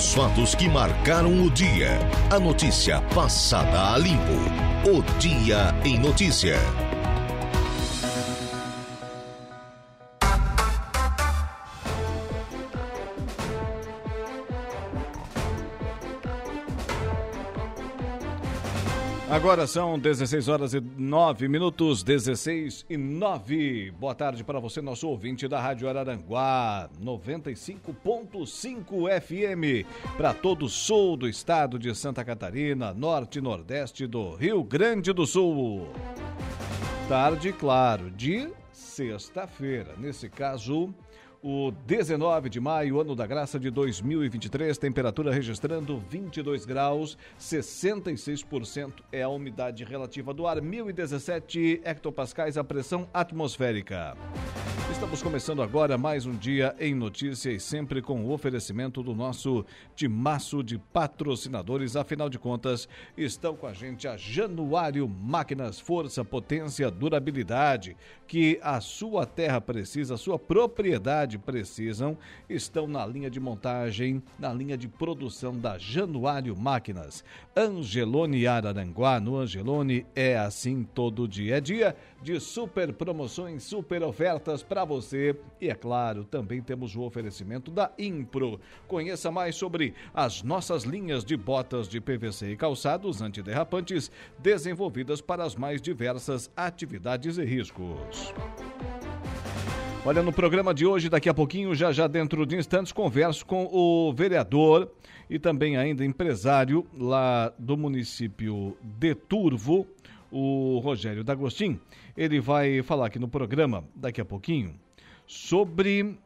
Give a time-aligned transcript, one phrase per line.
[0.00, 1.98] Os fatos que marcaram o dia.
[2.30, 4.32] A notícia passada a limpo.
[4.88, 6.56] O Dia em Notícia.
[19.40, 23.90] Agora são 16 horas e 9 minutos, 16 e 9.
[23.92, 31.16] Boa tarde para você, nosso ouvinte da Rádio Araranguá, 95.5 FM, para todo o sul
[31.16, 35.88] do estado de Santa Catarina, norte e nordeste do Rio Grande do Sul.
[37.08, 39.94] Tarde, claro, de sexta-feira.
[39.96, 40.94] Nesse caso,
[41.42, 49.22] o 19 de maio, ano da graça de 2023, temperatura registrando 22 graus, 66% é
[49.22, 54.16] a umidade relativa do ar, 1017 hectopascais a pressão atmosférica.
[54.92, 60.62] Estamos começando agora mais um dia em notícias, sempre com o oferecimento do nosso timaço
[60.62, 61.96] de patrocinadores.
[61.96, 67.96] Afinal de contas, estão com a gente a Januário Máquinas, força, potência, durabilidade,
[68.26, 72.16] que a sua terra precisa, a sua propriedade precisam,
[72.48, 77.24] estão na linha de montagem, na linha de produção da Januário Máquinas.
[77.56, 81.56] Angelone Araranguá, no Angelone é assim todo dia.
[81.56, 85.34] É dia de super promoções, super ofertas para você.
[85.60, 88.60] E é claro, também temos o oferecimento da Impro.
[88.86, 95.44] Conheça mais sobre as nossas linhas de botas de PVC e calçados antiderrapantes desenvolvidas para
[95.44, 98.32] as mais diversas atividades e riscos.
[100.02, 103.68] Olha, no programa de hoje, daqui a pouquinho, já já dentro de instantes, converso com
[103.70, 104.90] o vereador
[105.28, 109.86] e também ainda empresário lá do município de Turvo,
[110.32, 111.78] o Rogério D'Agostin.
[112.16, 114.74] Ele vai falar aqui no programa, daqui a pouquinho,
[115.26, 116.18] sobre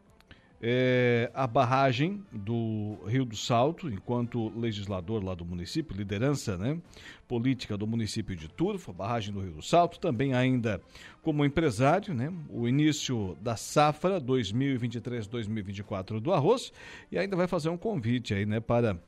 [0.66, 6.78] é, a barragem do Rio do Salto, enquanto legislador lá do município, liderança né,
[7.28, 10.80] política do município de Turvo, a barragem do Rio do Salto, também ainda
[11.20, 16.72] como empresário, né, o início da safra 2023-2024 do arroz,
[17.12, 18.98] e ainda vai fazer um convite aí, né, para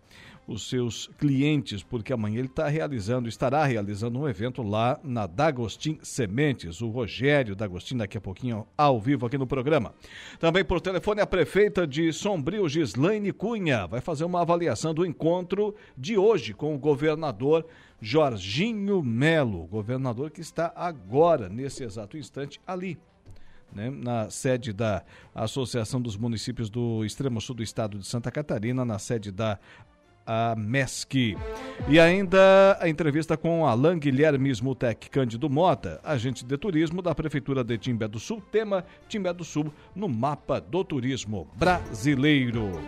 [0.47, 5.99] os seus clientes, porque amanhã ele está realizando, estará realizando um evento lá na Dagostin
[6.03, 6.81] Sementes.
[6.81, 9.95] O Rogério Dagostin, daqui a pouquinho, ao vivo aqui no programa.
[10.39, 15.75] Também por telefone, a prefeita de Sombrio, Gislaine Cunha, vai fazer uma avaliação do encontro
[15.97, 17.67] de hoje com o governador
[18.01, 22.99] Jorginho Melo, governador que está agora, nesse exato instante, ali
[23.73, 25.05] né, na sede da
[25.35, 29.59] Associação dos Municípios do Extremo Sul do Estado de Santa Catarina, na sede da
[30.27, 31.37] a MESC.
[31.89, 37.63] E ainda a entrevista com Alain Guilherme Smutec Cândido Mota, agente de turismo da Prefeitura
[37.63, 42.81] de Timbé do Sul, tema Timbé do Sul no mapa do turismo brasileiro.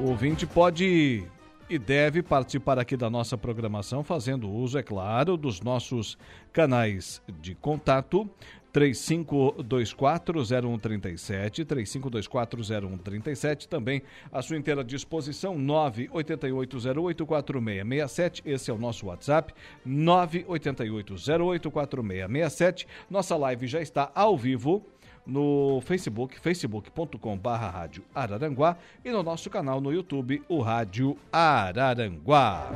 [0.00, 1.24] O ouvinte pode
[1.68, 6.18] e deve participar aqui da nossa programação, fazendo uso, é claro, dos nossos
[6.52, 8.28] canais de contato
[8.74, 14.02] 35240137, 35240137, também
[14.32, 19.54] à sua inteira disposição, 988084667, esse é o nosso WhatsApp,
[19.86, 22.86] 988084667.
[23.08, 24.84] Nossa live já está ao vivo
[25.24, 32.72] no Facebook, facebook.com.br Rádio Araranguá e no nosso canal no YouTube, o Rádio Araranguá.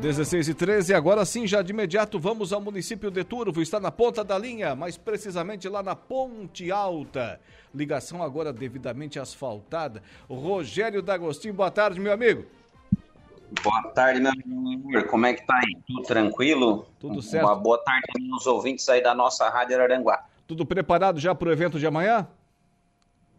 [0.00, 3.90] 16 e 13, agora sim, já de imediato vamos ao município de Turvo, está na
[3.90, 7.40] ponta da linha, mais precisamente lá na Ponte Alta.
[7.74, 10.02] Ligação agora devidamente asfaltada.
[10.28, 12.44] Rogério D'Agostinho, boa tarde, meu amigo.
[13.62, 15.04] Boa tarde, meu amor.
[15.04, 15.78] Como é que tá aí?
[15.86, 16.86] Tudo tranquilo?
[17.00, 17.46] Tudo certo.
[17.46, 20.26] Uma boa tarde aos ouvintes aí da nossa Rádio Araranguá.
[20.46, 22.28] Tudo preparado já para o evento de amanhã?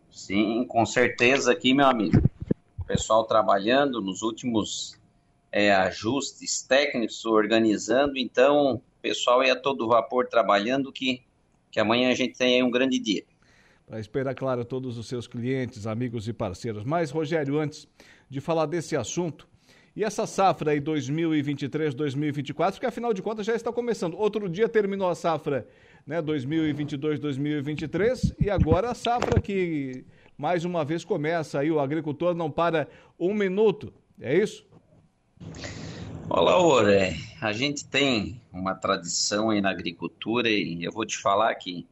[0.10, 2.20] Sim, com certeza aqui, meu amigo.
[2.80, 4.98] O pessoal trabalhando nos últimos
[5.52, 8.18] é, ajustes técnicos, organizando.
[8.18, 11.22] Então, o pessoal é a todo vapor trabalhando que,
[11.72, 13.24] que amanhã a gente tem um grande dia.
[13.86, 16.84] Para esperar, claro, todos os seus clientes, amigos e parceiros.
[16.84, 17.88] Mas, Rogério, antes
[18.30, 19.48] de falar desse assunto,
[19.96, 24.16] e essa safra aí 2023, 2024, que afinal de contas já está começando.
[24.16, 25.68] Outro dia terminou a safra
[26.06, 30.06] né, 2022, 2023 e agora a safra que
[30.38, 32.88] mais uma vez começa aí, o agricultor não para
[33.20, 33.92] um minuto.
[34.22, 34.68] É isso?
[36.30, 37.16] Olá, Oré.
[37.42, 41.88] A gente tem uma tradição aí na agricultura e eu vou te falar que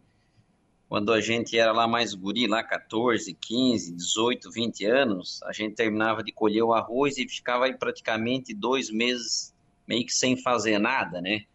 [0.90, 5.76] quando a gente era lá mais guri, lá 14, 15, 18, 20 anos, a gente
[5.76, 9.54] terminava de colher o arroz e ficava aí praticamente dois meses
[9.88, 11.46] meio que sem fazer nada, né?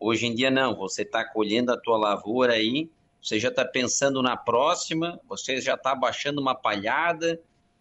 [0.00, 2.88] Hoje em dia não, você está colhendo a tua lavoura aí,
[3.22, 7.38] você já está pensando na próxima, você já está baixando uma palhada,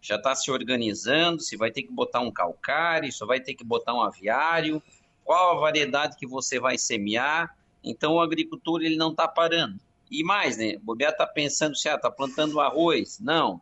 [0.07, 3.63] já está se organizando, se vai ter que botar um calcário, se vai ter que
[3.63, 4.81] botar um aviário,
[5.25, 7.53] qual a variedade que você vai semear.
[7.83, 9.77] Então o agricultor ele não está parando.
[10.09, 10.77] E mais, né?
[10.77, 13.19] O Bobear está pensando se ah, tá plantando arroz.
[13.19, 13.61] Não.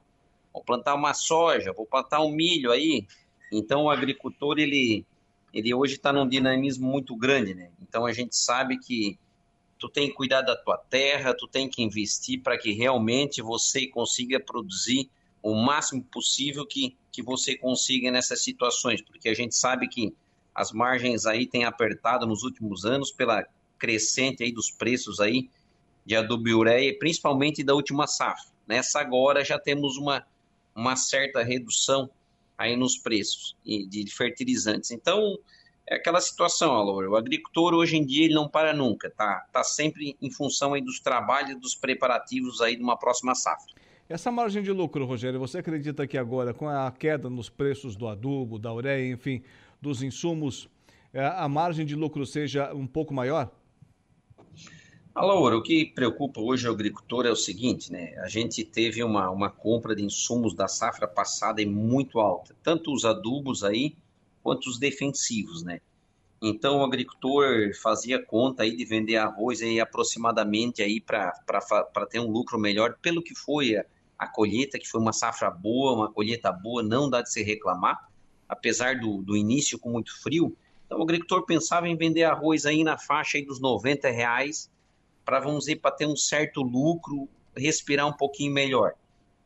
[0.54, 3.08] Vou plantar uma soja, vou plantar um milho aí.
[3.52, 5.04] Então o agricultor ele
[5.52, 7.72] ele hoje está num dinamismo muito grande, né?
[7.82, 9.18] Então a gente sabe que
[9.80, 13.88] tu tem que cuidar da tua terra, tu tem que investir para que realmente você
[13.88, 15.10] consiga produzir
[15.46, 20.12] o máximo possível que, que você consiga nessas situações, porque a gente sabe que
[20.56, 23.46] as margens aí têm apertado nos últimos anos pela
[23.78, 25.48] crescente aí dos preços aí
[26.04, 28.52] de adubo e ureia, principalmente da última safra.
[28.66, 30.26] Nessa agora já temos uma,
[30.74, 32.10] uma certa redução
[32.58, 34.90] aí nos preços de fertilizantes.
[34.90, 35.38] Então,
[35.86, 39.64] é aquela situação, Alô, o agricultor hoje em dia ele não para nunca, tá, tá
[39.64, 43.76] sempre em função aí dos trabalhos, dos preparativos aí de uma próxima safra.
[44.08, 48.08] Essa margem de lucro, Rogério, você acredita que agora, com a queda nos preços do
[48.08, 49.42] adubo, da ureia, enfim,
[49.82, 50.70] dos insumos,
[51.12, 53.52] é, a margem de lucro seja um pouco maior?
[55.16, 58.14] Alô, o que preocupa hoje o agricultor é o seguinte, né?
[58.20, 63.06] A gente teve uma, uma compra de insumos da safra passada muito alta, tanto os
[63.06, 63.96] adubos aí
[64.44, 65.82] quanto os defensivos, né?
[66.40, 71.32] Então o agricultor fazia conta aí de vender arroz aí aproximadamente aí para
[72.08, 73.86] ter um lucro melhor pelo que foi a,
[74.18, 78.10] a colheita, que foi uma safra boa, uma colheita boa, não dá de se reclamar,
[78.48, 80.56] apesar do, do início com muito frio.
[80.86, 84.70] Então o agricultor pensava em vender arroz aí na faixa aí dos 90 reais,
[85.24, 88.94] para vamos dizer, para ter um certo lucro, respirar um pouquinho melhor.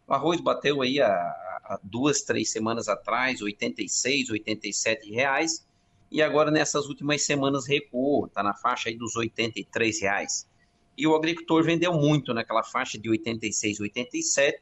[0.08, 5.66] O arroz bateu aí a duas, três semanas atrás, 86, 87 reais,
[6.12, 10.50] e agora nessas últimas semanas recuou, está na faixa aí dos 83 reais
[11.00, 14.60] e o agricultor vendeu muito naquela faixa de 86, 87.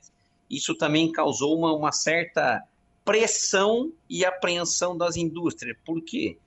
[0.47, 2.63] Isso também causou uma, uma certa
[3.03, 5.75] pressão e apreensão das indústrias.
[5.83, 6.37] Por quê?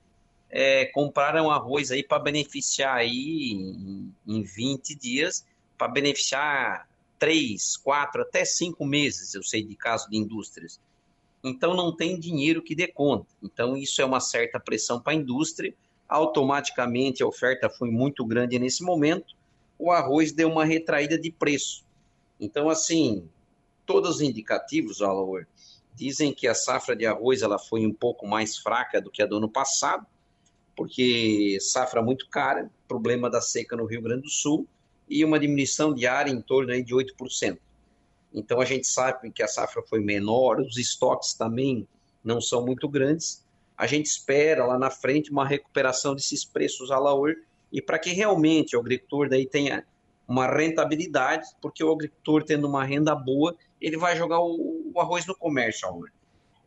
[0.49, 5.45] É, compraram arroz aí para beneficiar aí em, em 20 dias,
[5.77, 6.87] para beneficiar
[7.19, 10.79] 3, 4, até 5 meses, eu sei de caso de indústrias.
[11.43, 13.27] Então não tem dinheiro que dê conta.
[13.43, 15.73] Então isso é uma certa pressão para a indústria.
[16.07, 19.35] Automaticamente a oferta foi muito grande nesse momento
[19.81, 21.83] o arroz deu uma retraída de preço.
[22.39, 23.27] Então, assim,
[23.83, 25.47] todos os indicativos, Alaor,
[25.95, 29.25] dizem que a safra de arroz ela foi um pouco mais fraca do que a
[29.25, 30.05] do ano passado,
[30.75, 34.67] porque safra muito cara, problema da seca no Rio Grande do Sul
[35.09, 37.57] e uma diminuição de área em torno aí de 8%.
[38.31, 41.87] Então a gente sabe que a safra foi menor, os estoques também
[42.23, 43.43] não são muito grandes.
[43.75, 47.35] A gente espera lá na frente uma recuperação desses preços Alaor
[47.71, 49.85] e para que realmente o agricultor daí tenha
[50.27, 55.25] uma rentabilidade, porque o agricultor tendo uma renda boa, ele vai jogar o, o arroz
[55.25, 56.11] no comércio agora.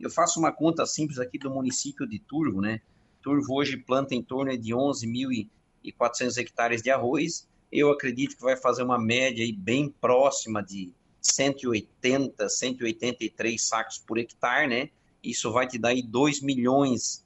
[0.01, 2.81] Eu faço uma conta simples aqui do município de Turvo, né?
[3.23, 7.49] Turvo hoje planta em torno de 11.400 hectares de arroz.
[7.71, 14.19] Eu acredito que vai fazer uma média aí bem próxima de 180, 183 sacos por
[14.19, 14.91] hectare, né?
[15.23, 17.25] Isso vai te dar aí 2 milhões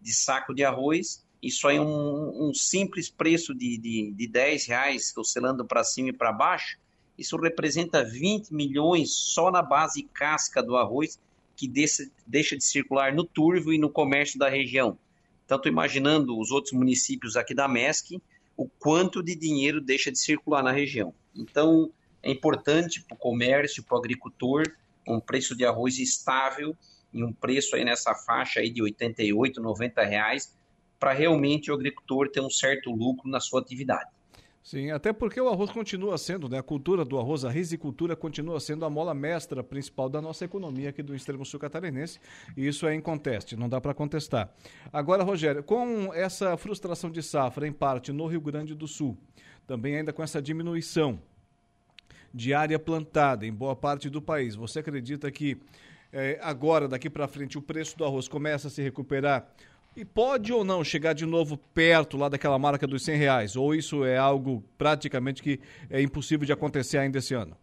[0.00, 4.66] de saco de arroz isso aí é um, um simples preço de, de, de 10
[4.66, 6.78] reais, oscilando para cima e para baixo,
[7.16, 11.18] isso representa 20 milhões só na base casca do arroz
[11.54, 14.98] que deixa, deixa de circular no turvo e no comércio da região.
[15.46, 18.22] Tanto imaginando os outros municípios aqui da MESC,
[18.56, 21.12] o quanto de dinheiro deixa de circular na região.
[21.34, 21.90] Então,
[22.22, 24.62] é importante para o comércio, para o agricultor,
[25.06, 26.76] um preço de arroz estável
[27.12, 30.54] e um preço aí nessa faixa aí de 88, 90 reais,
[31.00, 34.10] para realmente o agricultor ter um certo lucro na sua atividade.
[34.62, 36.58] Sim, até porque o arroz continua sendo, né?
[36.58, 40.90] A cultura do arroz, a risicultura continua sendo a mola mestra principal da nossa economia
[40.90, 42.20] aqui do extremo sul catarinense,
[42.54, 44.54] e isso é inconteste, não dá para contestar.
[44.92, 49.16] Agora, Rogério, com essa frustração de safra, em parte no Rio Grande do Sul,
[49.66, 51.18] também ainda com essa diminuição
[52.32, 55.58] de área plantada em boa parte do país, você acredita que
[56.12, 59.50] eh, agora, daqui para frente, o preço do arroz começa a se recuperar
[60.00, 63.54] e pode ou não chegar de novo perto lá daquela marca dos 100 reais?
[63.54, 67.54] Ou isso é algo praticamente que é impossível de acontecer ainda esse ano?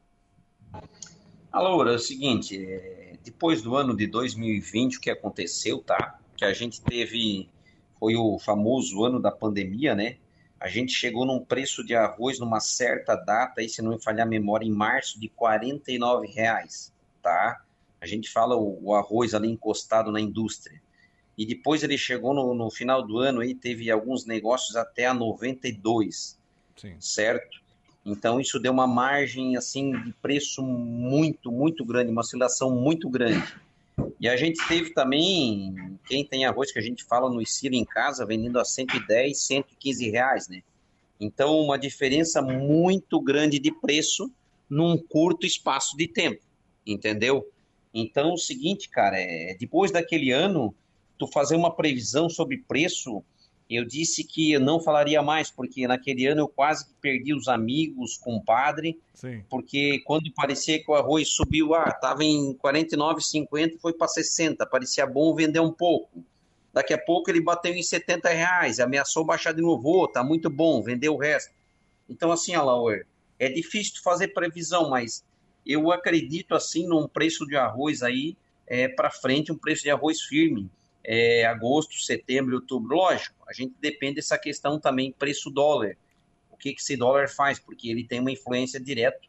[1.52, 6.20] Alô, é o seguinte, é, depois do ano de 2020, o que aconteceu, tá?
[6.36, 7.50] Que a gente teve,
[8.00, 10.18] foi o famoso ano da pandemia, né?
[10.60, 14.28] A gente chegou num preço de arroz numa certa data, aí se não me falhar
[14.28, 17.64] a memória, em março, de 49 reais, tá?
[18.00, 20.80] A gente fala o, o arroz ali encostado na indústria
[21.38, 25.14] e depois ele chegou no, no final do ano e teve alguns negócios até a
[25.14, 26.38] 92,
[26.76, 26.96] Sim.
[27.00, 27.62] certo?
[28.04, 33.56] Então isso deu uma margem assim de preço muito, muito grande, uma oscilação muito grande.
[34.20, 37.86] E a gente teve também, quem tem arroz que a gente fala no estilo em
[37.86, 40.64] casa, vendendo a 110, 115 reais, né?
[41.20, 44.32] Então uma diferença muito grande de preço
[44.70, 46.42] num curto espaço de tempo,
[46.86, 47.48] entendeu?
[47.94, 50.74] Então o seguinte, cara, é, depois daquele ano,
[51.18, 53.24] tu fazer uma previsão sobre preço
[53.70, 57.50] eu disse que eu não falaria mais, porque naquele ano eu quase que perdi os
[57.50, 59.44] amigos, compadre, Sim.
[59.50, 65.06] porque quando parecia que o arroz subiu, ah, estava em 49,50 foi para 60, parecia
[65.06, 66.24] bom vender um pouco.
[66.74, 70.50] Daqui a pouco ele bateu em 70 reais, ameaçou baixar de novo, oh, tá muito
[70.50, 71.54] bom, vendeu o resto.
[72.10, 73.06] Então assim, Alaor,
[73.38, 75.26] é difícil fazer previsão, mas
[75.66, 80.22] eu acredito assim num preço de arroz aí é, para frente, um preço de arroz
[80.22, 80.70] firme
[81.08, 82.98] é, agosto, setembro, outubro.
[82.98, 85.96] Lógico, a gente depende dessa questão também preço dólar.
[86.52, 87.58] O que, que esse dólar faz?
[87.58, 89.22] Porque ele tem uma influência direta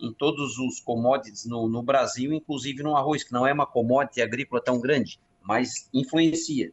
[0.00, 4.22] em todos os commodities no, no Brasil, inclusive no arroz, que não é uma commodity
[4.22, 6.72] agrícola tão grande, mas influencia.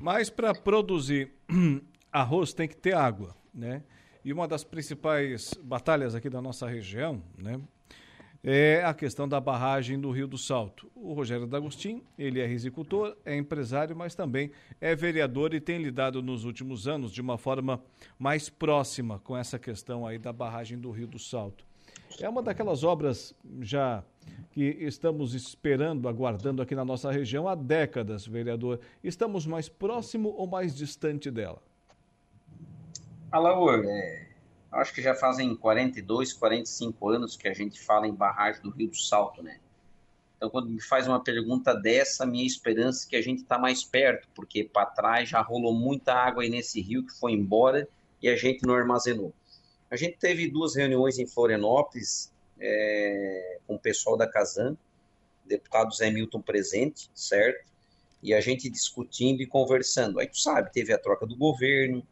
[0.00, 1.32] Mas para produzir
[2.10, 3.82] arroz tem que ter água, né?
[4.24, 7.60] E uma das principais batalhas aqui da nossa região, né,
[8.48, 10.88] é a questão da barragem do Rio do Salto.
[10.94, 16.22] O Rogério D'Agostin, ele é risicultor, é empresário, mas também é vereador e tem lidado
[16.22, 17.82] nos últimos anos de uma forma
[18.16, 21.64] mais próxima com essa questão aí da barragem do Rio do Salto.
[22.20, 24.04] É uma daquelas obras já
[24.52, 28.78] que estamos esperando, aguardando aqui na nossa região há décadas, vereador.
[29.02, 31.60] Estamos mais próximo ou mais distante dela?
[33.32, 33.82] Alaor,
[34.72, 38.88] acho que já fazem 42, 45 anos que a gente fala em barragem do Rio
[38.88, 39.58] do Salto, né?
[40.36, 43.82] Então, quando me faz uma pergunta dessa, minha esperança é que a gente está mais
[43.82, 47.88] perto, porque para trás já rolou muita água aí nesse rio que foi embora
[48.20, 49.32] e a gente não armazenou.
[49.90, 52.30] A gente teve duas reuniões em Florianópolis
[52.60, 54.76] é, com o pessoal da Casan,
[55.46, 57.64] deputado Zé Milton presente, certo?
[58.22, 60.18] E a gente discutindo e conversando.
[60.18, 62.06] Aí tu sabe, teve a troca do governo,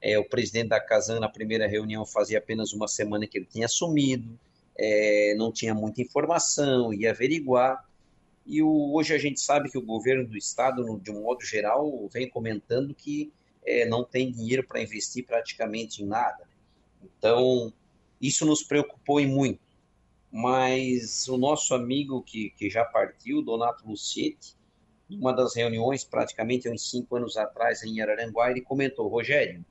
[0.00, 3.66] é, o presidente da Casan, na primeira reunião, fazia apenas uma semana que ele tinha
[3.66, 4.38] assumido,
[4.76, 7.84] é, não tinha muita informação, ia averiguar.
[8.44, 12.08] E o, hoje a gente sabe que o governo do estado, de um modo geral,
[12.08, 13.32] vem comentando que
[13.64, 16.48] é, não tem dinheiro para investir praticamente em nada.
[17.02, 17.72] Então,
[18.20, 19.60] isso nos preocupou e muito.
[20.30, 24.54] Mas o nosso amigo que, que já partiu, Donato Lucietti,
[25.08, 29.64] numa das reuniões, praticamente uns cinco anos atrás, em Araranguá, ele comentou: Rogério,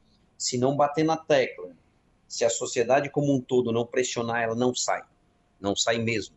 [0.45, 1.71] se não bater na tecla,
[2.27, 5.01] se a sociedade como um todo não pressionar, ela não sai.
[5.59, 6.35] Não sai mesmo.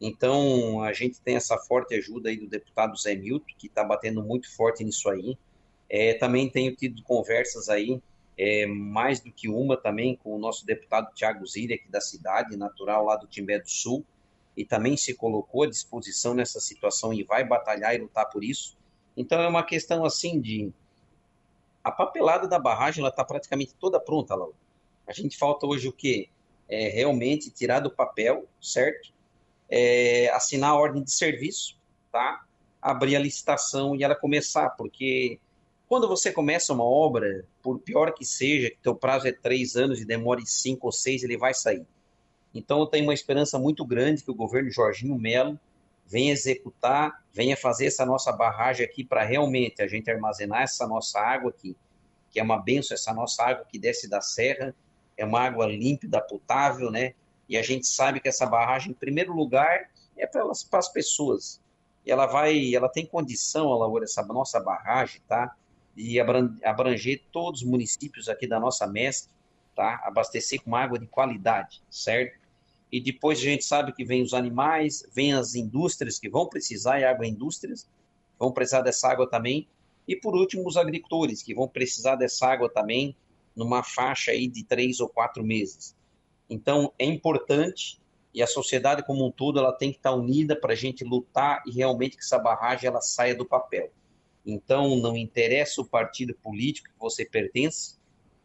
[0.00, 4.20] Então, a gente tem essa forte ajuda aí do deputado Zé Milton, que está batendo
[4.20, 5.38] muito forte nisso aí.
[5.88, 8.02] É, também tenho tido conversas aí,
[8.36, 12.56] é, mais do que uma também, com o nosso deputado Tiago Zilli, aqui da cidade,
[12.56, 14.04] natural lá do Timbé do Sul,
[14.56, 18.76] e também se colocou à disposição nessa situação e vai batalhar e lutar por isso.
[19.16, 20.72] Então, é uma questão assim de
[21.86, 24.56] a papelada da barragem está praticamente toda pronta, Laura.
[25.06, 26.28] A gente falta hoje o quê?
[26.68, 29.12] É, realmente tirar do papel, certo?
[29.70, 31.78] É, assinar a ordem de serviço,
[32.10, 32.44] tá?
[32.82, 35.38] Abrir a licitação e ela começar, porque
[35.88, 40.00] quando você começa uma obra, por pior que seja, que teu prazo é três anos
[40.00, 41.86] e demore cinco ou seis, ele vai sair.
[42.52, 45.56] Então eu tenho uma esperança muito grande que o governo Jorginho Melo
[46.06, 51.20] venha executar, venha fazer essa nossa barragem aqui para realmente a gente armazenar essa nossa
[51.20, 51.76] água aqui,
[52.30, 54.74] que é uma benção, essa nossa água que desce da serra,
[55.16, 57.14] é uma água límpida, potável, né?
[57.48, 61.60] E a gente sabe que essa barragem, em primeiro lugar, é para as pessoas.
[62.04, 65.54] E ela vai, ela tem condição, ela, essa nossa barragem, tá?
[65.94, 69.32] De abranger todos os municípios aqui da nossa mestre,
[69.74, 70.00] tá?
[70.04, 72.38] Abastecer com água de qualidade, certo?
[72.90, 77.00] E depois a gente sabe que vem os animais, vem as indústrias que vão precisar,
[77.00, 77.88] e agroindústrias,
[78.38, 79.68] vão precisar dessa água também,
[80.06, 83.16] e por último os agricultores, que vão precisar dessa água também
[83.56, 85.96] numa faixa aí de três ou quatro meses.
[86.48, 88.00] Então é importante
[88.32, 91.62] e a sociedade como um todo ela tem que estar unida para a gente lutar
[91.66, 93.90] e realmente que essa barragem ela saia do papel.
[94.44, 97.96] Então não interessa o partido político que você pertence,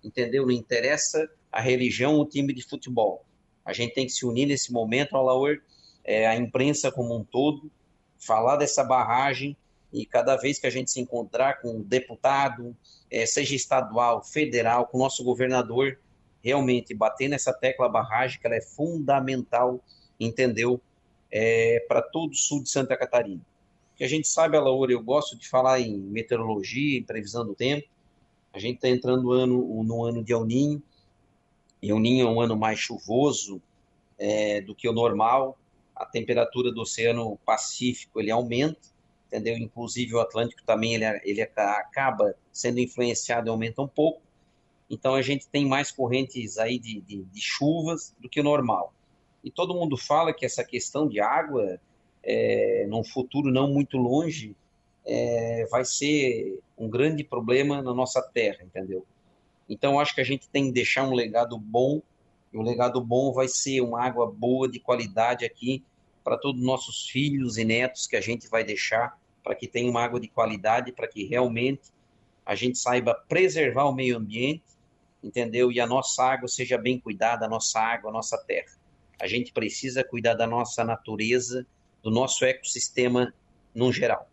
[0.03, 0.45] entendeu?
[0.48, 3.24] Não interessa a religião o time de futebol
[3.72, 5.58] a gente tem que se unir nesse momento, Alaor,
[6.04, 7.72] é, a imprensa como um todo,
[8.20, 9.56] falar dessa barragem
[9.94, 12.75] e cada vez que a gente se encontrar com um deputado,
[13.10, 15.98] é, seja estadual, federal, com o nosso governador,
[16.44, 19.80] realmente bater nessa tecla barragem, que ela é fundamental,
[20.20, 20.82] entendeu,
[21.32, 23.42] é, para todo o sul de Santa Catarina.
[23.96, 27.88] Que a gente sabe, Alaor, eu gosto de falar em meteorologia, em previsão do tempo,
[28.54, 30.84] a gente está entrando no ano, no ano de El Ninho,
[31.82, 33.62] e o ninho é um ano mais chuvoso
[34.18, 35.58] é, do que o normal,
[35.96, 38.90] a temperatura do Oceano Pacífico ele aumenta,
[39.28, 39.58] entendeu?
[39.58, 44.22] Inclusive o Atlântico também ele, ele acaba sendo influenciado e aumenta um pouco.
[44.90, 48.94] Então a gente tem mais correntes aí de, de, de chuvas do que o normal.
[49.44, 51.80] E todo mundo fala que essa questão de água,
[52.22, 54.56] é, num futuro não muito longe,
[55.06, 59.06] é, vai ser um grande problema na nossa terra, entendeu?
[59.72, 62.01] Então acho que a gente tem que deixar um legado bom,
[62.51, 65.82] e o legado bom vai ser uma água boa, de qualidade aqui,
[66.25, 69.90] para todos os nossos filhos e netos que a gente vai deixar, para que tenha
[69.90, 71.90] uma água de qualidade, para que realmente
[72.46, 74.62] a gente saiba preservar o meio ambiente,
[75.24, 75.72] entendeu?
[75.72, 78.74] E a nossa água seja bem cuidada, a nossa água, a nossa terra.
[79.22, 81.66] A gente precisa cuidar da nossa natureza,
[82.04, 83.34] do nosso ecossistema
[83.74, 84.31] no geral.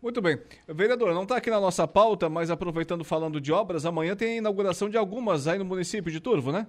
[0.00, 0.40] Muito bem.
[0.68, 4.36] Vereador, não está aqui na nossa pauta, mas aproveitando falando de obras, amanhã tem a
[4.36, 6.68] inauguração de algumas aí no município de Turvo, né?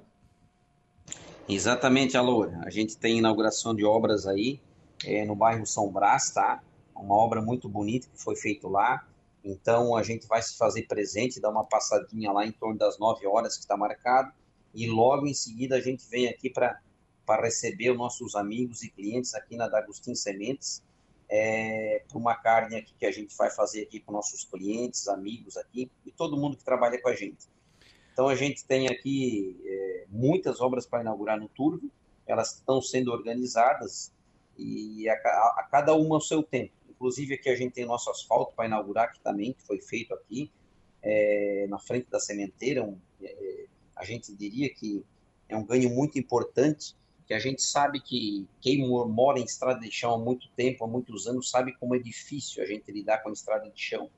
[1.47, 2.49] Exatamente, Alô.
[2.63, 4.59] A gente tem inauguração de obras aí
[5.05, 6.61] é, no bairro São Brás, tá?
[6.95, 9.07] Uma obra muito bonita que foi feita lá.
[9.43, 13.25] Então a gente vai se fazer presente, dar uma passadinha lá em torno das 9
[13.27, 14.31] horas que está marcado.
[14.73, 16.79] E logo em seguida a gente vem aqui para
[17.41, 20.83] receber os nossos amigos e clientes aqui na D'Agostin Sementes,
[21.29, 25.55] é, para uma carne aqui que a gente vai fazer aqui com nossos clientes, amigos
[25.57, 27.47] aqui e todo mundo que trabalha com a gente.
[28.11, 31.89] Então a gente tem aqui é, muitas obras para inaugurar no Turvo,
[32.25, 34.11] elas estão sendo organizadas
[34.57, 36.73] e a, a, a, cada uma ao seu tempo.
[36.89, 40.51] Inclusive aqui a gente tem nosso asfalto para inaugurar aqui também, que foi feito aqui
[41.01, 42.83] é, na frente da sementeira.
[42.83, 45.05] Um, é, a gente diria que
[45.47, 46.95] é um ganho muito importante
[47.29, 50.87] que a gente sabe que quem mora em estrada de chão há muito tempo, há
[50.87, 54.09] muitos anos, sabe como é difícil a gente lidar com a estrada de chão.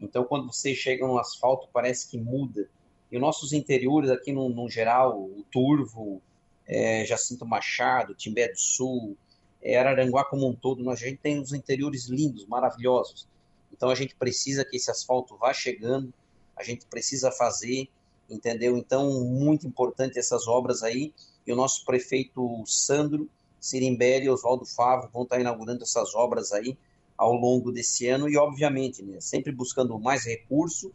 [0.00, 2.66] Então, quando você chega no asfalto, parece que muda.
[3.12, 6.22] E os nossos interiores aqui, no, no geral, o Turvo,
[6.66, 9.18] é, Jacinto Machado, Timbé do Sul,
[9.60, 13.28] é, Araranguá como um todo, nós, a gente tem uns interiores lindos, maravilhosos.
[13.70, 16.10] Então, a gente precisa que esse asfalto vá chegando,
[16.56, 17.86] a gente precisa fazer,
[18.30, 18.78] entendeu?
[18.78, 21.12] Então, muito importante essas obras aí
[21.46, 23.28] e o nosso prefeito Sandro
[23.60, 26.76] Sirimbelli e Oswaldo Favo vão estar inaugurando essas obras aí
[27.16, 30.90] ao longo desse ano e, obviamente, né, sempre buscando mais recurso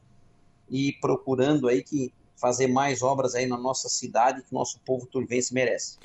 [0.70, 5.06] e procurando aí que fazer mais obras aí na nossa cidade que o nosso povo
[5.06, 5.98] turvense merece.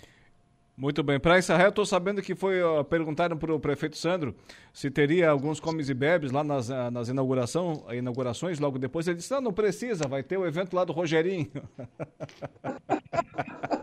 [0.77, 1.21] Muito bem.
[1.21, 4.35] Para encerrar, eu estou sabendo que foi perguntaram para o prefeito Sandro
[4.73, 8.59] se teria alguns comes e bebes lá nas, uh, nas inauguração, inaugurações.
[8.59, 11.51] Logo depois ele disse: não, não precisa, vai ter o evento lá do Rogerinho.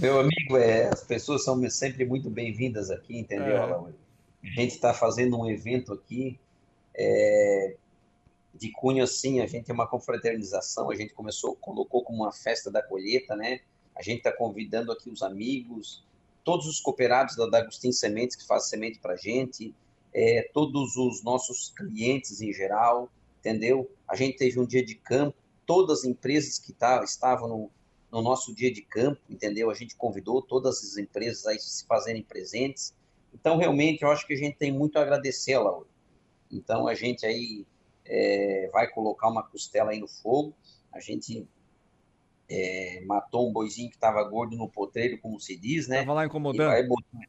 [0.00, 3.92] Meu amigo, é, as pessoas são sempre muito bem-vindas aqui, entendeu, é.
[4.42, 6.40] A gente está fazendo um evento aqui
[6.94, 7.76] é,
[8.54, 12.70] de cunho assim, a gente tem uma confraternização, a gente começou, colocou como uma festa
[12.70, 13.60] da colheita, né?
[13.94, 16.02] A gente está convidando aqui os amigos,
[16.42, 19.74] todos os cooperados da D'Agostin Sementes que fazem semente para a gente,
[20.14, 23.10] é, todos os nossos clientes em geral,
[23.40, 23.90] entendeu?
[24.08, 25.36] A gente teve um dia de campo,
[25.66, 27.70] todas as empresas que tá, estavam no,
[28.10, 29.70] no nosso dia de campo, entendeu?
[29.70, 32.94] A gente convidou todas as empresas a se fazerem presentes.
[33.32, 35.86] Então, realmente, eu acho que a gente tem muito a agradecer, Laura.
[36.50, 37.64] Então, a gente aí
[38.04, 40.52] é, vai colocar uma costela aí no fogo.
[40.92, 41.46] A gente
[42.48, 46.00] é, matou um boizinho que estava gordo no potreiro, como se diz, né?
[46.00, 46.68] Tava lá incomodando.
[46.68, 47.28] E vai botar,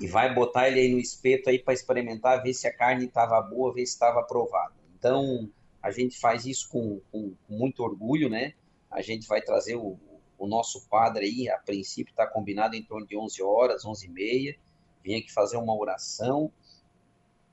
[0.00, 3.40] e vai botar ele aí no espeto aí para experimentar, ver se a carne estava
[3.42, 4.74] boa, ver se estava aprovada.
[4.96, 5.50] Então,
[5.82, 8.54] a gente faz isso com, com, com muito orgulho, né?
[8.90, 9.98] A gente vai trazer o,
[10.38, 14.08] o nosso padre aí, a princípio está combinado em torno de 11 horas, 11 e
[14.08, 14.56] meia,
[15.02, 16.50] vem aqui fazer uma oração,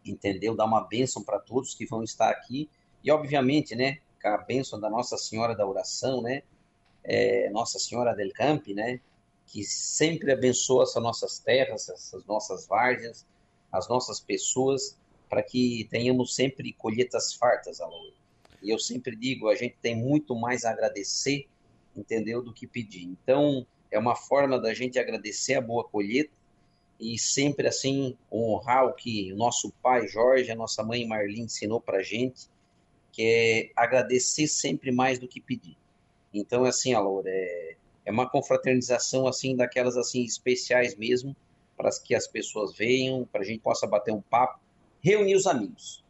[0.06, 0.56] entendeu?
[0.56, 2.70] Dar uma bênção para todos que vão estar aqui,
[3.04, 6.44] e obviamente, né, com a bênção da Nossa Senhora da Oração, né,
[7.04, 9.00] é, Nossa Senhora del Campi, né,
[9.46, 13.26] que sempre abençoa essas nossas terras, essas nossas várzeas,
[13.72, 14.98] as nossas pessoas,
[15.30, 18.14] para que tenhamos sempre colheitas fartas, Alô.
[18.66, 21.48] E eu sempre digo, a gente tem muito mais a agradecer,
[21.96, 23.04] entendeu, do que pedir.
[23.04, 26.34] Então, é uma forma da gente agradecer a boa colheita
[27.00, 31.80] e sempre assim honrar o que o nosso pai Jorge, a nossa mãe Marlene ensinou
[31.80, 32.50] para gente,
[33.12, 35.78] que é agradecer sempre mais do que pedir.
[36.34, 37.76] Então, assim, Laura, é,
[38.06, 41.36] é uma confraternização assim daquelas assim especiais mesmo,
[41.78, 44.60] para que as pessoas venham, para a gente possa bater um papo,
[45.02, 46.05] reunir os amigos.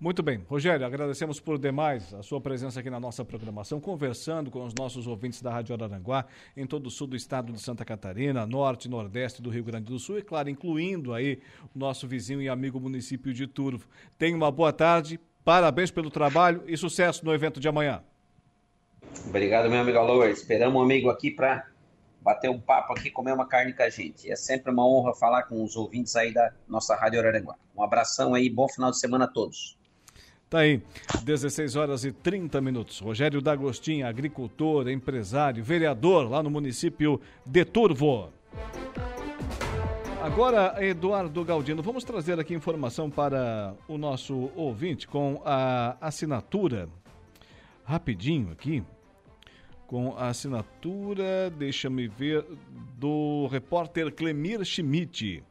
[0.00, 0.44] Muito bem.
[0.48, 5.08] Rogério, agradecemos por demais a sua presença aqui na nossa programação, conversando com os nossos
[5.08, 6.24] ouvintes da Rádio Araranguá,
[6.56, 9.98] em todo o sul do estado de Santa Catarina, norte nordeste do Rio Grande do
[9.98, 11.40] Sul, e claro, incluindo aí
[11.74, 13.88] o nosso vizinho e amigo município de Turvo.
[14.16, 18.04] Tenha uma boa tarde, Parabéns pelo trabalho e sucesso no evento de amanhã.
[19.26, 20.22] Obrigado, meu amigo Alô.
[20.26, 21.66] Esperamos um amigo aqui para
[22.20, 24.30] bater um papo aqui, comer uma carne com a gente.
[24.30, 27.54] É sempre uma honra falar com os ouvintes aí da nossa Rádio Araranguá.
[27.74, 29.77] Um abração aí, bom final de semana a todos.
[30.50, 30.80] Tá aí,
[31.24, 33.00] 16 horas e 30 minutos.
[33.00, 38.30] Rogério D'Agostinho, agricultor, empresário, vereador lá no município de Turvo.
[40.22, 46.88] Agora, Eduardo Galdino, vamos trazer aqui informação para o nosso ouvinte com a assinatura,
[47.84, 48.82] rapidinho aqui,
[49.86, 52.42] com a assinatura, deixa-me ver,
[52.98, 55.42] do repórter Clemir Schmidt.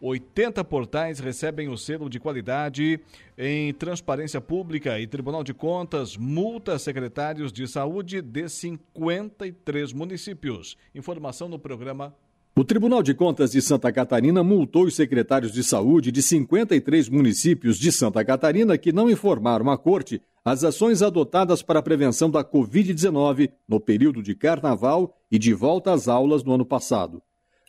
[0.00, 3.00] 80 portais recebem o selo de qualidade
[3.36, 10.76] em transparência pública e Tribunal de Contas multa secretários de saúde de 53 municípios.
[10.94, 12.14] Informação no programa
[12.58, 17.78] o Tribunal de Contas de Santa Catarina multou os secretários de saúde de 53 municípios
[17.78, 22.42] de Santa Catarina que não informaram à Corte as ações adotadas para a prevenção da
[22.42, 27.20] Covid-19 no período de carnaval e de volta às aulas no ano passado.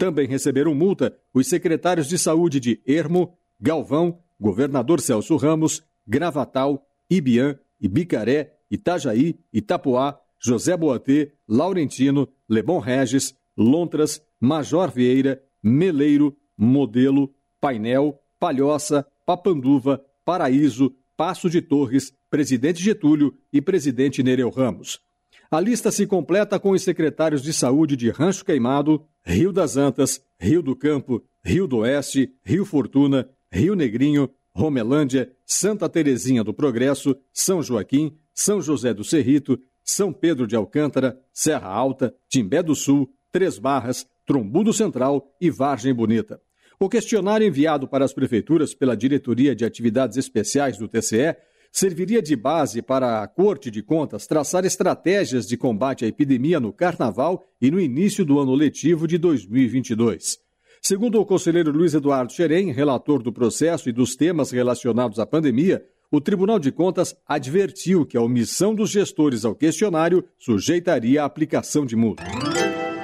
[0.00, 7.58] Também receberam multa os secretários de saúde de Ermo, Galvão, Governador Celso Ramos, Gravatal, Ibiã,
[7.78, 19.06] Ibicaré, Itajaí, Itapoá, José Boatê, Laurentino, Lebon Regis, Lontras, Major Vieira, Meleiro, Modelo, Painel, Palhoça,
[19.26, 24.98] Papanduva, Paraíso, Passo de Torres, Presidente Getúlio e Presidente Nereu Ramos.
[25.52, 30.24] A lista se completa com os secretários de saúde de Rancho Queimado, Rio das Antas,
[30.38, 37.16] Rio do Campo, Rio do Oeste, Rio Fortuna, Rio Negrinho, Romelândia, Santa Terezinha do Progresso,
[37.32, 43.12] São Joaquim, São José do Cerrito, são Pedro de Alcântara, Serra Alta, Timbé do Sul,
[43.32, 46.40] Três Barras, Trombudo Central e Vargem Bonita.
[46.78, 51.34] O questionário enviado para as prefeituras pela Diretoria de Atividades Especiais do TCE
[51.72, 56.72] serviria de base para a Corte de Contas traçar estratégias de combate à epidemia no
[56.72, 60.38] Carnaval e no início do ano letivo de 2022.
[60.82, 65.84] Segundo o conselheiro Luiz Eduardo Xerém, relator do processo e dos temas relacionados à pandemia,
[66.10, 71.86] o Tribunal de Contas advertiu que a omissão dos gestores ao questionário sujeitaria a aplicação
[71.86, 72.24] de multa.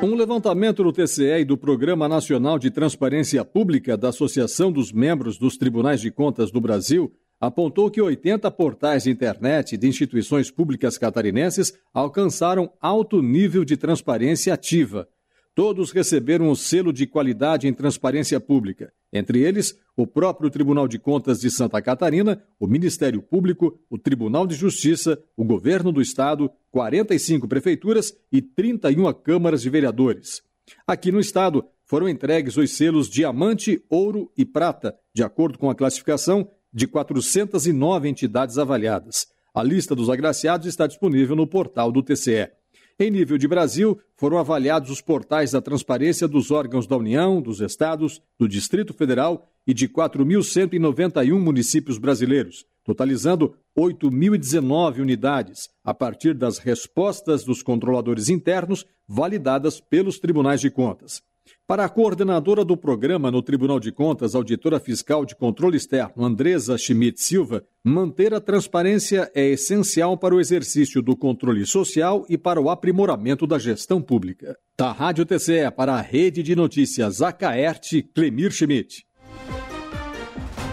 [0.02, 5.38] Um levantamento do TCE e do Programa Nacional de Transparência Pública da Associação dos Membros
[5.38, 10.96] dos Tribunais de Contas do Brasil apontou que 80 portais de internet de instituições públicas
[10.96, 15.08] catarinenses alcançaram alto nível de transparência ativa,
[15.56, 20.98] Todos receberam o selo de qualidade em transparência pública, entre eles o próprio Tribunal de
[20.98, 26.50] Contas de Santa Catarina, o Ministério Público, o Tribunal de Justiça, o Governo do Estado,
[26.70, 30.42] 45 prefeituras e 31 câmaras de vereadores.
[30.86, 35.74] Aqui no Estado foram entregues os selos Diamante, Ouro e Prata, de acordo com a
[35.74, 39.28] classificação de 409 entidades avaliadas.
[39.54, 42.50] A lista dos agraciados está disponível no portal do TCE.
[42.98, 47.62] Em nível de Brasil, foram avaliados os portais da transparência dos órgãos da União, dos
[47.62, 56.58] estados, do Distrito Federal e de 4.191 municípios brasileiros, totalizando 8.019 unidades, a partir das
[56.58, 61.22] respostas dos controladores internos validadas pelos tribunais de contas.
[61.66, 66.78] Para a coordenadora do programa no Tribunal de Contas, auditora fiscal de controle externo, Andresa
[66.78, 72.60] Schmidt Silva, manter a transparência é essencial para o exercício do controle social e para
[72.60, 74.56] o aprimoramento da gestão pública.
[74.78, 79.06] Da Rádio TCE para a Rede de Notícias Acaerte, Clemir Schmidt.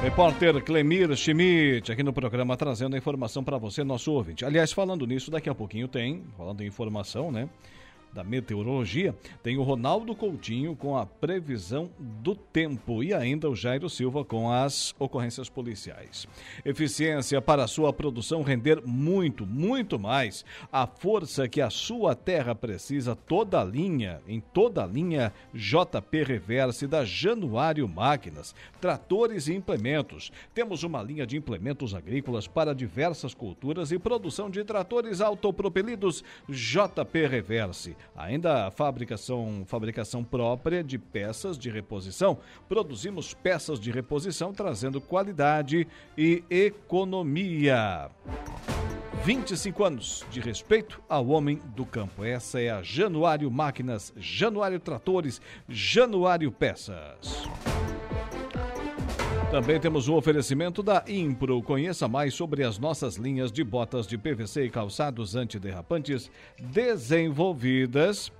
[0.03, 4.43] Repórter Clemir Schmidt, aqui no programa, trazendo a informação para você, nosso ouvinte.
[4.43, 7.47] Aliás, falando nisso, daqui a pouquinho tem, falando em informação, né?
[8.13, 13.89] Da meteorologia, tem o Ronaldo Coutinho com a previsão do tempo e ainda o Jairo
[13.89, 16.27] Silva com as ocorrências policiais.
[16.63, 20.45] Eficiência para a sua produção render muito, muito mais.
[20.71, 26.23] A força que a sua terra precisa, toda a linha, em toda a linha JP
[26.23, 30.31] Reverse da Januário Máquinas, tratores e implementos.
[30.53, 37.27] Temos uma linha de implementos agrícolas para diversas culturas e produção de tratores autopropelidos JP
[37.27, 42.37] Reverse Ainda fabricação, fabricação própria de peças de reposição.
[42.67, 45.87] Produzimos peças de reposição trazendo qualidade
[46.17, 48.09] e economia.
[49.23, 52.25] 25 anos de respeito ao homem do campo.
[52.25, 57.47] Essa é a Januário Máquinas, Januário Tratores, Januário Peças.
[59.53, 61.61] Também temos o oferecimento da Impro.
[61.61, 68.31] Conheça mais sobre as nossas linhas de botas de PVC e calçados antiderrapantes desenvolvidas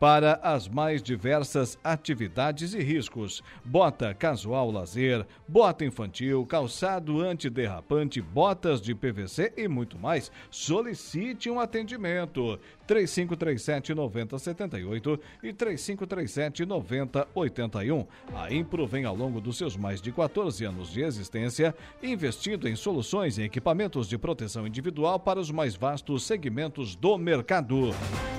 [0.00, 3.40] para as mais diversas atividades e riscos.
[3.64, 10.30] Bota casual lazer, bota infantil, calçado antiderrapante, botas de PVC e muito mais.
[10.50, 12.58] Solicite um atendimento.
[12.88, 18.06] 3537 9078 e 3537 9081.
[18.34, 22.74] A Impro vem ao longo dos seus mais de 14 anos de existência investindo em
[22.74, 27.90] soluções e equipamentos de proteção individual para os mais vastos segmentos do mercado.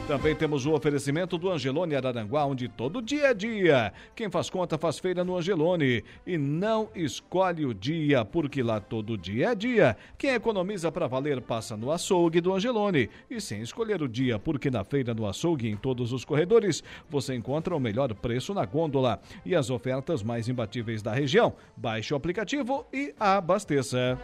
[0.10, 3.94] Também temos o oferecimento do Angelone Araranguá, onde todo dia é dia.
[4.16, 6.04] Quem faz conta faz feira no Angelone.
[6.26, 9.96] E não escolhe o dia, porque lá todo dia é dia.
[10.18, 13.08] Quem economiza para valer passa no açougue do Angelone.
[13.30, 17.36] E sem escolher o dia, porque na feira no açougue em todos os corredores você
[17.36, 21.54] encontra o melhor preço na gôndola e as ofertas mais imbatíveis da região.
[21.76, 24.18] Baixe o aplicativo e abasteça.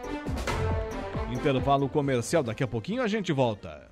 [1.32, 3.90] Intervalo comercial, daqui a pouquinho a gente volta.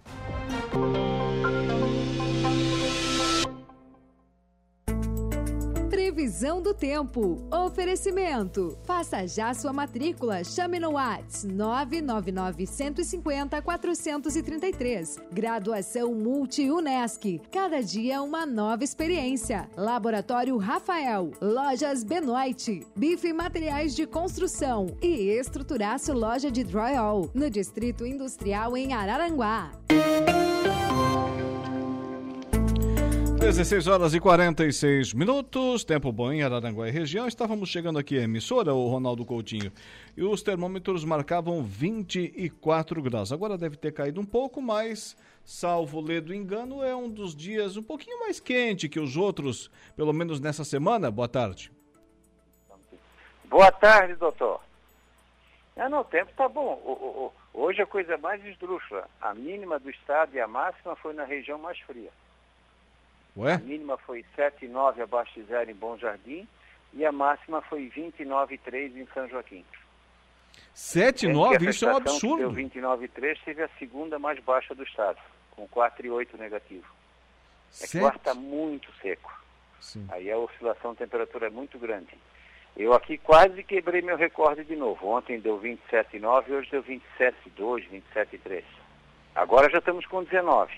[6.34, 7.46] Previsão do tempo.
[7.48, 8.76] Oferecimento.
[8.82, 10.42] Faça já sua matrícula.
[10.42, 15.20] Chame no Whats 999 150 433.
[15.32, 17.40] Graduação Multi-UNESC.
[17.52, 19.70] Cada dia uma nova experiência.
[19.76, 21.30] Laboratório Rafael.
[21.40, 22.84] Lojas Benoit.
[22.96, 24.88] Bife Materiais de Construção.
[25.00, 27.30] E Estruturaço Loja de Drywall.
[27.32, 29.70] No Distrito Industrial em Araranguá.
[33.44, 37.28] 16 horas e 46 minutos, tempo bom em Araranguá e região.
[37.28, 39.70] Estávamos chegando aqui à emissora, o Ronaldo Coutinho,
[40.16, 43.32] e os termômetros marcavam 24 graus.
[43.32, 47.82] Agora deve ter caído um pouco, mas, salvo ledo engano, é um dos dias um
[47.82, 51.10] pouquinho mais quente que os outros, pelo menos nessa semana.
[51.10, 51.70] Boa tarde.
[53.44, 54.58] Boa tarde, doutor.
[55.76, 56.80] É, não, o tempo tá bom.
[56.82, 59.06] O, o, hoje a coisa mais esdrúxula.
[59.20, 62.10] A mínima do estado e a máxima foi na região mais fria.
[63.36, 63.54] Ué?
[63.54, 66.46] A mínima foi 7,9 abaixo de zero em Bom Jardim
[66.92, 69.64] e a máxima foi 29,3 em São Joaquim.
[70.74, 71.68] 7,9?
[71.68, 72.52] Isso é um absurdo.
[72.52, 75.18] Deu 29,3 teve a segunda mais baixa do estado,
[75.50, 76.86] com 4,8 negativo.
[77.82, 79.32] É que o ar está muito seco.
[79.80, 80.06] Sim.
[80.10, 82.16] Aí a oscilação de temperatura é muito grande.
[82.76, 85.08] Eu aqui quase quebrei meu recorde de novo.
[85.08, 88.64] Ontem deu 27,9 hoje deu 27,2, 27,3.
[89.34, 90.72] Agora já estamos com 19.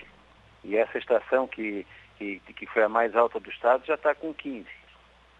[0.63, 1.85] E essa estação que
[2.17, 4.67] que, que foi a mais alta do estado, já está com 15.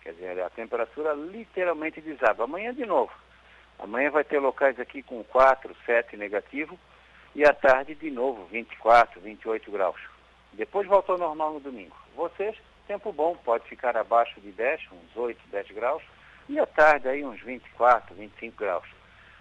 [0.02, 2.44] Quer dizer, a temperatura literalmente desaba.
[2.44, 3.12] Amanhã de novo.
[3.80, 6.80] Amanhã vai ter locais aqui com 4, 7 negativo
[7.36, 10.00] e à tarde de novo 24, 28 graus.
[10.54, 11.96] Depois voltou ao normal no domingo.
[12.16, 12.56] Vocês,
[12.88, 16.02] tempo bom, pode ficar abaixo de 10, uns 8, 10 graus
[16.50, 18.88] e à tarde aí uns 24, 25 graus.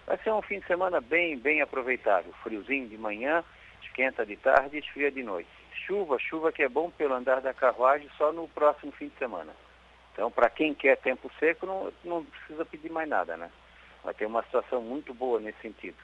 [0.05, 2.31] Vai ser um fim de semana bem, bem aproveitável.
[2.43, 3.43] Friozinho de manhã,
[3.81, 7.53] esquenta de tarde e esfria de noite chuva, chuva que é bom pelo andar da
[7.53, 9.53] carruagem só no próximo fim de semana.
[10.13, 13.51] Então, para quem quer tempo seco, não, não precisa pedir mais nada, né?
[14.03, 15.97] Vai ter uma situação muito boa nesse sentido.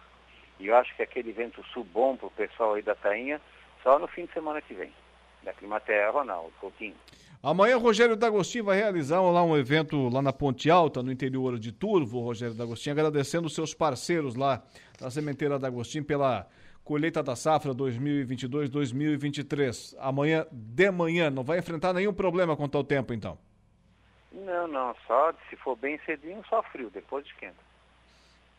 [0.60, 3.42] E eu acho que aquele vento sul bom para o pessoal aí da Tainha,
[3.82, 4.92] só no fim de semana que vem.
[5.42, 6.96] Da Climaterra, Ronaldo Coutinho.
[7.42, 11.60] Amanhã o Rogério D'Agostinho vai realizar lá um evento lá na Ponte Alta, no interior
[11.60, 14.64] de Turvo, Rogério D'Agostinho, agradecendo os seus parceiros lá
[14.98, 16.48] da Sementeira D'Agostinho pela
[16.84, 19.96] colheita da safra 2022-2023.
[20.00, 23.38] Amanhã de manhã, não vai enfrentar nenhum problema quanto ao tempo, então?
[24.32, 27.62] Não, não, só se for bem cedinho, só frio, depois esquenta.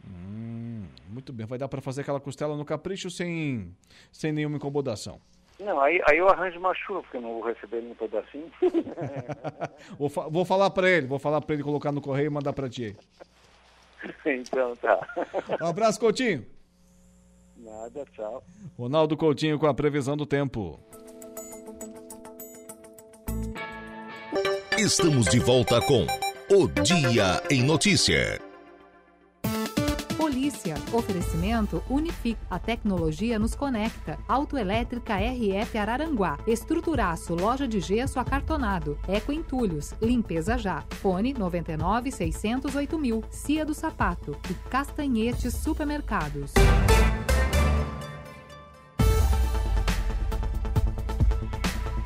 [0.06, 3.74] Hum, muito bem, vai dar para fazer aquela costela no capricho sem,
[4.12, 5.20] sem nenhuma incomodação.
[5.58, 8.50] Não, aí, aí eu arranjo uma chuva, porque eu não vou receber nenhum pedacinho.
[9.98, 12.52] vou, fa vou falar para ele, vou falar para ele colocar no correio e mandar
[12.52, 12.96] para ti.
[14.26, 15.00] então tá.
[15.60, 16.44] Um abraço, Coutinho.
[17.64, 18.44] Nada, tchau.
[18.78, 20.78] Ronaldo Coutinho com a previsão do tempo.
[24.76, 26.06] Estamos de volta com
[26.50, 28.38] O Dia em Notícia.
[30.18, 30.74] Polícia.
[30.92, 32.36] Oferecimento Unific.
[32.50, 34.18] A tecnologia nos conecta.
[34.28, 36.38] Autoelétrica RF Araranguá.
[36.46, 37.34] Estruturaço.
[37.34, 38.98] Loja de gesso acartonado.
[39.08, 39.94] Eco Entulhos.
[40.02, 40.82] Limpeza já.
[41.00, 43.24] Fone 99 608 mil.
[43.30, 44.36] Cia do Sapato.
[44.50, 46.52] E Castanhetes Supermercados.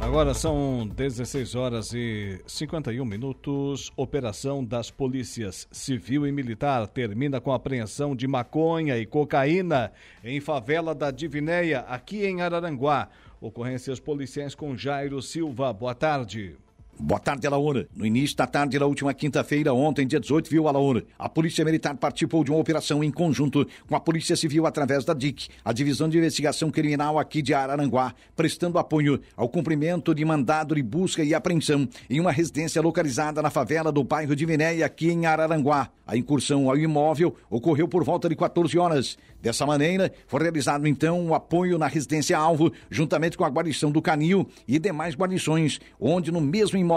[0.09, 3.93] Agora são 16 horas e 51 minutos.
[3.95, 9.93] Operação das polícias civil e militar termina com apreensão de maconha e cocaína
[10.25, 13.11] em favela da Divinéia, aqui em Araranguá.
[13.39, 15.75] Ocorrências policiais com Jairo Silva.
[15.75, 16.57] Boa tarde.
[17.01, 17.87] Boa tarde, Alaúna.
[17.95, 21.05] No início da tarde da última quinta-feira, ontem, dia 18, viu, Alaúna?
[21.17, 25.15] A Polícia Militar participou de uma operação em conjunto com a Polícia Civil através da
[25.15, 30.75] DIC, a Divisão de Investigação Criminal aqui de Araranguá, prestando apoio ao cumprimento de mandado
[30.75, 35.09] de busca e apreensão em uma residência localizada na favela do bairro de Vinéia, aqui
[35.09, 35.91] em Araranguá.
[36.05, 39.19] A incursão ao imóvel ocorreu por volta de 14 horas.
[39.41, 44.03] Dessa maneira, foi realizado então o apoio na residência alvo, juntamente com a guarnição do
[44.03, 46.88] Canil e demais guarnições, onde no mesmo imóvel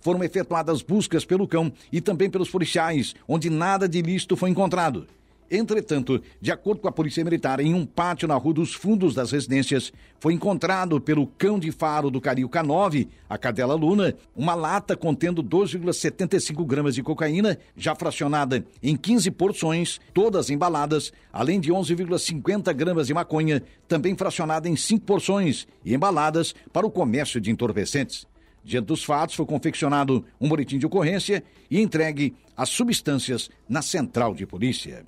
[0.00, 5.06] foram efetuadas buscas pelo cão e também pelos policiais, onde nada de ilícito foi encontrado.
[5.50, 9.30] Entretanto, de acordo com a Polícia Militar, em um pátio na Rua dos Fundos das
[9.30, 14.96] Residências, foi encontrado pelo cão de faro do Caril K9, a cadela Luna, uma lata
[14.96, 22.72] contendo 2,75 gramas de cocaína, já fracionada em 15 porções, todas embaladas, além de 11,50
[22.72, 28.26] gramas de maconha, também fracionada em 5 porções e embaladas para o comércio de entorpecentes.
[28.64, 34.34] Diante dos fatos, foi confeccionado um boletim de ocorrência e entregue as substâncias na central
[34.34, 35.04] de polícia.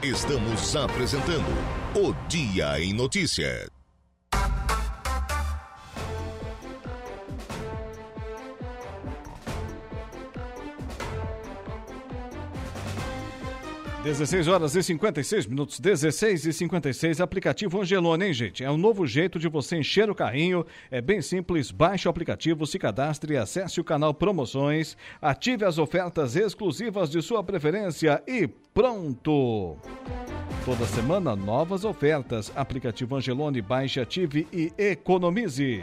[0.00, 1.48] Estamos apresentando
[1.96, 3.73] o Dia em Notícia.
[14.04, 18.62] 16 horas e 56 minutos, 16 e 56, aplicativo Angelone, hein, gente?
[18.62, 22.66] É um novo jeito de você encher o carrinho, é bem simples, baixe o aplicativo,
[22.66, 29.78] se cadastre, acesse o canal Promoções, ative as ofertas exclusivas de sua preferência e pronto!
[30.66, 32.52] Toda semana, novas ofertas.
[32.54, 35.82] Aplicativo Angelone, baixe, ative e economize.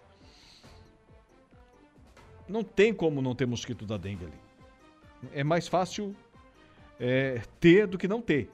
[2.49, 5.31] Não tem como não ter mosquito da dengue ali.
[5.33, 6.17] É mais fácil
[6.99, 8.51] é, ter do que não ter.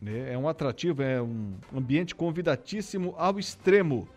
[0.00, 0.32] Né?
[0.32, 4.08] É um atrativo, é um ambiente convidatíssimo ao extremo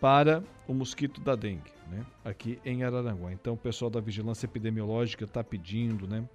[0.00, 2.04] para o mosquito da dengue, né?
[2.24, 3.32] aqui em Araranguá.
[3.32, 6.28] Então, o pessoal da Vigilância Epidemiológica está pedindo, né?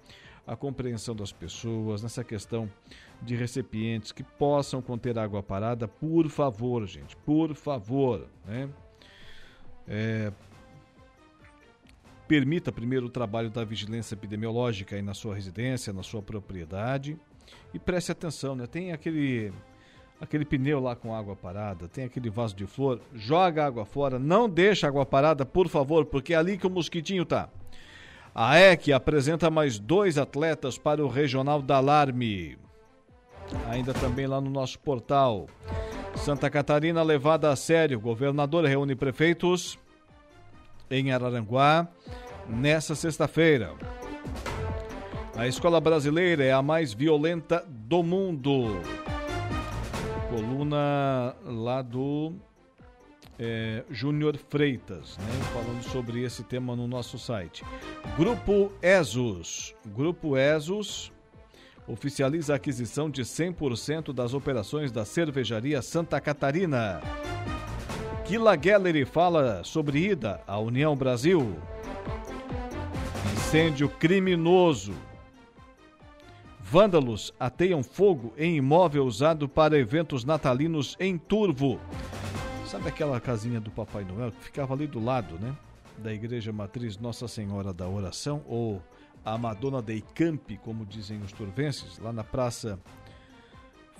[0.48, 2.70] A compreensão das pessoas nessa questão
[3.20, 8.66] de recipientes que possam conter água parada, por favor, gente, por favor, né?
[9.86, 10.32] É,
[12.26, 17.18] permita primeiro o trabalho da vigilância epidemiológica aí na sua residência, na sua propriedade
[17.74, 18.66] e preste atenção, né?
[18.66, 19.52] Tem aquele
[20.18, 24.48] aquele pneu lá com água parada, tem aquele vaso de flor, joga água fora, não
[24.48, 27.50] deixa água parada, por favor, porque é ali que o mosquitinho tá.
[28.40, 32.56] A EC apresenta mais dois atletas para o Regional da Alarme.
[33.68, 35.48] Ainda também lá no nosso portal.
[36.14, 37.98] Santa Catarina levada a sério.
[37.98, 39.76] Governador reúne prefeitos
[40.88, 41.88] em Araranguá
[42.48, 43.72] nessa sexta-feira.
[45.36, 48.80] A escola brasileira é a mais violenta do mundo.
[50.30, 52.34] Coluna lá do
[53.38, 57.64] é, Júnior Freitas, né, falando sobre esse tema no nosso site.
[58.16, 59.74] Grupo ESOS.
[59.86, 61.12] Grupo ESOS
[61.86, 67.00] oficializa a aquisição de 100% das operações da cervejaria Santa Catarina.
[68.24, 71.56] Kila Gallery fala sobre ida à União Brasil.
[73.32, 74.92] Incêndio criminoso.
[76.60, 81.80] Vândalos ateiam fogo em imóvel usado para eventos natalinos em Turvo.
[82.68, 85.56] Sabe aquela casinha do Papai Noel que ficava ali do lado, né?
[85.96, 88.82] da Igreja Matriz Nossa Senhora da Oração, ou
[89.24, 92.78] a Madonna dei Campi, como dizem os turvenses, lá na Praça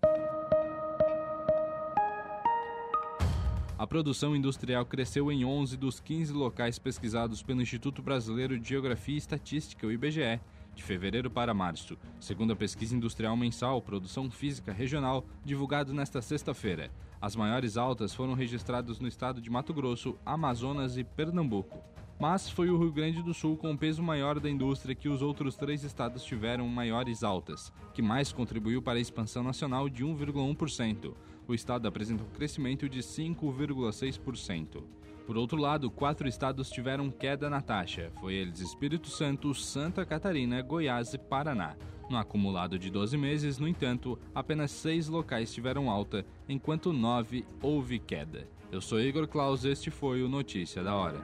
[3.84, 9.16] A produção industrial cresceu em 11 dos 15 locais pesquisados pelo Instituto Brasileiro de Geografia
[9.16, 10.40] e Estatística, o IBGE
[10.74, 16.92] de fevereiro para março, segundo a pesquisa industrial mensal Produção Física Regional, divulgado nesta sexta-feira.
[17.20, 21.78] As maiores altas foram registradas no estado de Mato Grosso, Amazonas e Pernambuco.
[22.18, 25.22] Mas foi o Rio Grande do Sul com o peso maior da indústria que os
[25.22, 31.14] outros três estados tiveram maiores altas, que mais contribuiu para a expansão nacional de 1,1%.
[31.48, 34.84] O estado apresentou crescimento de 5,6%.
[35.26, 38.12] Por outro lado, quatro estados tiveram queda na taxa.
[38.20, 41.76] Foi eles Espírito Santo, Santa Catarina, Goiás e Paraná.
[42.10, 48.00] No acumulado de 12 meses, no entanto, apenas seis locais tiveram alta, enquanto nove houve
[48.00, 48.48] queda.
[48.72, 51.22] Eu sou Igor Claus, este foi o Notícia da Hora.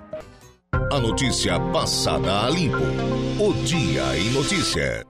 [0.72, 2.78] A notícia passada a limpo.
[2.78, 5.06] O Dia em Notícia.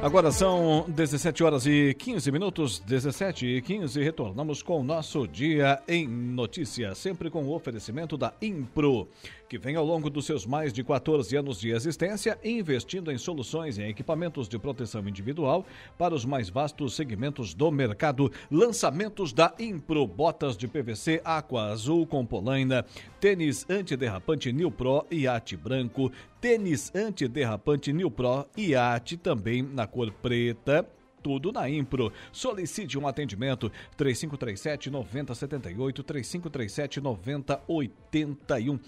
[0.00, 4.00] Agora são 17 horas e 15 minutos, 17 e 15.
[4.00, 9.08] Retornamos com o nosso Dia em Notícia, sempre com o oferecimento da Impro,
[9.48, 13.78] que vem ao longo dos seus mais de 14 anos de existência investindo em soluções
[13.78, 15.64] e equipamentos de proteção individual
[15.96, 18.30] para os mais vastos segmentos do mercado.
[18.50, 22.84] Lançamentos da Impro: botas de PVC Aqua Azul com polaina,
[23.20, 29.86] tênis antiderrapante New Pro e ate branco, tênis antiderrapante New Pro e ate também na
[29.86, 30.86] cor preta
[31.22, 32.12] tudo na Impro.
[32.32, 38.78] Solicite um atendimento 3537 9078 3537 9081.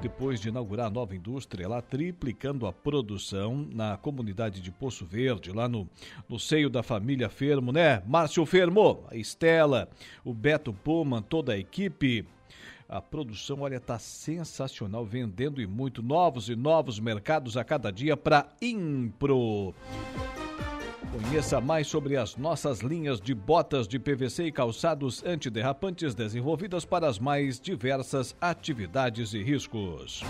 [0.00, 5.52] Depois de inaugurar a nova indústria lá triplicando a produção na comunidade de Poço Verde,
[5.52, 5.88] lá no,
[6.28, 8.02] no seio da família Fermo, né?
[8.06, 9.88] Márcio Fermo, a Estela,
[10.24, 12.26] o Beto Pullman, toda a equipe
[12.90, 18.16] a produção, olha, tá sensacional, vendendo e muito novos e novos mercados a cada dia
[18.16, 19.72] para Impro.
[21.10, 27.08] Conheça mais sobre as nossas linhas de botas de PVC e calçados antiderrapantes desenvolvidas para
[27.08, 30.22] as mais diversas atividades e riscos.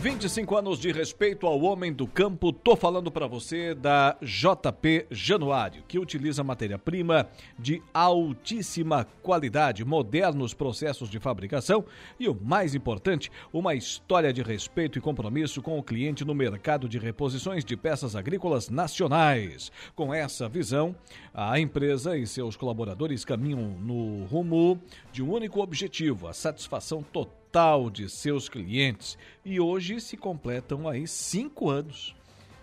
[0.00, 2.54] 25 anos de respeito ao homem do campo.
[2.54, 7.28] Tô falando para você da JP Januário, que utiliza matéria-prima
[7.58, 11.84] de altíssima qualidade, modernos processos de fabricação
[12.18, 16.88] e o mais importante, uma história de respeito e compromisso com o cliente no mercado
[16.88, 19.70] de reposições de peças agrícolas nacionais.
[19.94, 20.96] Com essa visão,
[21.34, 24.80] a empresa e seus colaboradores caminham no rumo
[25.12, 29.18] de um único objetivo: a satisfação total total de seus clientes.
[29.44, 32.14] E hoje se completam aí cinco anos.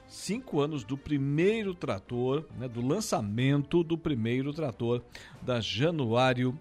[0.07, 5.03] Cinco anos do primeiro trator, né, do lançamento do primeiro trator
[5.41, 6.57] da Januário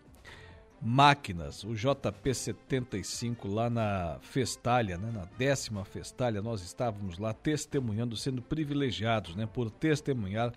[0.80, 8.42] Máquinas, o JP75 lá na Festalha, né, na décima Festalha, nós estávamos lá testemunhando, sendo
[8.42, 10.52] privilegiados né, por testemunhar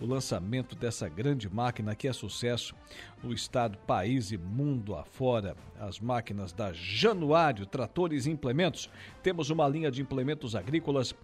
[0.00, 2.74] o lançamento dessa grande máquina que é sucesso
[3.22, 5.56] no estado, país e mundo afora.
[5.80, 8.90] As máquinas da Januário, tratores e implementos.
[9.22, 11.14] Temos uma linha de implementos agrícolas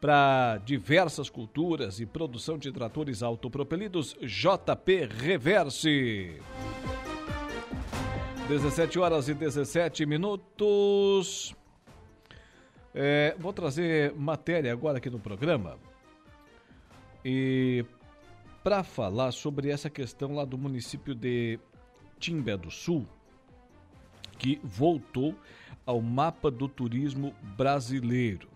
[0.00, 6.40] para diversas culturas e produção de tratores autopropelidos JP Reverse.
[8.48, 11.54] 17 horas e 17 minutos.
[12.94, 15.76] É, vou trazer matéria agora aqui no programa.
[17.22, 17.84] E
[18.64, 21.60] para falar sobre essa questão lá do município de
[22.18, 23.06] Timbé do Sul,
[24.38, 25.34] que voltou
[25.84, 28.48] ao mapa do turismo brasileiro.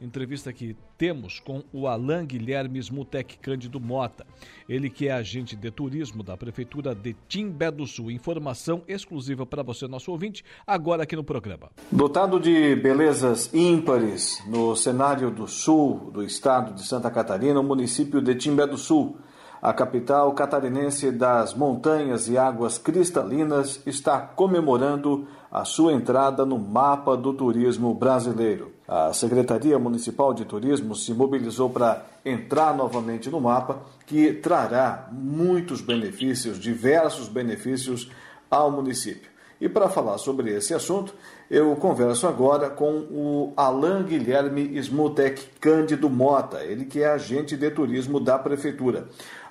[0.00, 4.24] Entrevista que temos com o Alain Guilherme Smutec Cândido Mota.
[4.68, 8.10] Ele que é agente de turismo da Prefeitura de Timbé do Sul.
[8.10, 11.70] Informação exclusiva para você, nosso ouvinte, agora aqui no programa.
[11.90, 18.22] Dotado de belezas ímpares no cenário do sul do estado de Santa Catarina, o município
[18.22, 19.18] de Timbé do Sul
[19.60, 27.16] a capital catarinense das montanhas e águas cristalinas está comemorando a sua entrada no mapa
[27.16, 28.72] do turismo brasileiro.
[28.86, 35.80] A Secretaria Municipal de Turismo se mobilizou para entrar novamente no mapa, que trará muitos
[35.80, 38.10] benefícios, diversos benefícios
[38.50, 39.28] ao município.
[39.60, 41.12] E para falar sobre esse assunto,
[41.50, 47.68] eu converso agora com o Alain Guilherme Smutek Cândido Mota, ele que é agente de
[47.70, 49.08] turismo da Prefeitura.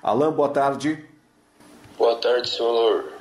[0.08, 1.04] Alain, boa tarde.
[1.98, 3.12] Boa tarde, senhor.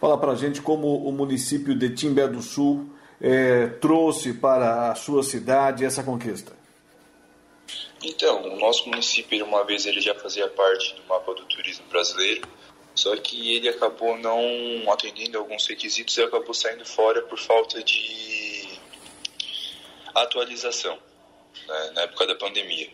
[0.00, 2.90] Fala para a gente como o município de Timbé do Sul
[3.20, 6.52] é, trouxe para a sua cidade essa conquista.
[8.02, 12.42] Então, o nosso município, uma vez, ele já fazia parte do mapa do turismo brasileiro,
[12.92, 18.80] só que ele acabou não atendendo alguns requisitos e acabou saindo fora por falta de
[20.12, 20.98] atualização
[21.68, 22.90] né, na época da pandemia.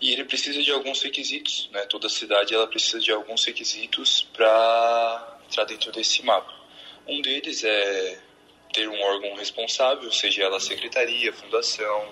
[0.00, 5.38] E ele precisa de alguns requisitos, né, toda cidade ela precisa de alguns requisitos para
[5.46, 6.52] entrar dentro desse mapa.
[7.06, 8.18] Um deles é
[8.72, 12.08] ter um órgão responsável, seja ela secretaria, fundação,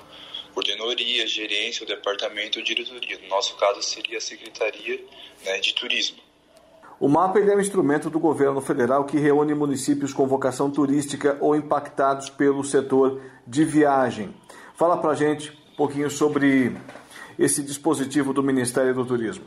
[0.55, 3.19] coordenadoria, gerência, o departamento ou diretoria.
[3.21, 5.05] No nosso caso seria a secretaria
[5.45, 6.19] né, de turismo.
[7.01, 11.57] O mapa é um instrumento do governo federal que reúne municípios com vocação turística ou
[11.57, 14.33] impactados pelo setor de viagem.
[14.77, 16.77] Fala pra gente um pouquinho sobre
[17.39, 19.45] esse dispositivo do Ministério do Turismo.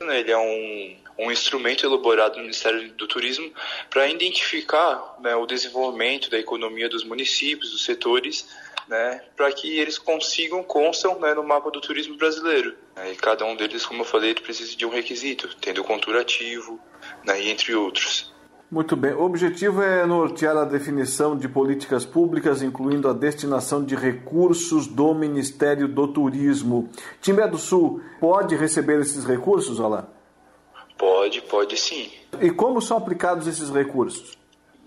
[0.00, 3.52] Ele é um, um instrumento elaborado no Ministério do Turismo
[3.90, 8.48] para identificar né, o desenvolvimento da economia dos municípios, dos setores,
[8.88, 12.74] né, para que eles consigam, constam né, no mapa do turismo brasileiro.
[13.12, 16.80] E cada um deles, como eu falei, precisa de um requisito, tendo contura ativo,
[17.24, 18.32] né, entre outros.
[18.70, 19.12] Muito bem.
[19.14, 25.12] O objetivo é nortear a definição de políticas públicas, incluindo a destinação de recursos do
[25.12, 26.88] Ministério do Turismo.
[27.20, 30.04] Timbé do Sul pode receber esses recursos, Alain?
[30.96, 32.12] Pode, pode sim.
[32.40, 34.38] E como são aplicados esses recursos?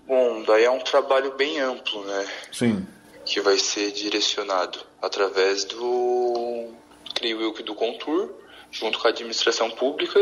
[0.08, 2.26] Bom, daí é um trabalho bem amplo, né?
[2.52, 2.86] Sim.
[3.26, 6.68] Que vai ser direcionado através do,
[7.14, 8.30] creio eu, do Contour,
[8.74, 10.20] junto com a administração pública,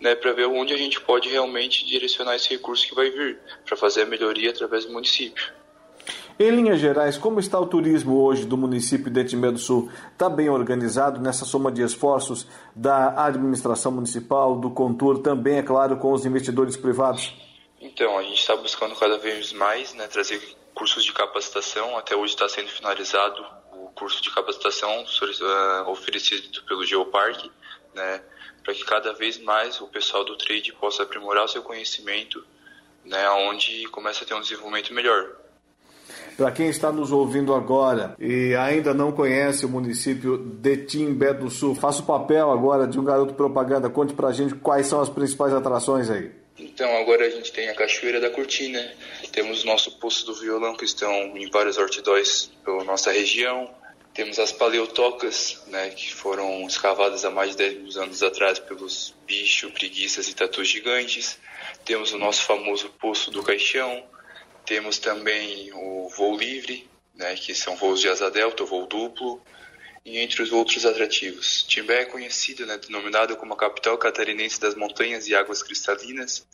[0.00, 3.76] né, para ver onde a gente pode realmente direcionar esse recurso que vai vir, para
[3.76, 5.52] fazer a melhoria através do município.
[6.38, 9.90] Em linhas gerais, como está o turismo hoje do município de Etimé do Sul?
[10.12, 15.96] Está bem organizado nessa soma de esforços da administração municipal, do Contur, também, é claro,
[15.96, 17.34] com os investidores privados?
[17.80, 20.40] Então, a gente está buscando cada vez mais né, trazer
[20.72, 21.98] cursos de capacitação.
[21.98, 27.50] Até hoje está sendo finalizado o curso de capacitação uh, oferecido pelo Geoparque
[27.94, 28.20] né,
[28.62, 32.44] para que cada vez mais o pessoal do trade possa aprimorar seu conhecimento,
[33.04, 35.36] né, onde começa a ter um desenvolvimento melhor.
[36.36, 41.50] Para quem está nos ouvindo agora e ainda não conhece o município de Timbé do
[41.50, 43.90] Sul, faça o papel agora de um garoto propaganda.
[43.90, 46.30] Conte para a gente quais são as principais atrações aí.
[46.56, 48.80] Então, agora a gente tem a Cachoeira da Cortina,
[49.32, 53.70] temos o nosso Poço do Violão, que estão em vários outdoors pela nossa região,
[54.18, 59.70] temos as paleotocas, né, que foram escavadas há mais de 10 anos atrás pelos bichos,
[59.70, 61.38] preguiças e tatus gigantes.
[61.84, 64.04] Temos o nosso famoso Poço do Caixão.
[64.66, 69.40] Temos também o voo livre, né, que são voos de asa delta, voo duplo,
[70.04, 71.62] e entre os outros atrativos.
[71.62, 76.44] Timbé é conhecida, né, denominada como a capital catarinense das montanhas e águas cristalinas,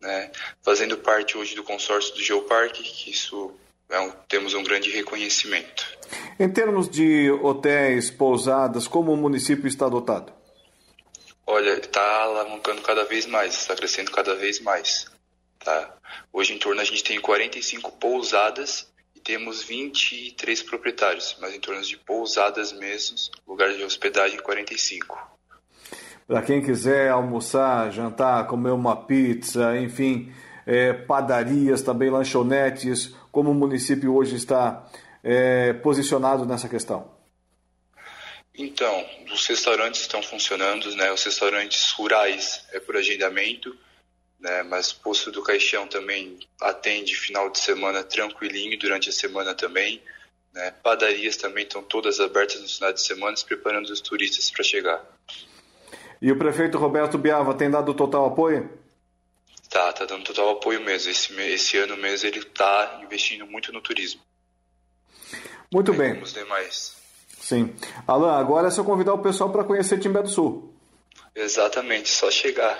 [0.00, 3.54] né, fazendo parte hoje do consórcio do Geoparque, que isso
[3.90, 5.84] é um, temos um grande reconhecimento.
[6.38, 10.32] Em termos de hotéis, pousadas, como o município está dotado?
[11.46, 15.06] Olha, está alavancando cada vez mais, está crescendo cada vez mais.
[15.58, 15.94] Tá?
[16.32, 21.82] Hoje em torno a gente tem 45 pousadas e temos 23 proprietários, mas em torno
[21.82, 23.16] de pousadas mesmo,
[23.46, 25.18] lugar de hospedagem 45.
[26.26, 30.32] Para quem quiser almoçar, jantar, comer uma pizza, enfim,
[30.64, 34.88] é, padarias, também lanchonetes, como o município hoje está
[35.22, 37.10] é, posicionado nessa questão?
[38.54, 41.10] Então, os restaurantes estão funcionando, né?
[41.12, 43.74] Os restaurantes rurais é por agendamento,
[44.38, 44.62] né?
[44.64, 50.02] Mas Poço do Caixão também atende final de semana tranquilinho, durante a semana também.
[50.52, 50.72] Né?
[50.82, 55.04] Padarias também estão todas abertas nos finais de semana, preparando os turistas para chegar.
[56.20, 58.68] E o prefeito Roberto Biava tem dado total apoio?
[59.70, 61.10] Tá, tá dando total apoio mesmo.
[61.10, 64.20] Esse, esse ano mesmo ele tá investindo muito no turismo.
[65.72, 66.14] Muito bem.
[66.14, 66.96] Como os demais.
[67.40, 67.74] Sim.
[68.06, 70.74] Alan, agora é só convidar o pessoal para conhecer Timbé do Sul.
[71.34, 72.76] Exatamente, só chegar.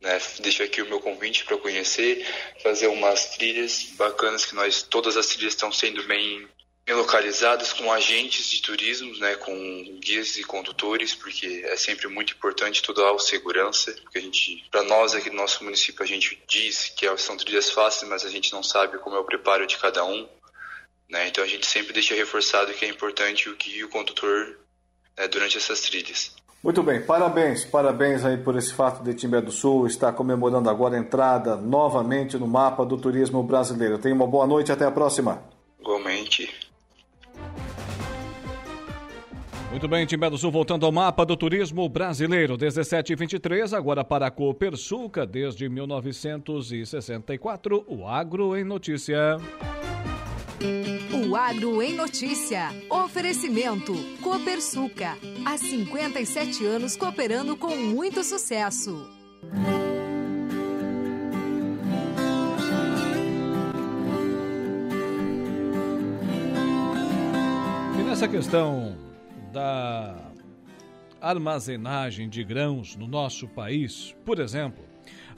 [0.00, 0.20] Né?
[0.40, 2.26] Deixo aqui o meu convite para conhecer,
[2.60, 6.48] fazer umas trilhas bacanas que nós, todas as trilhas estão sendo bem
[6.90, 12.82] localizadas com agentes de turismo, né, com guias e condutores, porque é sempre muito importante
[12.82, 16.92] toda a segurança, porque a gente, para nós aqui no nosso município, a gente diz
[16.96, 20.04] que são trilhas fáceis, mas a gente não sabe como é o preparo de cada
[20.04, 20.28] um,
[21.08, 24.58] né, então a gente sempre deixa reforçado que é importante o guia e o condutor
[25.16, 26.34] né, durante essas trilhas.
[26.62, 30.96] Muito bem, parabéns, parabéns aí por esse fato de Timbé do Sul estar comemorando agora
[30.96, 33.98] a entrada novamente no mapa do turismo brasileiro.
[33.98, 35.42] Tenha uma boa noite, até a próxima.
[35.80, 36.61] Igualmente.
[39.72, 44.04] Muito bem, Timbé do Sul, voltando ao mapa do turismo brasileiro, 17 e 23, agora
[44.04, 49.38] para a Copersuca, desde 1964, o Agro em Notícia.
[51.10, 52.68] O Agro em Notícia.
[52.90, 53.94] Oferecimento.
[54.20, 55.16] Copersuca.
[55.42, 59.08] Há 57 anos cooperando com muito sucesso.
[67.98, 69.11] E nessa questão
[69.52, 70.32] da
[71.20, 74.82] armazenagem de grãos no nosso país, por exemplo,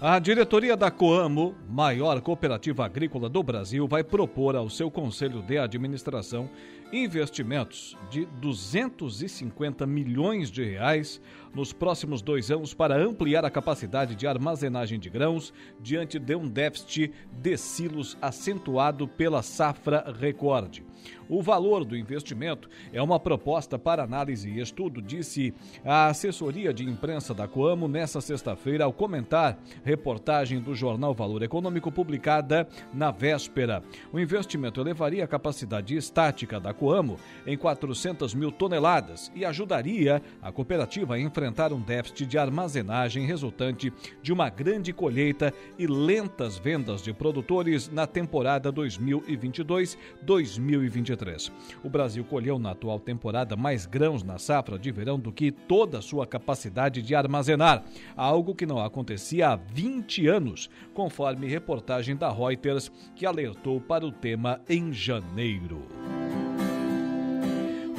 [0.00, 5.58] a diretoria da Coamo, maior cooperativa agrícola do Brasil, vai propor ao seu conselho de
[5.58, 6.48] administração
[6.92, 11.20] investimentos de 250 milhões de reais
[11.54, 16.48] nos próximos dois anos para ampliar a capacidade de armazenagem de grãos diante de um
[16.48, 20.84] déficit de silos acentuado pela safra recorde.
[21.28, 26.84] O valor do investimento é uma proposta para análise e estudo, disse a assessoria de
[26.84, 33.82] imprensa da Coamo nesta sexta-feira ao comentar reportagem do jornal Valor Econômico publicada na véspera.
[34.12, 40.52] O investimento elevaria a capacidade estática da Coamo em 400 mil toneladas e ajudaria a
[40.52, 43.92] cooperativa a enfrentar um déficit de armazenagem resultante
[44.22, 50.93] de uma grande colheita e lentas vendas de produtores na temporada 2022-2023.
[51.82, 55.98] O Brasil colheu na atual temporada mais grãos na safra de verão do que toda
[55.98, 57.84] a sua capacidade de armazenar,
[58.16, 64.12] algo que não acontecia há 20 anos, conforme reportagem da Reuters, que alertou para o
[64.12, 66.23] tema em janeiro.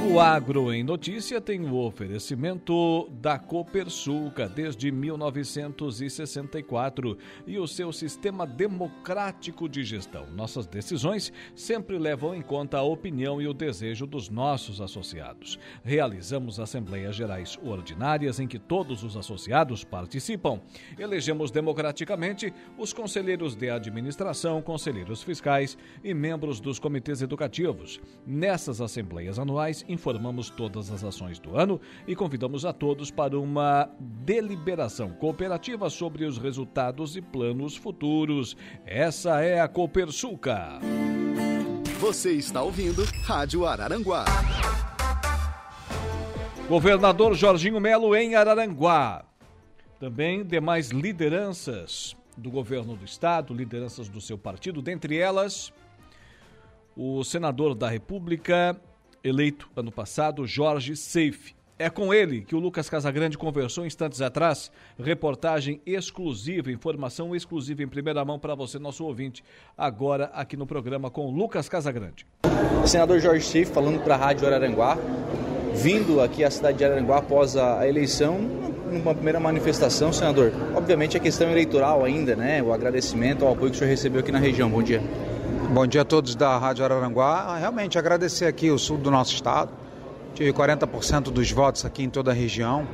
[0.07, 8.45] O Agro em Notícia tem o oferecimento da Copersuca desde 1964 e o seu sistema
[8.45, 10.27] democrático de gestão.
[10.27, 15.57] Nossas decisões sempre levam em conta a opinião e o desejo dos nossos associados.
[15.83, 20.61] Realizamos assembleias gerais ordinárias em que todos os associados participam.
[20.99, 27.99] Elegemos democraticamente os conselheiros de administração, conselheiros fiscais e membros dos comitês educativos.
[28.25, 33.89] Nessas assembleias anuais, informamos todas as ações do ano e convidamos a todos para uma
[33.99, 38.55] deliberação cooperativa sobre os resultados e planos futuros.
[38.85, 40.79] Essa é a Copersuca.
[41.99, 44.25] Você está ouvindo Rádio Araranguá.
[46.67, 49.25] Governador Jorginho Melo em Araranguá.
[49.99, 55.71] Também demais lideranças do governo do estado, lideranças do seu partido, dentre elas
[56.95, 58.79] o senador da República,
[59.25, 61.55] eleito ano passado, Jorge Seife.
[61.77, 64.71] É com ele que o Lucas Casagrande conversou instantes atrás.
[64.97, 69.43] Reportagem exclusiva, informação exclusiva em primeira mão para você, nosso ouvinte,
[69.77, 72.25] agora aqui no programa com o Lucas Casagrande.
[72.85, 74.97] Senador Jorge Seife falando para a Rádio Araranguá,
[75.73, 78.39] vindo aqui à cidade de Araranguá após a eleição,
[78.89, 80.53] numa primeira manifestação, senador.
[80.75, 82.63] Obviamente a questão eleitoral ainda, né?
[82.63, 84.69] O agradecimento ao apoio que o senhor recebeu aqui na região.
[84.69, 85.01] Bom dia.
[85.69, 87.57] Bom dia a todos da Rádio Araranguá.
[87.57, 89.71] Realmente agradecer aqui o sul do nosso estado.
[90.33, 92.87] Tive 40% dos votos aqui em toda a região.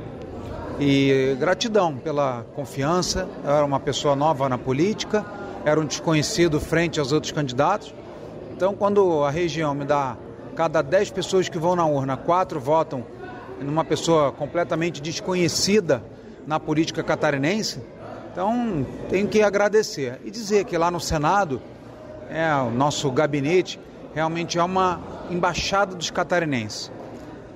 [0.80, 3.28] E gratidão pela confiança.
[3.44, 5.24] Eu era uma pessoa nova na política,
[5.64, 7.94] era um desconhecido frente aos outros candidatos.
[8.52, 10.16] Então, quando a região me dá
[10.56, 13.04] cada 10 pessoas que vão na urna, quatro votam
[13.60, 16.02] numa pessoa completamente desconhecida
[16.46, 17.80] na política catarinense,
[18.32, 21.60] então tenho que agradecer e dizer que lá no Senado
[22.32, 23.78] é, o nosso gabinete
[24.14, 26.90] realmente é uma embaixada dos catarinenses.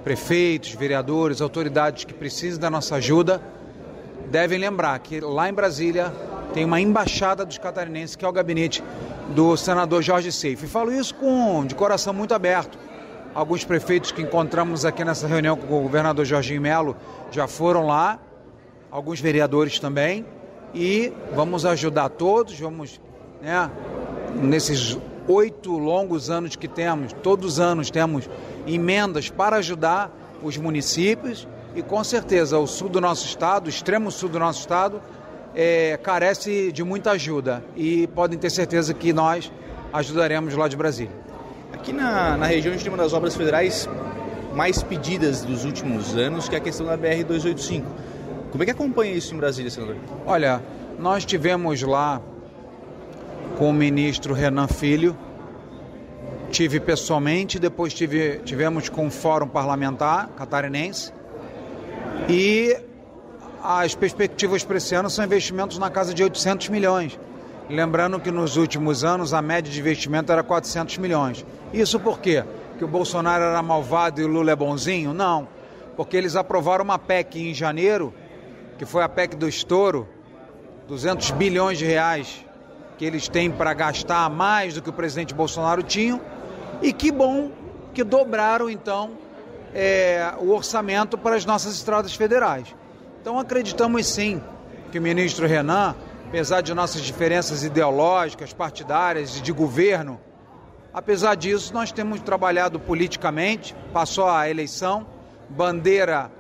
[0.05, 3.41] Prefeitos, vereadores, autoridades que precisam da nossa ajuda
[4.31, 6.13] devem lembrar que lá em Brasília
[6.53, 8.83] tem uma embaixada dos catarinenses que é o gabinete
[9.35, 10.67] do senador Jorge Seife.
[10.67, 12.79] E falo isso com de coração muito aberto.
[13.35, 16.97] Alguns prefeitos que encontramos aqui nessa reunião com o governador Jorginho Melo
[17.31, 18.19] já foram lá,
[18.91, 20.25] alguns vereadores também,
[20.75, 23.01] e vamos ajudar todos, vamos,
[23.43, 23.71] né,
[24.43, 28.29] nesses oito longos anos que temos, todos os anos temos
[28.67, 30.11] emendas para ajudar
[30.43, 34.61] os municípios e com certeza o sul do nosso estado, o extremo sul do nosso
[34.61, 35.01] estado,
[35.55, 39.51] é, carece de muita ajuda e podem ter certeza que nós
[39.93, 41.15] ajudaremos lá de Brasília.
[41.73, 43.89] Aqui na, na região a gente tem uma das obras federais
[44.55, 47.85] mais pedidas dos últimos anos, que é a questão da BR-285.
[48.51, 49.97] Como é que acompanha isso em Brasília, senador?
[50.25, 50.63] Olha,
[50.99, 52.23] nós tivemos lá
[53.57, 55.17] com o ministro Renan Filho,
[56.51, 61.13] tive pessoalmente, depois tive, tivemos com o Fórum Parlamentar Catarinense
[62.29, 62.77] e
[63.63, 67.19] as perspectivas para esse ano são investimentos na casa de 800 milhões.
[67.69, 71.45] Lembrando que nos últimos anos a média de investimento era 400 milhões.
[71.73, 72.45] Isso por quê?
[72.79, 75.13] Que o Bolsonaro era malvado e o Lula é bonzinho?
[75.13, 75.49] Não.
[75.97, 78.15] Porque eles aprovaram uma PEC em janeiro,
[78.79, 80.07] que foi a PEC do estouro,
[80.87, 82.46] 200 bilhões de reais
[82.99, 86.21] que eles têm para gastar mais do que o presidente Bolsonaro tinha.
[86.83, 87.51] E que bom
[87.93, 89.13] que dobraram então
[89.75, 92.75] é, o orçamento para as nossas estradas federais.
[93.21, 94.43] Então acreditamos sim
[94.91, 95.95] que o ministro Renan,
[96.29, 100.21] apesar de nossas diferenças ideológicas, partidárias e de governo,
[100.93, 105.07] apesar disso nós temos trabalhado politicamente, passou a eleição,
[105.49, 106.31] bandeira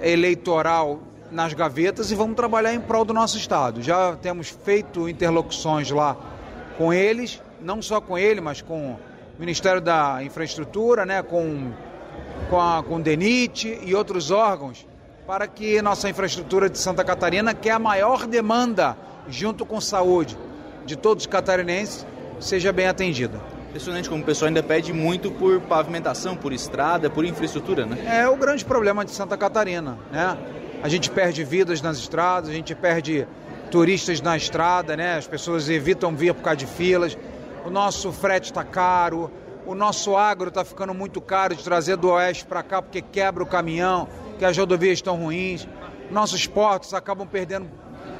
[0.00, 1.00] eleitoral
[1.30, 3.82] nas gavetas e vamos trabalhar em prol do nosso Estado.
[3.82, 6.16] Já temos feito interlocuções lá
[6.76, 8.98] com eles, não só com ele, mas com o
[9.38, 11.72] Ministério da Infraestrutura, né, com,
[12.48, 14.86] com, a, com o DENIT e outros órgãos,
[15.26, 18.96] para que nossa infraestrutura de Santa Catarina, que é a maior demanda
[19.28, 20.38] junto com saúde
[20.84, 22.06] de todos os catarinenses,
[22.38, 23.40] seja bem atendida.
[23.68, 28.20] Impressionante como o pessoal ainda pede muito por pavimentação, por estrada, por infraestrutura, né?
[28.20, 30.38] É o grande problema de Santa Catarina, né?
[30.86, 33.26] A gente perde vidas nas estradas, a gente perde
[33.72, 35.16] turistas na estrada, né?
[35.16, 37.18] As pessoas evitam vir por causa de filas.
[37.64, 39.28] O nosso frete está caro,
[39.66, 43.42] o nosso agro está ficando muito caro de trazer do oeste para cá porque quebra
[43.42, 44.06] o caminhão,
[44.38, 45.66] que as rodovias estão ruins.
[46.08, 47.68] Nossos portos acabam perdendo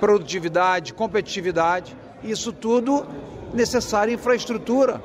[0.01, 1.97] produtividade, competitividade.
[2.25, 3.07] Isso tudo
[3.55, 5.01] necessário infraestrutura.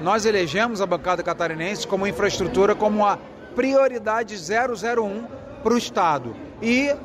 [0.00, 3.18] Nós elegemos a bancada catarinense como infraestrutura como a
[3.54, 6.34] prioridade 001 para o Estado.
[6.64, 6.96] E,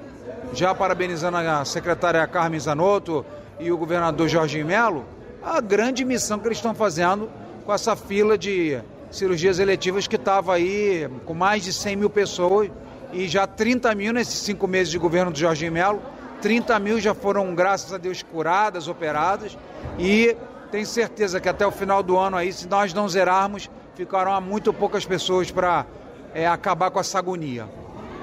[0.53, 3.25] já parabenizando a secretária Carmen Zanotto
[3.59, 5.03] e o governador Jorginho Melo,
[5.43, 7.29] a grande missão que eles estão fazendo
[7.65, 8.79] com essa fila de
[9.11, 12.71] cirurgias eletivas que estava aí com mais de 100 mil pessoas
[13.11, 16.01] e já 30 mil nesses cinco meses de governo do Jorginho Melo.
[16.41, 19.57] 30 mil já foram, graças a Deus, curadas, operadas
[19.97, 20.37] e
[20.71, 24.71] tenho certeza que até o final do ano aí, se nós não zerarmos, ficarão muito
[24.71, 25.85] poucas pessoas para
[26.33, 27.67] é, acabar com essa agonia.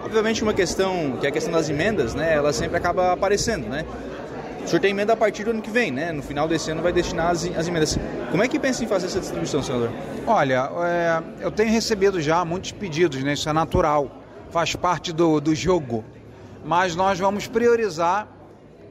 [0.07, 3.85] Obviamente uma questão, que é a questão das emendas, né, ela sempre acaba aparecendo, né?
[4.65, 6.13] O senhor tem emenda a partir do ano que vem, né?
[6.13, 7.99] No final desse ano vai destinar as, as emendas.
[8.31, 9.91] Como é que pensa em fazer essa distribuição, senador?
[10.25, 13.33] Olha, é, eu tenho recebido já muitos pedidos, né?
[13.33, 14.09] Isso é natural,
[14.51, 16.05] faz parte do, do jogo.
[16.65, 18.29] Mas nós vamos priorizar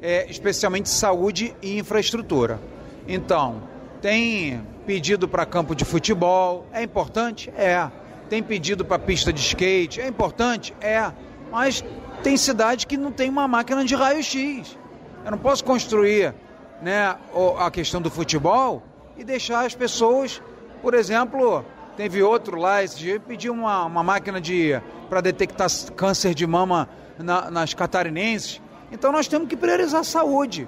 [0.01, 2.59] é, especialmente saúde e infraestrutura.
[3.07, 3.63] Então,
[4.01, 7.53] tem pedido para campo de futebol, é importante?
[7.57, 7.89] É.
[8.30, 10.73] Tem pedido para pista de skate, é importante?
[10.82, 11.11] É.
[11.51, 11.84] Mas
[12.23, 14.78] tem cidade que não tem uma máquina de raio-x.
[15.23, 16.34] Eu não posso construir
[16.82, 17.15] né,
[17.57, 18.84] a questão do futebol
[19.17, 20.41] e deixar as pessoas,
[20.82, 21.63] por exemplo,
[21.95, 26.89] teve outro lá esse dia, pediu uma, uma máquina de para detectar câncer de mama
[27.17, 28.61] na, nas catarinenses.
[28.91, 30.67] Então nós temos que priorizar a saúde.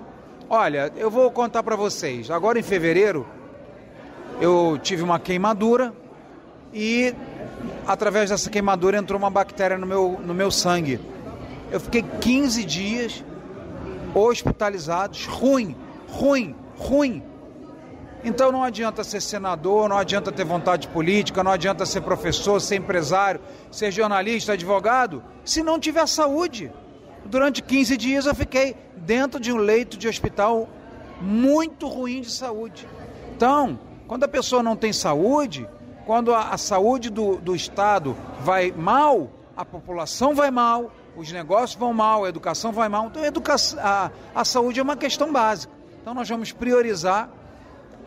[0.49, 2.31] Olha, eu vou contar para vocês.
[2.31, 3.27] Agora em fevereiro
[4.39, 5.93] eu tive uma queimadura
[6.78, 7.15] e
[7.88, 10.99] através dessa queimadura entrou uma bactéria no meu, no meu sangue.
[11.71, 13.23] Eu fiquei 15 dias
[14.13, 15.75] hospitalizados, ruim,
[16.07, 17.23] ruim, ruim.
[18.23, 22.75] Então não adianta ser senador, não adianta ter vontade política, não adianta ser professor, ser
[22.75, 26.71] empresário, ser jornalista, advogado, se não tiver saúde.
[27.25, 30.69] Durante 15 dias eu fiquei dentro de um leito de hospital
[31.19, 32.88] muito ruim de saúde.
[33.36, 35.67] Então, quando a pessoa não tem saúde,
[36.07, 41.77] quando a, a saúde do, do Estado vai mal, a população vai mal, os negócios
[41.77, 43.07] vão mal, a educação vai mal.
[43.07, 45.73] Então, a, educação, a, a saúde é uma questão básica.
[46.01, 47.29] Então, nós vamos priorizar,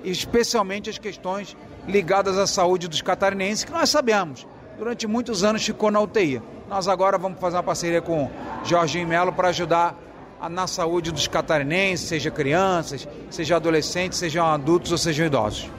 [0.02, 1.54] especialmente as questões
[1.86, 4.46] ligadas à saúde dos catarinenses, que nós sabemos,
[4.78, 6.40] durante muitos anos ficou na UTI.
[6.70, 8.30] Nós agora vamos fazer uma parceria com
[8.64, 9.94] Jorginho Melo para ajudar
[10.40, 15.70] a, na saúde dos catarinenses, seja crianças, seja adolescentes, sejam adultos ou sejam idosos.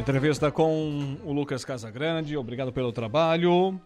[0.00, 3.78] Entrevista com o Lucas Casagrande, obrigado pelo trabalho.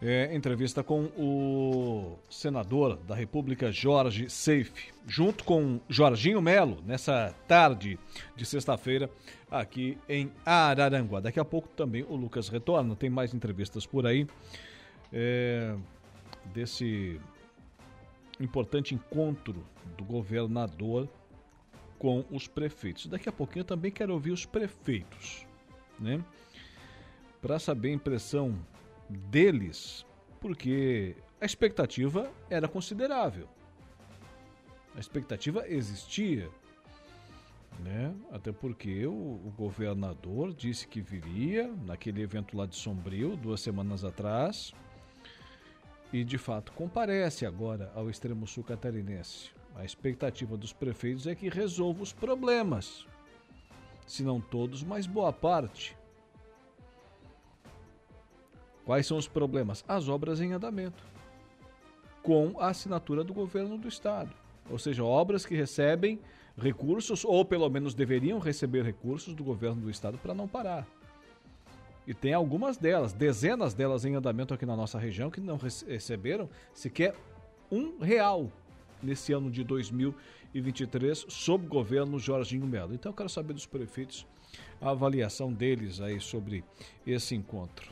[0.00, 7.98] é, entrevista com o senador da República, Jorge Seife, junto com Jorginho Melo, nessa tarde
[8.36, 9.08] de sexta-feira,
[9.50, 11.18] aqui em Araranguá.
[11.18, 14.26] Daqui a pouco também o Lucas retorna, tem mais entrevistas por aí
[15.10, 15.74] é,
[16.52, 17.18] desse
[18.38, 19.64] importante encontro
[19.96, 21.08] do governador
[22.02, 23.06] com os prefeitos.
[23.06, 25.46] Daqui a pouquinho eu também quero ouvir os prefeitos,
[26.00, 26.20] né?
[27.40, 28.58] Para saber a impressão
[29.08, 30.04] deles,
[30.40, 33.48] porque a expectativa era considerável.
[34.96, 36.50] A expectativa existia,
[37.78, 38.12] né?
[38.32, 44.02] Até porque o, o, governador disse que viria naquele evento lá de Sombrio, duas semanas
[44.02, 44.74] atrás,
[46.12, 49.61] e de fato comparece agora ao extremo sul catarinense.
[49.74, 53.06] A expectativa dos prefeitos é que resolva os problemas,
[54.06, 55.96] se não todos, mas boa parte.
[58.84, 59.84] Quais são os problemas?
[59.86, 61.02] As obras em andamento,
[62.22, 64.32] com a assinatura do governo do estado.
[64.70, 66.20] Ou seja, obras que recebem
[66.56, 70.86] recursos, ou pelo menos deveriam receber recursos do governo do estado para não parar.
[72.06, 76.48] E tem algumas delas, dezenas delas em andamento aqui na nossa região, que não receberam
[76.74, 77.14] sequer
[77.70, 78.50] um real
[79.02, 82.94] nesse ano de 2023, sob governo Jorginho Melo.
[82.94, 84.26] Então eu quero saber dos prefeitos
[84.80, 86.64] a avaliação deles aí sobre
[87.06, 87.90] esse encontro.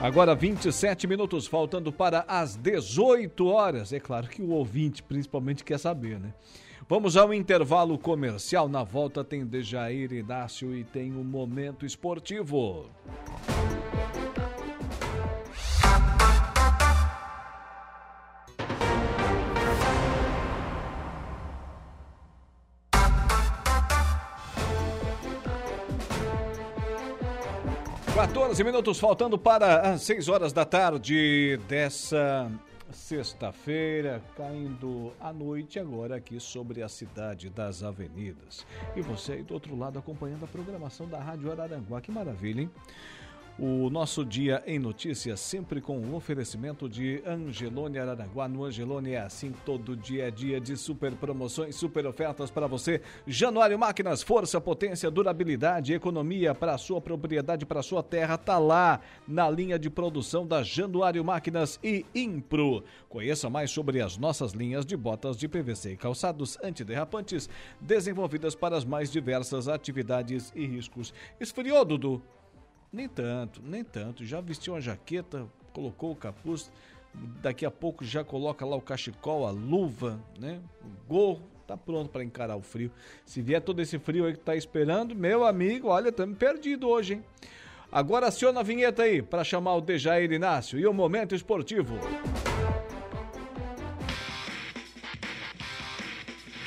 [0.00, 3.92] Agora 27 minutos faltando para as 18 horas.
[3.92, 6.34] É claro que o ouvinte principalmente quer saber, né?
[6.88, 8.68] Vamos ao intervalo comercial.
[8.68, 12.86] Na volta tem Dejair Inácio e tem o um Momento Esportivo.
[28.56, 32.50] 14 minutos faltando para as 6 horas da tarde dessa
[32.90, 38.64] sexta-feira, caindo a noite agora aqui sobre a cidade das avenidas.
[38.96, 42.00] E você aí do outro lado acompanhando a programação da Rádio Araranguá.
[42.00, 42.70] Que maravilha, hein?
[43.58, 48.46] O nosso Dia em Notícias, sempre com o oferecimento de Angelone Araranguá.
[48.46, 53.00] No Angelone é assim, todo dia é dia de super promoções, super ofertas para você.
[53.26, 58.58] Januário Máquinas, força, potência, durabilidade, economia para a sua propriedade, para a sua terra, tá
[58.58, 62.84] lá na linha de produção da Januário Máquinas e Impro.
[63.08, 67.48] Conheça mais sobre as nossas linhas de botas de PVC e calçados antiderrapantes,
[67.80, 71.14] desenvolvidas para as mais diversas atividades e riscos.
[71.40, 72.22] Esfriou, Dudu?
[72.92, 74.24] Nem tanto, nem tanto.
[74.24, 76.70] Já vestiu uma jaqueta, colocou o capuz,
[77.42, 80.60] daqui a pouco já coloca lá o cachecol, a luva, né?
[80.82, 82.90] O gorro, tá pronto para encarar o frio.
[83.24, 87.14] Se vier todo esse frio aí que tá esperando, meu amigo, olha, estamos perdido hoje,
[87.14, 87.24] hein?
[87.90, 91.98] Agora aciona a vinheta aí para chamar o Dejair Inácio e o Momento Esportivo.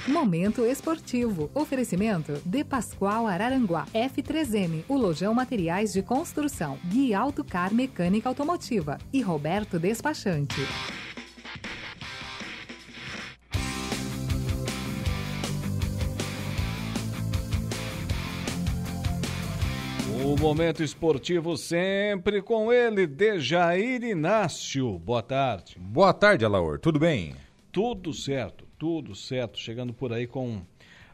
[0.09, 1.51] Momento esportivo.
[1.53, 3.85] Oferecimento de Pascoal Araranguá.
[3.93, 6.79] F3M, o Lojão Materiais de Construção.
[6.85, 8.97] Gui Autocar Mecânica Automotiva.
[9.13, 10.59] E Roberto Despachante.
[20.23, 24.97] O momento esportivo sempre com ele, Dejair Inácio.
[24.97, 25.77] Boa tarde.
[25.79, 26.79] Boa tarde, Alaor.
[26.79, 27.35] Tudo bem?
[27.71, 30.61] Tudo certo tudo certo, chegando por aí com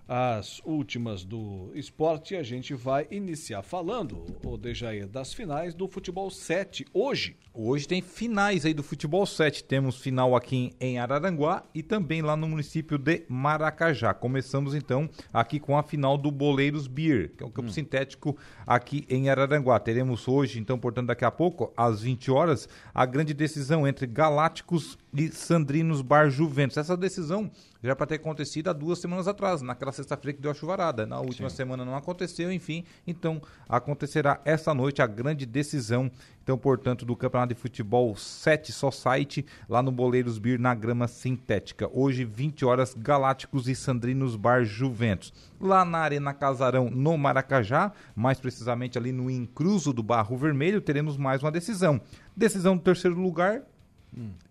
[0.08, 6.30] as últimas do esporte, a gente vai iniciar falando, o Dejair, das finais do futebol
[6.30, 7.36] 7 hoje.
[7.58, 9.64] Hoje tem finais aí do futebol 7.
[9.64, 14.14] Temos final aqui em Araranguá e também lá no município de Maracajá.
[14.14, 17.72] Começamos então aqui com a final do Boleiros Beer, que é um campo hum.
[17.72, 18.38] sintético
[18.68, 19.80] aqui em Araranguá.
[19.80, 24.98] Teremos hoje, então, portanto, daqui a pouco, às 20 horas, a grande decisão entre Galácticos
[25.14, 26.76] e Sandrinos Bar Juventus.
[26.76, 27.50] Essa decisão
[27.86, 31.06] já para ter acontecido há duas semanas atrás, naquela sexta-feira que deu a chuvarada.
[31.06, 31.58] Na última Sim.
[31.58, 32.84] semana não aconteceu, enfim.
[33.06, 36.12] Então, acontecerá essa noite a grande decisão,
[36.44, 41.90] então, portanto, do Campeonato de Futebol 7 Society, lá no Boleiros Bir, na grama sintética.
[41.92, 45.34] Hoje, 20 horas, Galácticos e Sandrinos Bar Juventus.
[45.60, 51.18] Lá na Arena Casarão, no Maracajá, mais precisamente ali no Incruso do Barro Vermelho, teremos
[51.18, 52.00] mais uma decisão.
[52.36, 53.64] Decisão do terceiro lugar,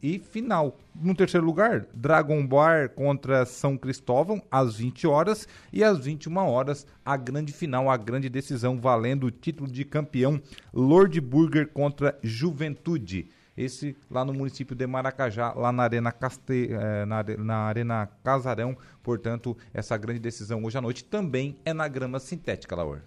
[0.02, 0.78] E final.
[0.94, 5.48] No terceiro lugar, Dragon Bar contra São Cristóvão, às 20 horas.
[5.72, 10.40] E às 21 horas, a grande final, a grande decisão, valendo o título de campeão,
[10.72, 13.28] Lord Burger contra Juventude.
[13.56, 16.70] Esse lá no município de Maracajá, lá na Arena, Caste...
[16.72, 18.76] Eh, na, na Arena Casarão.
[19.02, 23.02] Portanto, essa grande decisão hoje à noite também é na grama sintética, Laura.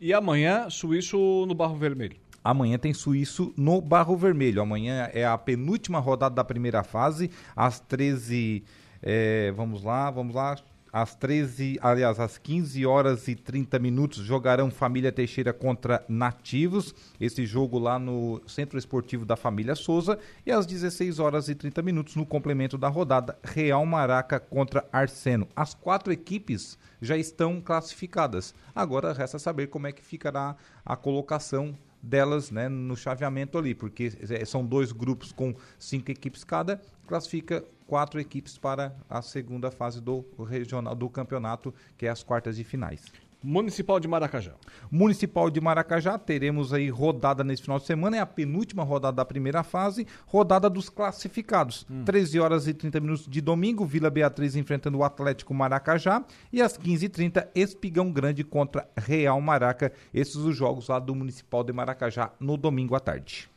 [0.00, 2.16] E amanhã, Suíço no Barro Vermelho.
[2.42, 4.62] Amanhã tem Suíço no Barro Vermelho.
[4.62, 8.64] Amanhã é a penúltima rodada da primeira fase, às 13.
[9.02, 10.56] É, vamos lá, vamos lá
[10.92, 17.46] às 13, aliás, às 15 horas e 30 minutos, jogarão Família Teixeira contra Nativos, esse
[17.46, 22.14] jogo lá no Centro Esportivo da Família Souza, e às 16 horas e 30 minutos,
[22.14, 25.48] no complemento da rodada, Real Maraca contra Arseno.
[25.56, 28.54] As quatro equipes já estão classificadas.
[28.74, 34.12] Agora resta saber como é que ficará a colocação delas né, no chaveamento ali, porque
[34.28, 40.00] é, são dois grupos com cinco equipes cada, classifica quatro equipes para a segunda fase
[40.00, 43.04] do regional do campeonato, que é as quartas de finais.
[43.42, 44.52] Municipal de Maracajá.
[44.90, 49.24] Municipal de Maracajá, teremos aí rodada nesse final de semana, é a penúltima rodada da
[49.24, 51.86] primeira fase, rodada dos classificados.
[51.90, 52.04] Hum.
[52.04, 56.78] 13 horas e 30 minutos de domingo, Vila Beatriz enfrentando o Atlético Maracajá e às
[56.78, 59.92] 15h30, Espigão Grande contra Real Maraca.
[60.14, 63.50] Esses os jogos lá do Municipal de Maracajá no domingo à tarde.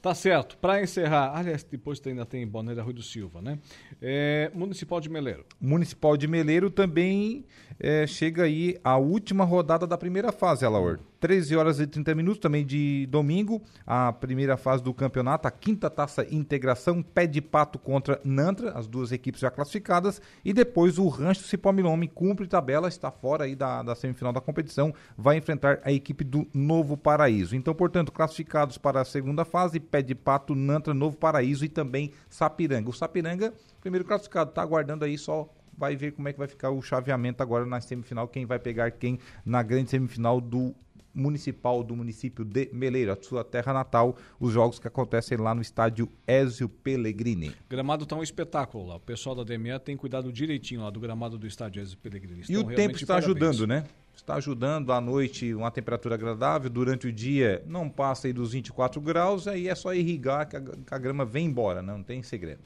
[0.00, 0.56] Tá certo.
[0.56, 3.58] Para encerrar, aliás, depois ainda tem Balneário Rui do Silva, né?
[4.00, 5.44] É, Municipal de Meleiro.
[5.60, 7.44] Municipal de Meleiro também
[7.80, 11.00] é, chega aí a última rodada da primeira fase, Alaor.
[11.18, 15.90] 13 horas e 30 minutos também de domingo, a primeira fase do campeonato, a quinta
[15.90, 21.08] taça integração, pé de pato contra Nantra, as duas equipes já classificadas, e depois o
[21.08, 25.92] Rancho Cipó-Milome cumpre tabela, está fora aí da, da semifinal da competição, vai enfrentar a
[25.92, 27.54] equipe do Novo Paraíso.
[27.54, 32.12] Então, portanto, classificados para a segunda fase, pé de pato, Nantra, Novo Paraíso e também
[32.30, 32.88] Sapiranga.
[32.88, 35.46] O Sapiranga, primeiro classificado, está aguardando aí só
[35.80, 38.90] vai ver como é que vai ficar o chaveamento agora na semifinal, quem vai pegar
[38.90, 40.74] quem na grande semifinal do
[41.12, 45.62] municipal do município de Meleiro, a sua terra natal, os jogos que acontecem lá no
[45.62, 47.52] estádio Ézio Pellegrini.
[47.68, 48.96] Gramado tá um espetáculo lá.
[48.96, 52.42] O pessoal da DME tem cuidado direitinho lá do gramado do estádio Ézio Pellegrini.
[52.42, 53.84] Estão e o tempo está ajudando, né?
[54.14, 59.00] Está ajudando à noite uma temperatura agradável, durante o dia não passa aí dos 24
[59.00, 61.92] graus, aí é só irrigar que a, que a grama vem embora, né?
[61.92, 62.60] não tem segredo.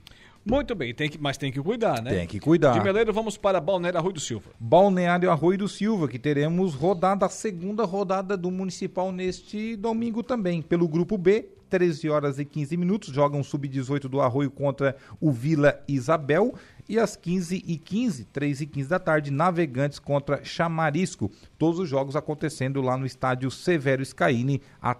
[0.45, 2.11] Muito bem, tem que, mas tem que cuidar, né?
[2.11, 2.73] Tem que cuidar.
[2.73, 4.51] De Meleiro, vamos para Balneário Arroio do Silva.
[4.61, 10.61] Balneário Arroio do Silva, que teremos rodada, a segunda rodada do Municipal neste domingo também.
[10.61, 15.33] Pelo Grupo B, 13 horas e 15 minutos, jogam um Sub-18 do Arroio contra o
[15.33, 16.55] Vila Isabel.
[16.87, 21.31] E às 15 e 15, 3 e 15 da tarde, Navegantes contra Chamarisco.
[21.57, 24.95] Todos os jogos acontecendo lá no estádio Severo Scaini, a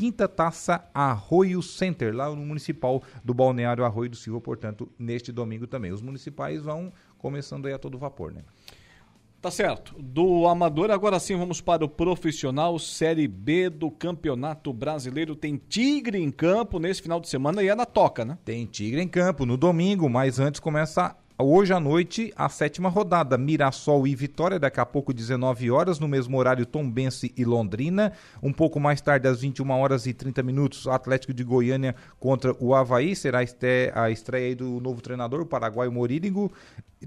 [0.00, 5.66] quinta taça Arroio Center, lá no municipal do Balneário Arroio do Silva, portanto, neste domingo
[5.66, 5.92] também.
[5.92, 8.40] Os municipais vão começando aí a todo vapor, né?
[9.42, 9.94] Tá certo.
[9.98, 15.36] Do amador, agora sim vamos para o profissional Série B do Campeonato Brasileiro.
[15.36, 18.38] Tem Tigre em campo nesse final de semana e é na toca, né?
[18.42, 23.38] Tem Tigre em campo no domingo, mas antes começa Hoje à noite, a sétima rodada,
[23.38, 28.12] Mirassol e Vitória, daqui a pouco 19 horas, no mesmo horário Tombense e Londrina.
[28.42, 32.74] Um pouco mais tarde, às 21 horas e 30 minutos, Atlético de Goiânia contra o
[32.74, 33.38] Havaí, será
[33.94, 36.52] a estreia do novo treinador, o paraguaio Morínigo.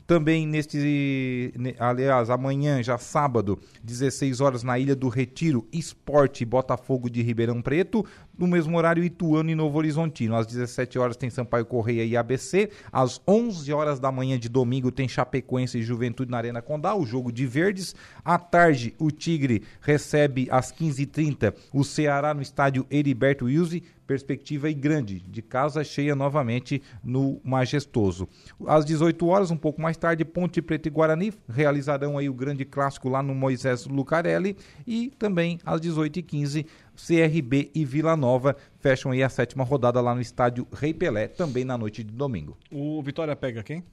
[0.08, 7.22] Também neste, aliás, amanhã, já sábado, 16 horas na Ilha do Retiro, Esporte Botafogo de
[7.22, 8.04] Ribeirão Preto.
[8.36, 10.36] No mesmo horário, Ituano e Novo Horizontino.
[10.36, 12.72] Às 17 horas tem Sampaio Correia e ABC.
[12.92, 17.06] Às 11 horas da manhã de domingo tem Chapecoense e Juventude na Arena Condá, o
[17.06, 17.96] jogo de verdes.
[18.26, 24.74] À tarde, o Tigre recebe às 15h30 o Ceará no estádio Heriberto Wilson perspectiva e
[24.74, 28.28] grande, de casa cheia novamente no Majestoso.
[28.68, 32.66] Às 18 horas, um pouco mais tarde, Ponte Preta e Guarani realizarão aí o grande
[32.66, 39.24] clássico lá no Moisés Lucarelli e também às 18h15 CRB e Vila Nova fecham aí
[39.24, 42.58] a sétima rodada lá no estádio Rei Pelé, também na noite de domingo.
[42.72, 43.84] O Vitória pega quem?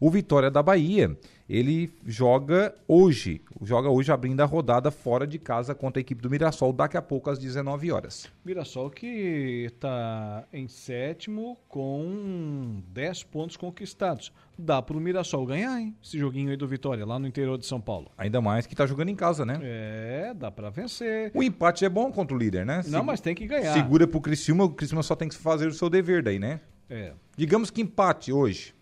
[0.00, 1.16] O Vitória da Bahia,
[1.52, 6.30] ele joga hoje, joga hoje abrindo a rodada fora de casa contra a equipe do
[6.30, 8.26] Mirassol, daqui a pouco às 19 horas.
[8.42, 14.32] Mirassol que está em sétimo com 10 pontos conquistados.
[14.58, 15.94] Dá para o Mirassol ganhar, hein?
[16.02, 18.10] Esse joguinho aí do Vitória, lá no interior de São Paulo.
[18.16, 19.60] Ainda mais que está jogando em casa, né?
[19.62, 21.30] É, dá para vencer.
[21.34, 22.80] O empate é bom contra o líder, né?
[22.86, 23.74] Não, mas tem que ganhar.
[23.74, 26.60] Segura pro Criciúma, o Criciúma só tem que fazer o seu dever daí, né?
[26.88, 27.12] É.
[27.36, 28.74] Digamos que empate hoje.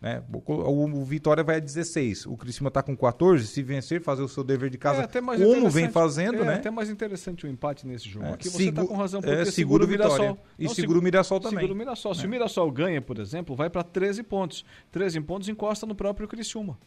[0.00, 0.22] Né?
[0.32, 3.44] O, o, Vitória vai a 16, o Criciúma está com 14.
[3.46, 6.52] Se vencer, fazer o seu dever de casa, é, como vem fazendo, é, né?
[6.52, 8.26] É até mais interessante o empate nesse jogo.
[8.26, 10.38] É, Aqui você está com razão, porque é, segura, o Mirassol.
[10.56, 11.58] E Não, segura o Mirassol também.
[11.58, 12.14] Segura o Mirassol.
[12.14, 12.28] Se o é.
[12.28, 14.64] Mirassol ganha, por exemplo, vai para 13 pontos.
[14.92, 16.78] 13 pontos encosta no próprio Criciúma.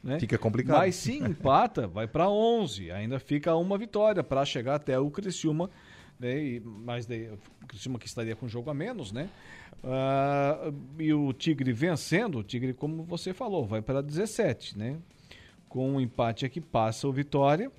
[0.00, 0.20] Né?
[0.20, 0.76] Fica complicado.
[0.76, 2.92] Mas se empata, vai para 11.
[2.92, 5.68] Ainda fica uma vitória para chegar até o Criciúma.
[6.20, 6.38] Né?
[6.38, 7.28] E, mas daí,
[7.62, 9.28] o Criciúma que estaria com um jogo a menos, né?
[9.82, 14.96] Uh, e o Tigre vencendo, o Tigre, como você falou, vai para 17, né?
[15.68, 17.70] Com um empate aqui passa o Vitória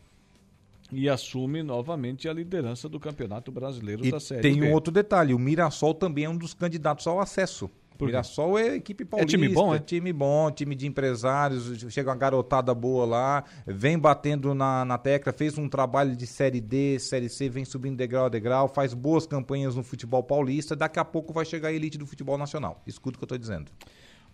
[0.91, 4.69] e assume novamente a liderança do Campeonato Brasileiro E da Série tem B.
[4.69, 7.69] um outro detalhe: o Mirassol também é um dos candidatos ao acesso.
[7.95, 8.07] O Por?
[8.07, 9.79] Mirassol é equipe paulista, time bom, é?
[9.79, 15.31] time bom, time de empresários, chega uma garotada boa lá, vem batendo na, na tecla,
[15.31, 19.25] fez um trabalho de Série D, Série C, vem subindo degrau a degrau, faz boas
[19.25, 22.83] campanhas no futebol paulista, daqui a pouco vai chegar a elite do futebol nacional.
[22.85, 23.71] Escuta o que eu tô dizendo.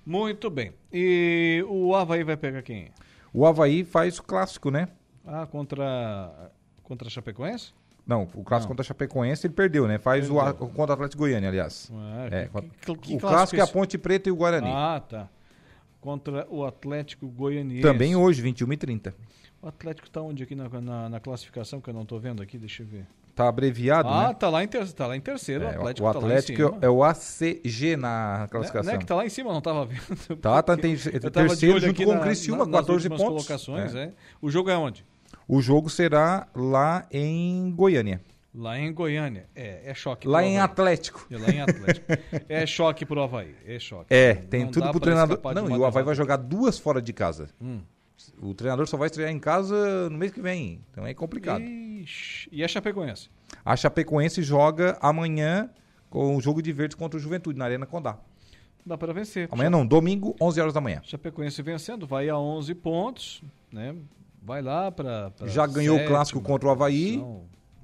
[0.03, 0.74] Muito bem.
[0.91, 2.89] E o Havaí vai pegar quem?
[3.32, 4.88] O Havaí faz o clássico, né?
[5.24, 6.51] Ah, contra,
[6.82, 7.74] contra a Chapecoense?
[8.06, 8.76] Não, o clássico Não.
[8.78, 9.97] contra a Chapecoense ele perdeu, né?
[9.99, 11.89] Faz o, a- contra o Atlético Goiânia, aliás.
[11.93, 13.68] Ah, É, que- que- que o clássico é a?
[13.68, 14.70] Ponte Preta e o Guarani.
[14.72, 15.30] Ah, tá.
[15.99, 17.84] Contra o Atlético Goianiense.
[17.84, 19.14] Também hoje, 21 e 30
[19.62, 22.58] O Atlético tá onde aqui na, na, na classificação que eu não tô vendo aqui?
[22.58, 23.06] Deixa eu ver.
[23.36, 24.34] Tá abreviado, ah, né?
[24.34, 25.64] tá, lá em ter, tá lá em terceiro.
[25.64, 26.78] É, o Atlético, o tá Atlético cima.
[26.82, 28.91] é o ACG na Né- classificação.
[28.91, 30.36] Não é que tá lá em cima, eu não tava vendo.
[30.41, 33.45] Tá, tá, tem- é terceiro junto com o na- Criciúma, na- nas 14 últimas pontos.
[33.47, 34.04] colocações, É.
[34.06, 34.12] é.
[34.41, 35.06] O jogo é onde?
[35.47, 38.21] O jogo será lá em Goiânia.
[38.53, 39.47] Lá em Goiânia.
[39.55, 40.27] É, é choque.
[40.27, 40.59] Lá em.
[40.59, 41.25] Atlético.
[41.32, 42.05] É, lá em Atlético.
[42.49, 43.55] é choque pro Havaí.
[43.65, 44.13] É choque.
[44.13, 45.39] É, Não tem dá tudo pro treinador.
[45.55, 47.47] Não, e o Havaí vai jogar duas fora de casa.
[47.61, 47.79] Hum.
[48.41, 50.82] O treinador só vai estrear em casa no mês que vem.
[50.91, 51.63] Então é complicado.
[51.63, 53.29] Ixi, E a Chapecoense?
[53.63, 55.69] A Chapecoense joga amanhã
[56.09, 58.17] com o jogo de verdes contra o Juventude na Arena Condá.
[58.86, 59.47] Dá para vencer.
[59.51, 61.01] Amanhã não, domingo, 11 horas da manhã.
[61.03, 63.95] Chapecoense vencendo, vai a 11 pontos, né?
[64.41, 67.23] Vai lá para Já ganhou o clássico contra o Havaí.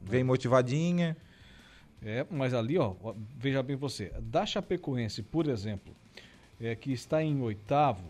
[0.01, 1.15] Vem motivadinha.
[2.01, 2.93] É, mas ali, ó,
[3.35, 5.95] veja bem você, da Chapecoense, por exemplo,
[6.61, 8.09] é, que está em oitavo,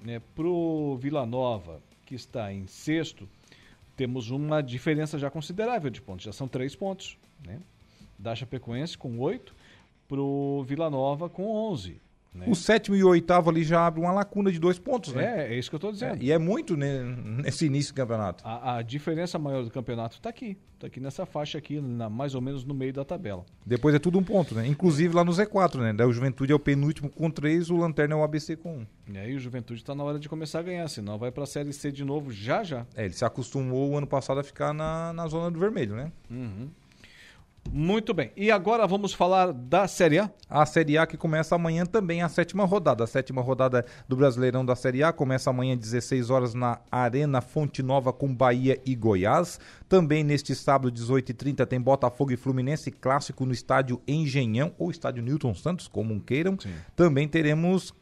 [0.00, 3.28] né, pro Vila Nova, que está em sexto,
[3.96, 7.58] temos uma diferença já considerável de pontos, já são três pontos, né?
[8.16, 9.54] Da Chapecoense com oito,
[10.06, 12.00] pro Vila Nova com onze.
[12.34, 12.44] Né?
[12.48, 15.48] O sétimo e o oitavo ali já abre uma lacuna de dois pontos, né?
[15.48, 16.20] É, é isso que eu estou dizendo.
[16.20, 17.02] É, e é muito né,
[17.42, 18.44] nesse início do campeonato.
[18.46, 22.34] A, a diferença maior do campeonato está aqui, está aqui nessa faixa aqui, na- mais
[22.34, 23.44] ou menos no meio da tabela.
[23.66, 24.66] Depois é tudo um ponto, né?
[24.66, 25.92] Inclusive lá no Z4, né?
[25.92, 28.86] Daí o Juventude é o penúltimo com três, o Lanterna é o ABC com um.
[29.12, 31.46] E aí o Juventude está na hora de começar a ganhar, senão vai para a
[31.46, 32.86] Série C de novo já já.
[32.94, 36.12] É, ele se acostumou o ano passado a ficar na, na zona do vermelho, né?
[36.30, 36.68] Uhum.
[37.72, 38.32] Muito bem.
[38.36, 40.30] E agora vamos falar da Série A?
[40.48, 43.04] A Série A que começa amanhã também, a sétima rodada.
[43.04, 47.40] A sétima rodada do Brasileirão da Série A começa amanhã às 16 horas na Arena
[47.40, 49.60] Fonte Nova com Bahia e Goiás.
[49.88, 55.54] Também neste sábado, 18h30, tem Botafogo e Fluminense, clássico no estádio Engenhão ou estádio Newton
[55.54, 56.56] Santos, como queiram.
[56.96, 57.92] Também teremos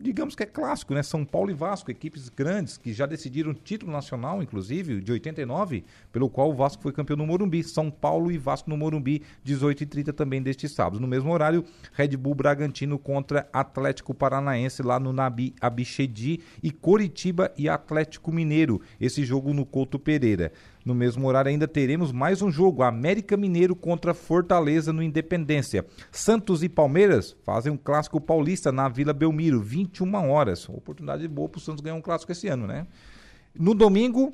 [0.00, 1.02] digamos que é clássico, né?
[1.02, 6.30] São Paulo e Vasco, equipes grandes que já decidiram título nacional, inclusive, de 89, pelo
[6.30, 7.62] qual o Vasco foi campeão no Morumbi.
[7.64, 11.00] São Paulo e Vasco no Morumbi, 18h30 também deste sábado.
[11.00, 17.52] No mesmo horário, Red Bull Bragantino contra Atlético Paranaense lá no Nabi Abichedi e Coritiba
[17.56, 18.80] e Atlético Mineiro.
[19.00, 20.52] Esse jogo no Couto Pereira.
[20.88, 25.84] No mesmo horário ainda teremos mais um jogo, América Mineiro contra Fortaleza no Independência.
[26.10, 30.66] Santos e Palmeiras fazem um clássico paulista na Vila Belmiro, 21 horas.
[30.66, 32.86] Oportunidade boa para o Santos ganhar um clássico esse ano, né?
[33.54, 34.32] No domingo,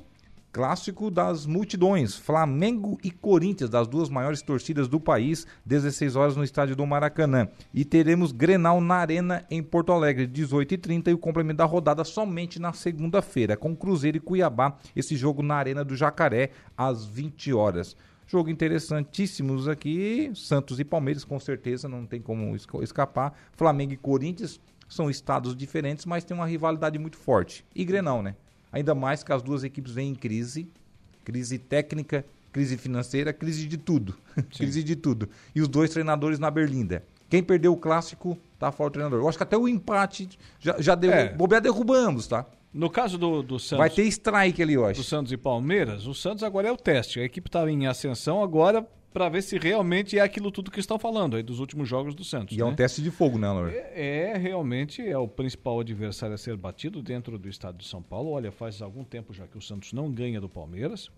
[0.55, 6.45] clássico das multidões, Flamengo e Corinthians, das duas maiores torcidas do país, 16 horas no
[6.45, 7.49] estádio do Maracanã.
[7.73, 12.57] E teremos Grenal na Arena em Porto Alegre, 18h30 e o complemento da rodada somente
[12.57, 17.93] na segunda-feira, com Cruzeiro e Cuiabá, esse jogo na Arena do Jacaré, às 20 horas.
[18.25, 23.37] Jogo interessantíssimos aqui, Santos e Palmeiras, com certeza, não tem como escapar.
[23.57, 27.65] Flamengo e Corinthians são estados diferentes, mas tem uma rivalidade muito forte.
[27.75, 28.37] E Grenal, né?
[28.75, 30.67] Ainda mais que as duas equipes vêm em crise,
[31.23, 34.13] crise técnica, crise financeira, crise de tudo.
[34.51, 35.29] crise de tudo.
[35.55, 37.01] E os dois treinadores na berlinda.
[37.29, 39.21] Quem perdeu o clássico tá fora o treinador.
[39.21, 40.27] Eu acho que até o empate
[40.59, 41.09] já, já deu.
[41.09, 41.29] É.
[41.29, 42.45] Bobear derrubamos, tá?
[42.73, 43.77] No caso do, do Santos.
[43.77, 44.99] Vai ter strike ali, eu acho.
[44.99, 47.21] Do Santos e Palmeiras, o Santos agora é o teste.
[47.21, 48.85] A equipe estava em ascensão agora
[49.15, 52.25] para ver se realmente é aquilo tudo que estão falando aí dos últimos jogos do
[52.25, 52.57] Santos.
[52.57, 52.75] E é um né?
[52.75, 53.71] teste de fogo, né, Laura?
[53.71, 58.03] É, é, realmente é o principal adversário a ser batido dentro do estado de São
[58.03, 58.31] Paulo.
[58.31, 61.09] Olha, faz algum tempo já que o Santos não ganha do Palmeiras.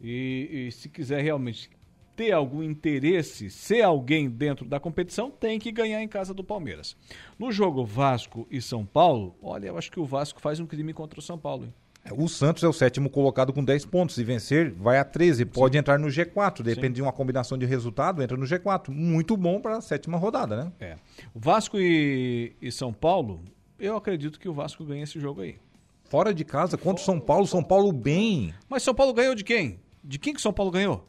[0.00, 1.68] E, e se quiser realmente
[2.16, 6.96] ter algum interesse, ser alguém dentro da competição, tem que ganhar em casa do Palmeiras.
[7.38, 10.94] No jogo Vasco e São Paulo, olha, eu acho que o Vasco faz um crime
[10.94, 11.66] contra o São Paulo.
[11.66, 11.74] hein?
[12.12, 14.14] O Santos é o sétimo colocado com 10 pontos.
[14.14, 15.46] Se vencer, vai a 13.
[15.46, 16.62] Pode entrar no G4.
[16.62, 18.90] Depende de uma combinação de resultado, entra no G4.
[18.90, 20.72] Muito bom para a sétima rodada, né?
[20.80, 20.96] É.
[21.34, 23.40] Vasco e, e São Paulo,
[23.78, 25.56] eu acredito que o Vasco ganha esse jogo aí.
[26.04, 28.52] Fora de casa, contra o São Paulo, São Paulo bem.
[28.68, 29.80] Mas São Paulo ganhou de quem?
[30.02, 31.08] De quem que São Paulo ganhou?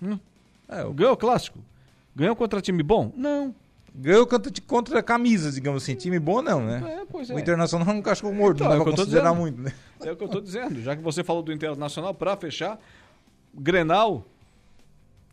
[0.00, 0.18] Hum?
[0.68, 1.58] É, Ganhou o clássico?
[2.14, 3.12] Ganhou contra time bom?
[3.16, 3.54] Não.
[3.94, 5.94] Ganhou contra, contra camisas, digamos assim.
[5.94, 7.00] Time bom não, né?
[7.02, 7.34] É, pois é.
[7.34, 9.40] O Internacional é um cachorro morto, Então, não é dá o que pra considerar dizendo.
[9.40, 9.72] muito, né?
[10.02, 10.80] É o que eu tô dizendo.
[10.82, 12.78] Já que você falou do Internacional, para fechar,
[13.54, 14.24] Grenal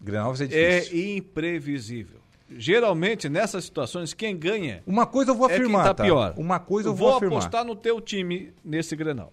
[0.02, 1.18] Grenal vai ser é difícil.
[1.18, 2.20] imprevisível.
[2.52, 6.04] Geralmente, nessas situações, quem ganha Uma coisa eu vou é afirmar, tá tá?
[6.04, 6.34] pior.
[6.38, 7.38] Uma coisa eu vou vou afirmar.
[7.38, 9.32] apostar no teu time nesse Grenal.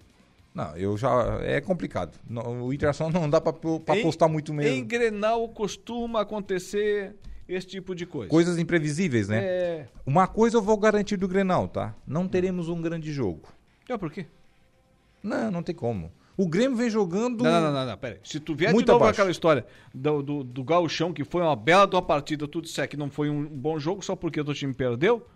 [0.55, 1.39] Não, eu já.
[1.43, 2.19] É complicado.
[2.29, 4.75] Não, O Internacional não dá pra, pra Em- apostar muito mesmo.
[4.77, 7.15] Em Grenal costuma acontecer
[7.49, 8.29] esse tipo de coisa.
[8.29, 9.45] Coisas imprevisíveis, né?
[9.45, 9.89] É.
[10.05, 11.95] Uma coisa eu vou garantir do Grenal, tá?
[12.07, 13.49] Não teremos um grande jogo.
[13.89, 14.27] É por quê?
[15.23, 16.11] Não, não tem como.
[16.37, 17.43] O Grêmio vem jogando.
[17.43, 18.21] Não, não, não, não, pera aí.
[18.23, 19.21] Se tu vier Muito de novo abaixo.
[19.21, 19.65] aquela história
[19.95, 23.09] do, do, do gauchão, que foi uma bela de uma partida, tu disser que não
[23.09, 25.27] foi um bom jogo só porque o teu time perdeu,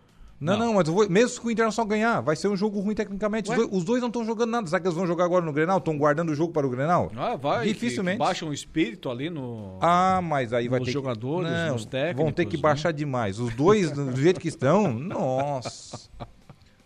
[0.41, 2.95] Não, não, mas eu vou- mesmo que o Internacional ganhar, vai ser um jogo ruim
[2.95, 3.51] tecnicamente.
[3.51, 4.67] Os dois, os dois não estão jogando nada.
[4.67, 5.77] Será que eles vão jogar agora no Grenal?
[5.79, 7.13] Estão guardando o jogo para o Grenal?
[7.15, 8.19] ah, vai, Dificilmente.
[8.19, 9.77] Baixa um espírito ali no...
[9.83, 11.55] Ah, mas aí vai ter jogadores, que...
[11.57, 12.63] Não, nos técnicos, Vão ter que né?
[12.63, 13.39] baixar demais.
[13.39, 16.09] Os dois, do jeito que estão, nossa.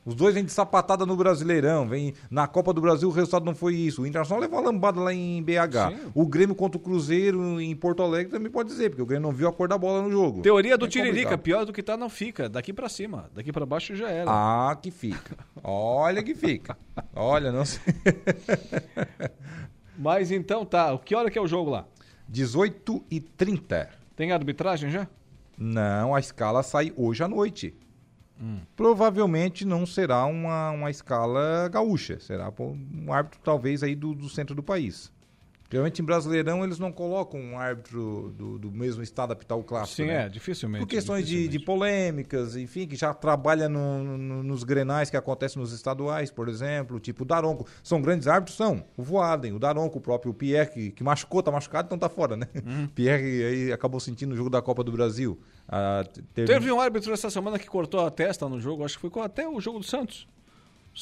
[0.05, 3.55] Os dois vêm de sapatada no Brasileirão, vem na Copa do Brasil, o resultado não
[3.55, 4.03] foi isso.
[4.03, 5.89] O Internacional levou uma lambada lá em BH.
[5.91, 6.11] Sim.
[6.15, 9.35] O Grêmio contra o Cruzeiro em Porto Alegre também pode dizer, porque o Grêmio não
[9.35, 10.43] viu a cor da bola no jogo.
[10.43, 11.41] Teoria do É Tiririca, complicado.
[11.41, 14.31] pior do que tá não fica, daqui pra cima, daqui pra baixo já era.
[14.31, 15.39] Ah, que fica.
[15.63, 16.77] Olha que fica.
[17.17, 17.81] Olha, não sei.
[19.97, 21.87] Mas então tá, que hora que é o jogo lá?
[22.29, 23.89] 18 e 30.
[24.17, 25.07] Tem arbitragem já?
[25.57, 27.75] Não, a escala sai hoje à noite.
[28.77, 34.55] Provavelmente não será uma, uma escala gaúcha, será um árbitro talvez aí do, do centro
[34.55, 35.13] do país.
[35.75, 39.97] Geralmente em Brasileirão eles não colocam um árbitro do, do mesmo estado apitar o clássico.
[39.97, 40.27] Sim, né?
[40.27, 40.85] é, dificilmente.
[40.85, 41.65] Por questões de, de dificilmente.
[41.67, 47.01] polêmicas, enfim, que já trabalha no- no- nos grenais que acontecem nos estaduais, por exemplo,
[47.01, 47.67] tipo o Daronco.
[47.83, 48.57] São grandes árbitros?
[48.57, 48.85] São.
[48.97, 52.37] O Voaden, o Daronco, o próprio Pierre, que, que machucou, tá machucado, então tá fora,
[52.37, 52.47] né?
[52.65, 52.87] Uhum.
[52.95, 55.39] Pierre aí acabou sentindo o jogo da Copa do Brasil.
[55.69, 58.99] Ah, te- teve- Teve um árbitro essa semana que cortou a testa no jogo, acho
[58.99, 60.29] que foi até o jogo do Santos.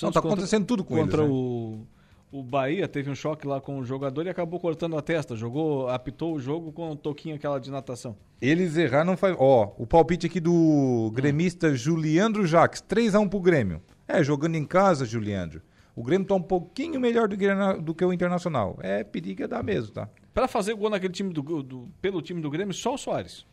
[0.01, 1.37] O Não, tá acontecendo tudo com contra eles, né?
[1.39, 1.87] o,
[2.33, 5.37] o Bahia, teve um choque lá com o jogador e acabou cortando a testa.
[5.37, 8.17] Jogou, apitou o jogo com um toquinho aquela de natação.
[8.41, 9.37] Eles erraram, não faz.
[9.39, 13.83] Ó, o palpite aqui do gremista Juliandro Jacques, 3x1 pro Grêmio.
[14.09, 15.61] É, jogando em casa, Juliandro.
[15.95, 17.47] O Grêmio tá um pouquinho melhor do que,
[17.83, 18.79] do que o Internacional.
[18.83, 20.09] É, periga dá mesmo, tá?
[20.33, 23.45] Pra fazer gol naquele time do, do- pelo time do Grêmio, só o Soares.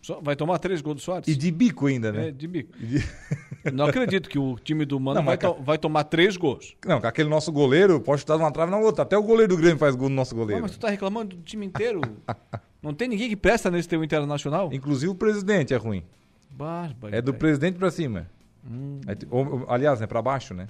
[0.00, 1.26] Só- vai tomar três gols do Soares?
[1.26, 2.28] E de bico ainda, né?
[2.28, 2.72] É, de bico.
[3.72, 6.76] Não acredito que o time do Mano Não, vai, to- vai tomar três gols.
[6.86, 9.02] Não, aquele nosso goleiro pode chutar numa trave na outra.
[9.02, 10.62] Até o goleiro do Grêmio faz gol no nosso goleiro.
[10.62, 12.00] mas tu tá reclamando do time inteiro.
[12.82, 14.70] Não tem ninguém que presta nesse teu internacional?
[14.72, 16.04] Inclusive o presidente é ruim.
[16.50, 17.14] Bárbaro.
[17.14, 18.28] É do presidente pra cima.
[18.68, 19.00] Hum.
[19.06, 20.68] É, ou- aliás, né, pra baixo, né?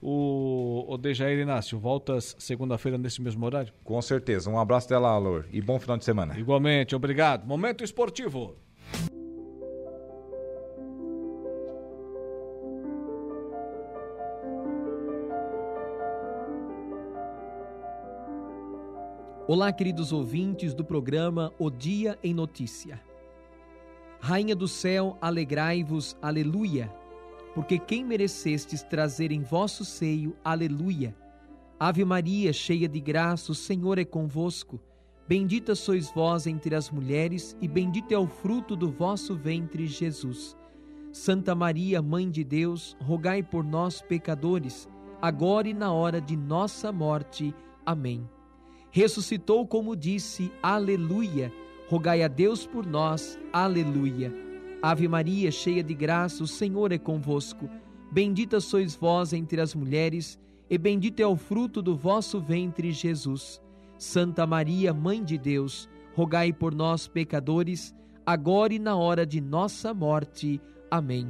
[0.00, 3.72] O, o Dejair Inácio, voltas segunda-feira nesse mesmo horário?
[3.82, 4.50] Com certeza.
[4.50, 5.46] Um abraço lá, Alor.
[5.50, 6.38] E bom final de semana.
[6.38, 7.46] Igualmente, obrigado.
[7.46, 8.54] Momento esportivo.
[19.48, 23.00] Olá, queridos ouvintes do programa O Dia em Notícia.
[24.18, 26.92] Rainha do céu, alegrai-vos, aleluia,
[27.54, 31.14] porque quem merecestes trazer em vosso seio, aleluia.
[31.78, 34.80] Ave Maria, cheia de graça, o Senhor é convosco.
[35.28, 40.56] Bendita sois vós entre as mulheres, e bendito é o fruto do vosso ventre, Jesus.
[41.12, 44.88] Santa Maria, Mãe de Deus, rogai por nós, pecadores,
[45.22, 47.54] agora e na hora de nossa morte.
[47.84, 48.28] Amém
[48.96, 51.52] ressuscitou como disse, aleluia.
[51.86, 54.32] Rogai a Deus por nós, aleluia.
[54.80, 57.68] Ave Maria, cheia de graça, o Senhor é convosco.
[58.10, 60.38] Bendita sois vós entre as mulheres,
[60.70, 63.60] e bendito é o fruto do vosso ventre, Jesus.
[63.98, 67.94] Santa Maria, Mãe de Deus, rogai por nós, pecadores,
[68.24, 70.58] agora e na hora de nossa morte.
[70.90, 71.28] Amém.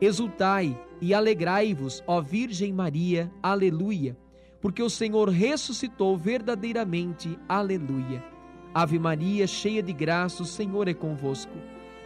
[0.00, 4.16] Exultai e alegrai-vos, ó Virgem Maria, aleluia
[4.60, 7.38] porque o Senhor ressuscitou verdadeiramente.
[7.48, 8.24] Aleluia.
[8.74, 11.56] Ave Maria, cheia de graça, o Senhor é convosco.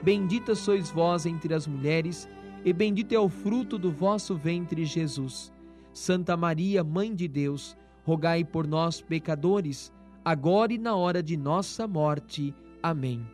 [0.02, 2.28] Bendita sois vós entre as mulheres,
[2.64, 5.52] e bendito é o fruto do vosso ventre, Jesus.
[5.92, 9.92] Santa Maria, Mãe de Deus, rogai por nós, pecadores,
[10.24, 12.54] agora e na hora de nossa morte.
[12.82, 13.26] Amém.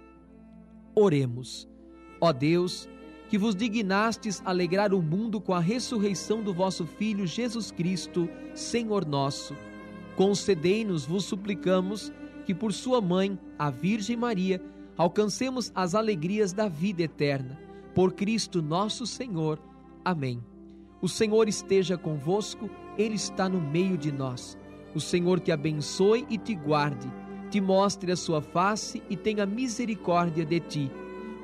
[0.95, 1.69] Oremos.
[2.20, 2.89] Ó Deus,
[3.29, 9.05] que vos dignastes alegrar o mundo com a ressurreição do vosso Filho Jesus Cristo, Senhor
[9.05, 9.55] nosso.
[10.17, 12.13] Concedei-nos, vos suplicamos,
[12.47, 14.63] que por sua mãe, a Virgem Maria,
[14.97, 17.61] alcancemos as alegrias da vida eterna.
[17.95, 19.61] Por Cristo nosso Senhor.
[20.05, 20.43] Amém.
[21.03, 24.57] O Senhor esteja convosco, Ele está no meio de nós.
[24.95, 27.13] O Senhor te abençoe e te guarde,
[27.51, 30.91] te mostre a sua face e tenha misericórdia de ti.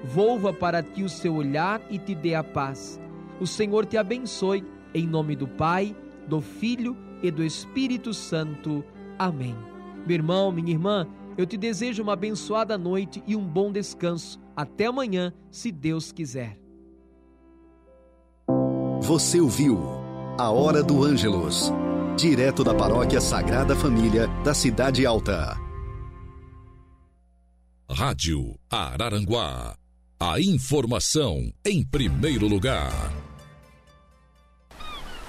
[0.04, 3.00] Volva para ti o seu olhar e te dê a paz.
[3.40, 4.64] O Senhor te abençoe,
[4.94, 5.96] em nome do Pai,
[6.28, 8.84] do Filho e do Espírito Santo.
[9.18, 9.56] Amém.
[10.06, 11.06] Meu irmão, minha irmã,
[11.36, 14.38] eu te desejo uma abençoada noite e um bom descanso.
[14.54, 16.58] Até amanhã, se Deus quiser.
[19.00, 19.78] Você ouviu
[20.38, 21.72] A Hora do Ângelos,
[22.16, 25.56] direto da Paróquia Sagrada Família da Cidade Alta.
[27.90, 29.83] Rádio Araranguá.
[30.18, 32.92] A informação em primeiro lugar.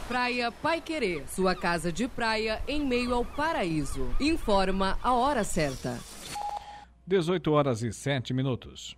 [0.07, 4.15] Praia Pai Querer, sua casa de praia em meio ao paraíso.
[4.19, 5.99] Informa a hora certa.
[7.07, 8.95] 18 horas e 7 minutos.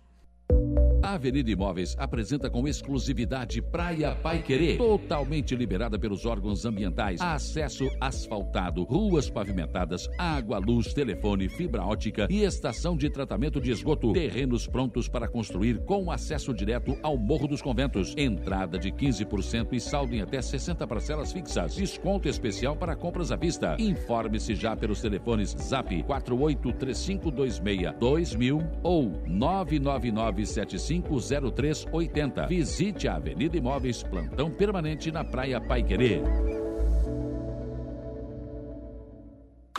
[1.00, 7.20] A Avenida Imóveis apresenta com exclusividade Praia Pai Querer, totalmente liberada pelos órgãos ambientais.
[7.20, 14.12] Acesso asfaltado, ruas pavimentadas, água, luz, telefone, fibra ótica e estação de tratamento de esgoto.
[14.12, 18.12] Terrenos prontos para construir com acesso direto ao Morro dos Conventos.
[18.16, 21.76] Entrada de 15% e saldo em até 60 parcelas fixas.
[21.76, 23.76] Desconto especial para compras à vista.
[23.78, 32.48] Informe-se já pelos telefones Zap 483526 2000 ou 99975 050380.
[32.48, 36.22] Visite a Avenida Imóveis, plantão permanente na Praia Pai Querer.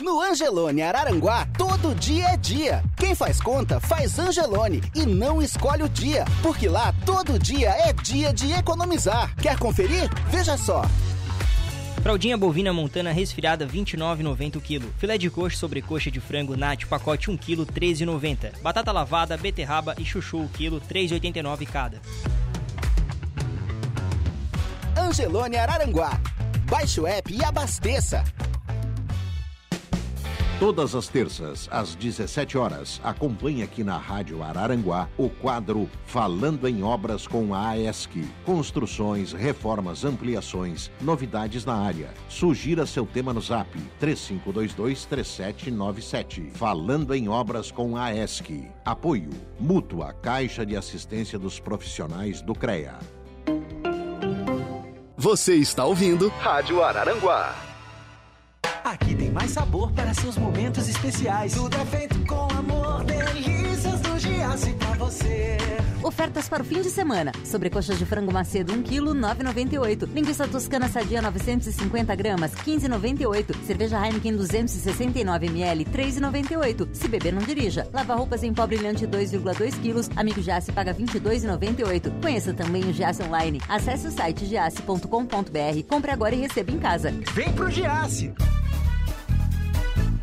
[0.00, 2.82] No Angelone Araranguá, todo dia é dia.
[2.96, 7.92] Quem faz conta, faz Angelone e não escolhe o dia, porque lá todo dia é
[7.92, 9.34] dia de economizar.
[9.36, 10.08] Quer conferir?
[10.30, 10.82] Veja só.
[12.02, 14.92] Fraldinha bovina montana resfriada 29,90 o quilo.
[14.96, 18.60] Filé de coxa sobre coxa de frango nat pacote 1 kg 13,90.
[18.62, 22.00] Batata lavada, beterraba e chuchu o quilo 3,89 cada.
[24.96, 26.18] Angelone Araranguá.
[26.70, 28.24] Baixe o app e abasteça.
[30.60, 36.82] Todas as terças, às 17 horas, acompanhe aqui na Rádio Araranguá o quadro Falando em
[36.82, 38.28] Obras com a AESC.
[38.44, 42.10] Construções, reformas, ampliações, novidades na área.
[42.28, 43.70] Sugira seu tema no zap
[44.02, 46.50] 3522-3797.
[46.50, 48.70] Falando em Obras com a AESC.
[48.84, 49.30] Apoio.
[49.58, 52.98] Mútua Caixa de Assistência dos Profissionais do CREA.
[55.16, 57.69] Você está ouvindo Rádio Araranguá.
[58.84, 61.52] Aqui tem mais sabor para seus momentos especiais.
[61.52, 65.56] Tudo é feito com amor, delícias do Giasse pra você.
[66.02, 67.30] Ofertas para o fim de semana.
[67.44, 70.08] Sobrecoxas de frango macedo 1 kg 9,98.
[70.14, 73.54] Linguiça toscana sadia 950 gramas 15,98.
[73.66, 76.88] Cerveja Heineken 269 ml 3,98.
[76.94, 77.86] Se beber não dirija.
[77.92, 80.18] Lava roupas em pó brilhante 2,2 kg.
[80.18, 82.20] Amigo Giasse paga 22,98.
[82.22, 83.60] Conheça também o Giasse online.
[83.68, 85.86] Acesse o site giasse.com.br.
[85.86, 87.12] Compre agora e receba em casa.
[87.34, 88.32] Vem pro Giasse.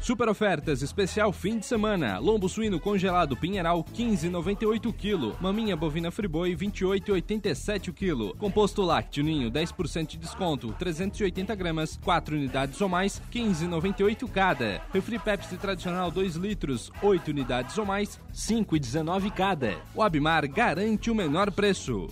[0.08, 2.18] Super ofertas, especial fim de semana.
[2.18, 5.36] Lombo suíno congelado Pinheiral 15,98 kg.
[5.42, 8.34] Maminha bovina friboi 28,87 kg.
[8.38, 14.82] Composto lácteo ninho 10% de desconto, 380 gramas, 4 unidades ou mais, 15,98 cada.
[14.94, 19.76] Refri Pepsi tradicional 2 litros, 8 unidades ou mais, 5,19 cada.
[19.94, 22.08] O Abimar garante o menor preço.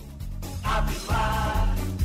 [0.62, 1.95] Abimar.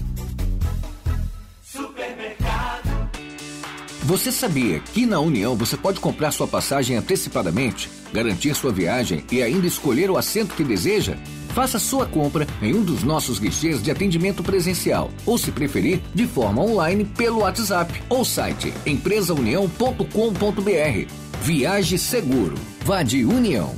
[4.11, 9.41] Você sabia que na União você pode comprar sua passagem antecipadamente, garantir sua viagem e
[9.41, 11.15] ainda escolher o assento que deseja?
[11.55, 16.27] Faça sua compra em um dos nossos guichês de atendimento presencial ou, se preferir, de
[16.27, 21.13] forma online pelo WhatsApp ou site empresaunião.com.br.
[21.41, 22.55] Viaje seguro.
[22.83, 23.73] Vá de União.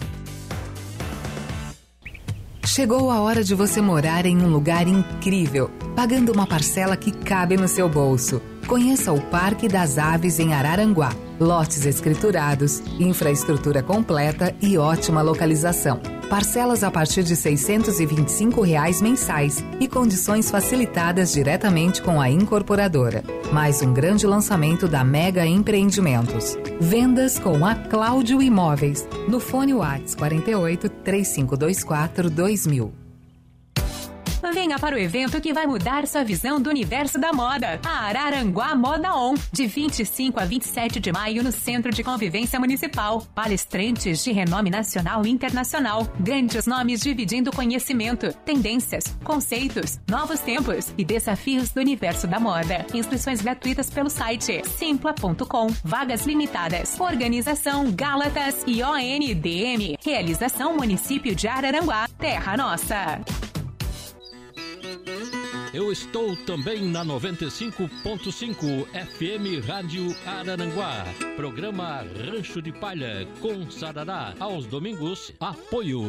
[2.66, 7.56] Chegou a hora de você morar em um lugar incrível, pagando uma parcela que cabe
[7.56, 8.42] no seu bolso.
[8.68, 11.14] Conheça o Parque das Aves em Araranguá.
[11.40, 16.00] Lotes escriturados, infraestrutura completa e ótima localização.
[16.30, 23.24] Parcelas a partir de 625 reais mensais e condições facilitadas diretamente com a incorporadora.
[23.52, 26.58] Mais um grande lançamento da Mega Empreendimentos.
[26.80, 29.08] Vendas com a Cláudio Imóveis.
[29.28, 33.03] No fone Whats 48 3524 2000.
[34.52, 37.80] Venha para o evento que vai mudar sua visão do universo da moda.
[37.86, 43.22] A Araranguá Moda On, de 25 a 27 de maio no Centro de Convivência Municipal.
[43.34, 46.08] Palestrantes de renome nacional e internacional.
[46.20, 52.86] Grandes nomes dividindo conhecimento, tendências, conceitos, novos tempos e desafios do universo da moda.
[52.94, 55.68] Inscrições gratuitas pelo site simpla.com.
[55.84, 57.00] Vagas limitadas.
[57.00, 59.98] Organização Gálatas e ONDM.
[60.04, 62.08] Realização Município de Araranguá.
[62.18, 63.53] Terra Nossa.
[65.74, 71.04] Eu estou também na 95.5 FM Rádio Araranguá.
[71.36, 74.36] Programa Rancho de Palha com Sarará.
[74.40, 76.04] Aos domingos, apoio.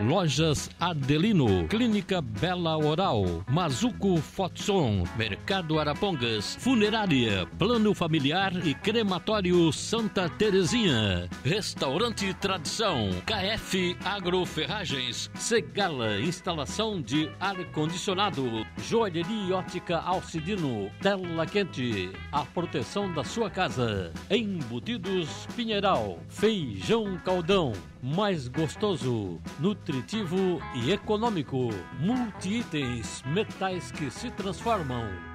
[0.00, 10.28] Lojas Adelino, Clínica Bela Oral, Mazuco Fotson, Mercado Arapongas, Funerária, Plano Familiar e Crematório Santa
[10.28, 11.28] Terezinha.
[11.44, 23.12] Restaurante Tradição, KF Agroferragens, Segala, instalação de ar-condicionado, Joalheria Ótica Alcidino, Tela Quente, a proteção
[23.12, 24.12] da sua casa.
[24.30, 27.72] Embutidos Pinheiral, Feijão Caldão,
[28.02, 31.68] mais gostoso, nutritivo e econômico.
[31.98, 35.27] Multi-itens, metais que se transformam.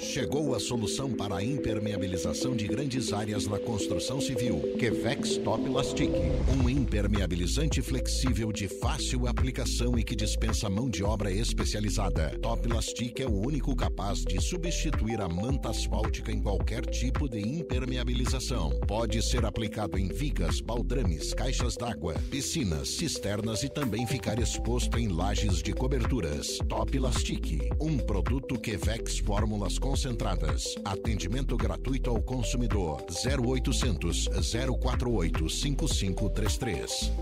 [0.00, 4.60] Chegou a solução para a impermeabilização de grandes áreas na construção civil.
[4.78, 6.10] Quevex Top Lastic.
[6.56, 12.30] Um impermeabilizante flexível de fácil aplicação e que dispensa mão de obra especializada.
[12.40, 17.40] Top Lastic é o único capaz de substituir a manta asfáltica em qualquer tipo de
[17.40, 18.70] impermeabilização.
[18.86, 25.08] Pode ser aplicado em vigas, baldrames, caixas d'água, piscinas, cisternas e também ficar exposto em
[25.08, 26.58] lajes de coberturas.
[26.68, 27.68] Top Lastic.
[27.80, 30.74] Um produto Quevex Fórmulas concentradas.
[30.84, 33.06] Atendimento gratuito ao consumidor.
[33.08, 37.12] 0800 048 5533.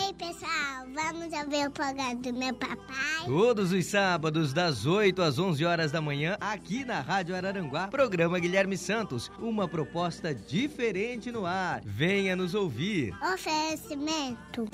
[0.00, 3.24] Ei, pessoal, vamos ouvir o programa do meu papai?
[3.24, 8.40] Todos os sábados, das 8 às 11 horas da manhã, aqui na Rádio Araranguá, programa
[8.40, 9.30] Guilherme Santos.
[9.38, 11.80] Uma proposta diferente no ar.
[11.84, 13.14] Venha nos ouvir.
[13.32, 14.68] Oferecimento.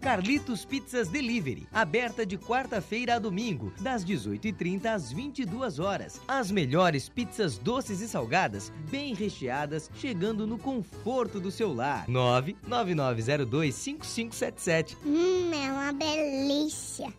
[0.00, 6.18] Carlitos Pizzas Delivery, aberta de quarta-feira a domingo, das 18h30 às 22 horas.
[6.26, 12.06] As melhores pizzas doces e salgadas, bem recheadas, chegando no conforto do seu lar.
[12.08, 14.96] 999025577.
[15.04, 17.12] Hum, é uma delícia.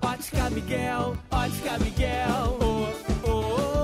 [0.00, 2.86] Ótica Miguel, Ótica Miguel, oh,
[3.26, 3.75] oh, oh.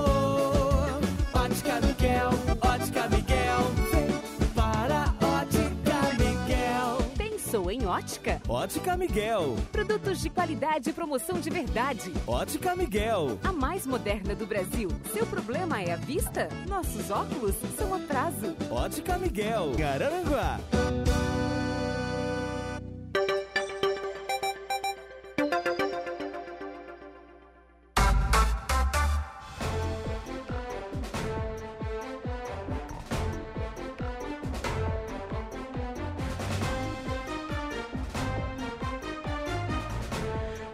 [7.93, 8.40] Ótica?
[8.48, 12.12] Ótica Miguel, Produtos de qualidade e promoção de verdade.
[12.27, 13.39] Ótica Miguel.
[13.44, 14.89] A mais moderna do Brasil.
[15.12, 16.48] Seu problema é a vista?
[16.66, 18.56] Nossos óculos são atraso.
[18.70, 20.59] Ótica Miguel, Garanguá.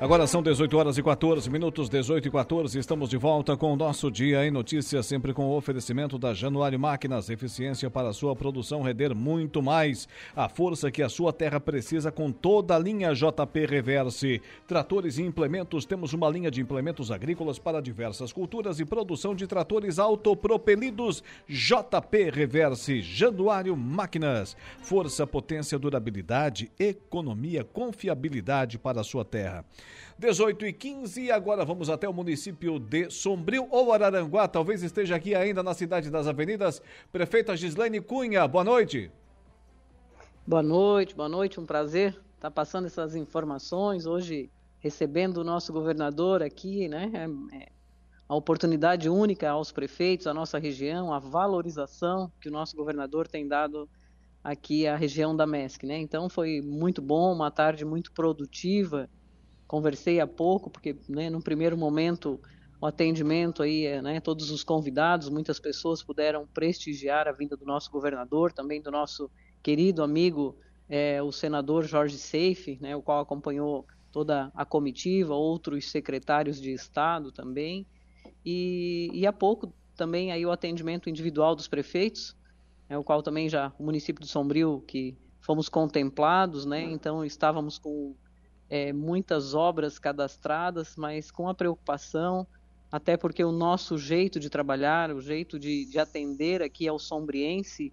[0.01, 2.79] Agora são 18 horas e 14 minutos, 18 e 14.
[2.79, 6.79] Estamos de volta com o nosso Dia em Notícias, sempre com o oferecimento da Januário
[6.79, 7.29] Máquinas.
[7.29, 10.07] Eficiência para sua produção render muito mais.
[10.37, 14.41] A força que a sua terra precisa com toda a linha JP Reverse.
[14.69, 15.85] Tratores e implementos.
[15.85, 21.25] Temos uma linha de implementos agrícolas para diversas culturas e produção de tratores autopropelidos.
[21.49, 23.03] JP Reverse.
[23.03, 24.57] Januário Máquinas.
[24.81, 29.65] Força, potência, durabilidade, economia, confiabilidade para a sua terra.
[30.19, 35.35] 18 e 15, agora vamos até o município de Sombrio ou Araranguá, talvez esteja aqui
[35.35, 36.83] ainda na cidade das avenidas.
[37.13, 39.11] Prefeita Gislaine Cunha, boa noite.
[40.47, 46.43] Boa noite, boa noite, um prazer estar passando essas informações, hoje recebendo o nosso governador
[46.43, 47.69] aqui, né, é, é
[48.29, 53.47] a oportunidade única aos prefeitos, à nossa região, a valorização que o nosso governador tem
[53.47, 53.89] dado
[54.43, 59.09] aqui à região da MESC, né, então foi muito bom, uma tarde muito produtiva,
[59.69, 62.41] conversei há pouco, porque né, no primeiro momento
[62.81, 67.91] o atendimento aí, né, todos os convidados, muitas pessoas puderam prestigiar a vinda do nosso
[67.91, 69.31] governador, também do nosso
[69.63, 70.57] querido amigo,
[70.89, 76.73] é, o senador Jorge Seife, né, o qual acompanhou toda a comitiva, outros secretários de
[76.73, 77.87] Estado também,
[78.47, 82.35] e, e há pouco também aí o atendimento individual dos prefeitos,
[82.89, 87.77] né, o qual também já, o município de Sombrio, que fomos contemplados, né, então estávamos
[87.77, 88.15] com
[88.71, 92.47] é, muitas obras cadastradas, mas com a preocupação,
[92.91, 97.93] até porque o nosso jeito de trabalhar, o jeito de, de atender aqui ao sombriense,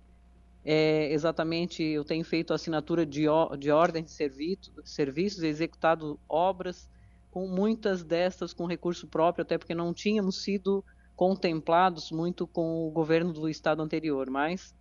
[0.63, 3.25] é exatamente, eu tenho feito assinatura de,
[3.59, 6.89] de ordem de serviço, serviços executado obras,
[7.29, 10.83] com muitas destas com recurso próprio, até porque não tínhamos sido
[11.15, 14.73] contemplados muito com o governo do estado anterior, mas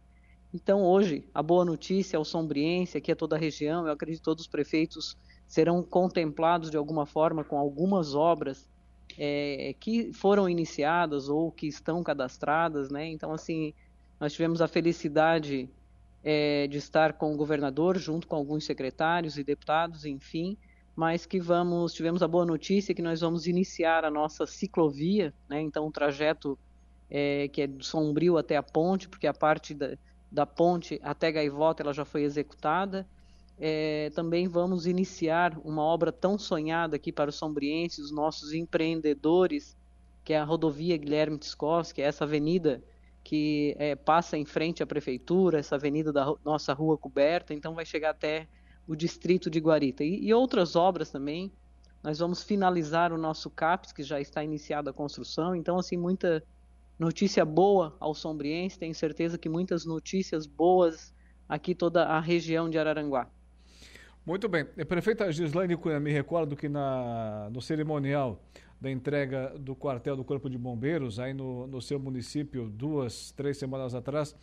[0.52, 4.44] então hoje a boa notícia ao sombriense, aqui a toda a região, eu acredito todos
[4.44, 5.16] os prefeitos
[5.54, 8.68] serão contemplados de alguma forma com algumas obras
[9.16, 13.06] é, que foram iniciadas ou que estão cadastradas, né?
[13.06, 13.72] Então, assim,
[14.18, 15.70] nós tivemos a felicidade
[16.24, 20.56] é, de estar com o governador, junto com alguns secretários e deputados, enfim,
[20.96, 25.60] mas que vamos, tivemos a boa notícia que nós vamos iniciar a nossa ciclovia, né?
[25.60, 26.58] Então, o trajeto
[27.08, 29.96] é, que é do Sombrio até a ponte, porque a parte da,
[30.32, 33.06] da ponte até Gaivota ela já foi executada,
[33.58, 39.76] é, também vamos iniciar uma obra tão sonhada aqui para os sombrienses, os nossos empreendedores,
[40.24, 42.82] que é a rodovia Guilherme Tiscovski, é essa avenida
[43.22, 47.86] que é, passa em frente à prefeitura, essa avenida da nossa rua coberta, então vai
[47.86, 48.46] chegar até
[48.86, 50.04] o distrito de Guarita.
[50.04, 51.50] E, e outras obras também.
[52.02, 55.56] Nós vamos finalizar o nosso CAPES, que já está iniciada a construção.
[55.56, 56.44] Então, assim, muita
[56.98, 58.78] notícia boa ao sombriense.
[58.78, 61.14] Tenho certeza que muitas notícias boas
[61.48, 63.26] aqui toda a região de Araranguá.
[64.26, 64.64] Muito bem.
[64.64, 68.42] Prefeita Gislaine Cunha, me recordo que na, no cerimonial
[68.80, 73.56] da entrega do quartel do Corpo de Bombeiros, aí no, no seu município, duas, três
[73.56, 74.34] semanas atrás,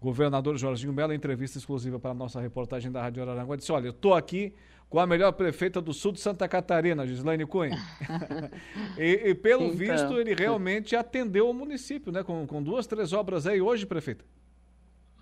[0.00, 3.72] o governador Jorginho Mello, em entrevista exclusiva para a nossa reportagem da Rádio Araranguá, disse,
[3.72, 4.54] olha, eu estou aqui
[4.88, 7.76] com a melhor prefeita do sul de Santa Catarina, Gislaine Cunha.
[8.98, 9.76] e, e, pelo então.
[9.76, 12.22] visto, ele realmente atendeu o município, né?
[12.22, 14.24] Com, com duas, três obras aí hoje, prefeita.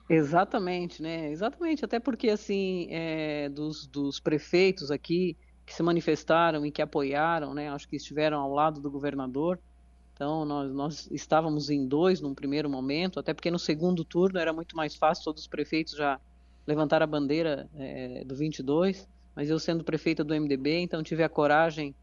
[0.09, 1.31] Exatamente, né?
[1.31, 7.53] Exatamente, até porque assim, é, dos, dos prefeitos aqui que se manifestaram e que apoiaram,
[7.53, 7.69] né?
[7.71, 9.61] Acho que estiveram ao lado do governador.
[10.13, 14.53] Então, nós, nós estávamos em dois num primeiro momento, até porque no segundo turno era
[14.53, 16.21] muito mais fácil, todos os prefeitos já
[16.67, 21.29] levantaram a bandeira é, do 22, mas eu sendo prefeita do MDB, então tive a
[21.29, 21.95] coragem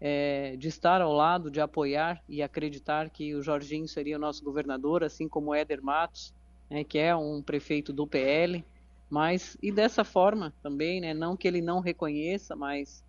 [0.00, 4.44] é, de estar ao lado, de apoiar e acreditar que o Jorginho seria o nosso
[4.44, 6.34] governador, assim como o Éder Matos,
[6.70, 8.64] né, que é um prefeito do PL,
[9.10, 13.04] mas e dessa forma também, né, não que ele não reconheça, mas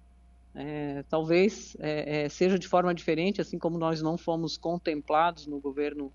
[0.53, 5.59] é, talvez é, é, seja de forma diferente, assim como nós não fomos contemplados no
[5.59, 6.11] governo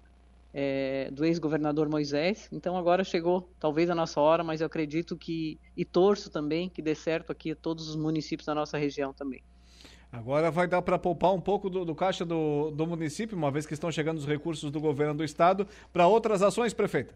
[0.53, 2.49] é, do ex-governador Moisés.
[2.51, 6.81] Então agora chegou talvez a nossa hora, mas eu acredito que e torço também que
[6.81, 9.43] dê certo aqui a todos os municípios da nossa região também.
[10.13, 13.65] Agora vai dar para poupar um pouco do, do caixa do, do município, uma vez
[13.65, 17.15] que estão chegando os recursos do governo do estado, para outras ações, prefeita?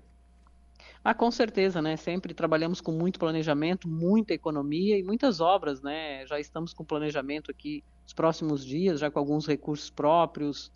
[1.05, 1.99] Ah, com certeza, né?
[1.99, 6.27] Sempre trabalhamos com muito planejamento, muita economia e muitas obras, né?
[6.27, 10.73] Já estamos com planejamento aqui nos próximos dias, já com alguns recursos próprios,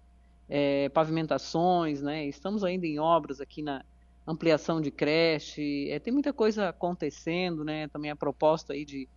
[0.47, 2.27] é, pavimentações, né?
[2.27, 3.83] Estamos ainda em obras aqui na
[4.27, 7.89] ampliação de creche, é, tem muita coisa acontecendo, né?
[7.89, 9.09] Também a proposta aí de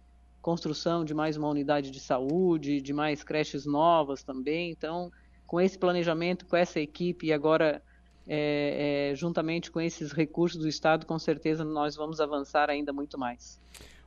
[0.41, 4.71] construção de mais uma unidade de saúde, de mais creches novas também.
[4.71, 5.11] Então,
[5.45, 7.83] com esse planejamento, com essa equipe e agora
[8.27, 13.17] é, é, juntamente com esses recursos do Estado, com certeza nós vamos avançar ainda muito
[13.17, 13.59] mais.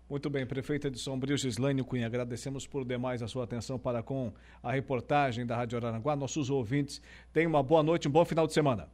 [0.08, 4.32] Muito bem, prefeita de Sombrio, Gislaine Cunha, agradecemos por demais a sua atenção para com
[4.62, 6.14] a reportagem da Rádio Araranguá.
[6.14, 7.00] Nossos ouvintes,
[7.32, 8.88] tenham uma boa noite, um bom final de semana.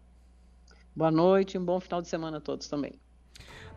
[0.95, 2.93] Boa noite, um bom final de semana a todos também.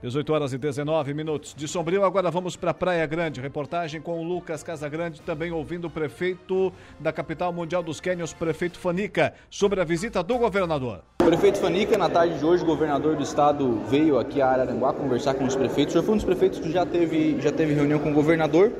[0.04, 1.54] 18 horas e 19 minutos.
[1.56, 3.40] De Sombrio, agora vamos para Praia Grande.
[3.40, 8.78] Reportagem com o Lucas Casagrande, também ouvindo o prefeito da capital mundial dos Quênios, prefeito
[8.78, 11.00] Fanica, sobre a visita do governador.
[11.20, 15.36] Prefeito Fanica, na tarde de hoje, o governador do estado veio aqui a Araranguá conversar
[15.36, 15.94] com os prefeitos.
[15.94, 18.74] Já foi um dos prefeitos que já teve, já teve reunião com o governador.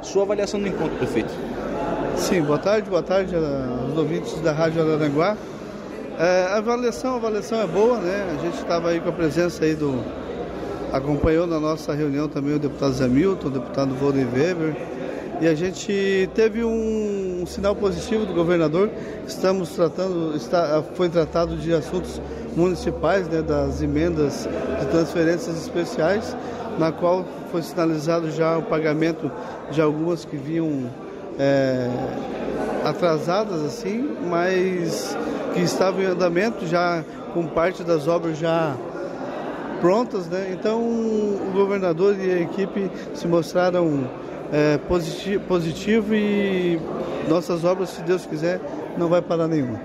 [0.00, 1.30] Sua avaliação do encontro, prefeito?
[2.16, 5.36] Sim, boa tarde, boa tarde aos ouvintes da Rádio Araranguá.
[6.18, 8.34] É, a avaliação, a avaliação é boa, né?
[8.34, 10.02] A gente estava aí com a presença aí do
[10.92, 14.74] Acompanhou na nossa reunião também o deputado Zé Milton, o deputado Volney Weber.
[15.40, 18.90] E a gente teve um, um, sinal positivo do governador.
[19.26, 22.20] Estamos tratando, está, foi tratado de assuntos
[22.56, 24.48] municipais, né, das emendas
[24.80, 26.36] de transferências especiais,
[26.78, 29.30] na qual foi sinalizado já o pagamento
[29.70, 30.90] de algumas que vinham
[31.38, 31.88] é,
[32.84, 35.16] atrasadas, assim, mas
[35.54, 38.76] que estavam em andamento, já com parte das obras já
[39.80, 40.50] prontas, né?
[40.52, 44.08] Então o governador e a equipe se mostraram
[44.52, 46.80] é, positivo, positivo e
[47.28, 48.60] nossas obras, se Deus quiser,
[48.96, 49.80] não vai parar nenhuma.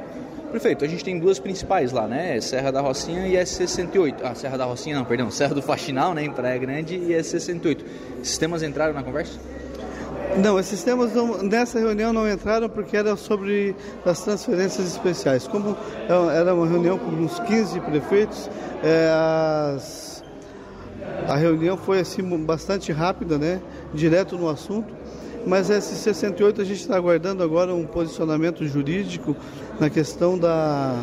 [0.51, 2.39] Prefeito, a gente tem duas principais lá, né?
[2.39, 4.15] Serra da Rocinha e S68.
[4.23, 6.23] Ah, Serra da Rocinha não, perdão, Serra do Faxinal, né?
[6.23, 7.79] Em Praia Grande e S68.
[8.23, 9.37] Sistemas entraram na conversa?
[10.37, 13.75] Não, esses temas não, nessa reunião não entraram porque era sobre
[14.05, 15.47] as transferências especiais.
[15.47, 15.77] Como
[16.09, 18.49] é era uma reunião com uns 15 prefeitos,
[18.83, 19.09] é,
[19.73, 20.23] as,
[21.27, 23.61] a reunião foi assim bastante rápida, né?
[23.93, 24.93] Direto no assunto.
[25.45, 29.35] Mas esse 68 a gente está aguardando agora um posicionamento jurídico
[29.79, 30.95] na questão da,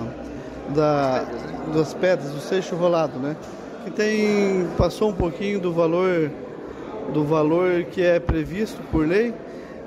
[0.74, 1.24] da,
[1.72, 3.36] das pedras, do seixo rolado, né?
[3.84, 6.30] Que tem, passou um pouquinho do valor
[7.12, 9.34] do valor que é previsto por lei.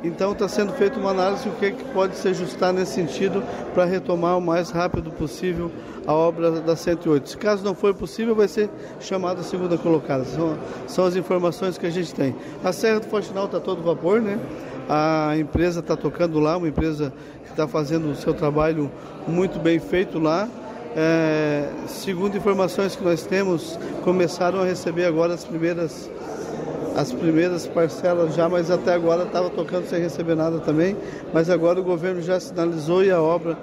[0.03, 3.43] Então está sendo feita uma análise do que, que pode se ajustar nesse sentido
[3.73, 5.71] para retomar o mais rápido possível
[6.05, 7.29] a obra da 108.
[7.29, 8.69] Se caso não for possível, vai ser
[8.99, 10.23] chamada a segunda colocada.
[10.25, 12.35] São, são as informações que a gente tem.
[12.63, 14.39] A Serra do Fortinal está todo vapor, né?
[14.87, 17.11] A empresa está tocando lá, uma empresa
[17.43, 18.91] que está fazendo o seu trabalho
[19.27, 20.47] muito bem feito lá.
[20.95, 26.09] É, segundo informações que nós temos, começaram a receber agora as primeiras
[26.95, 30.95] as primeiras parcelas já, mas até agora estava tocando sem receber nada também.
[31.33, 33.57] Mas agora o governo já sinalizou e a obra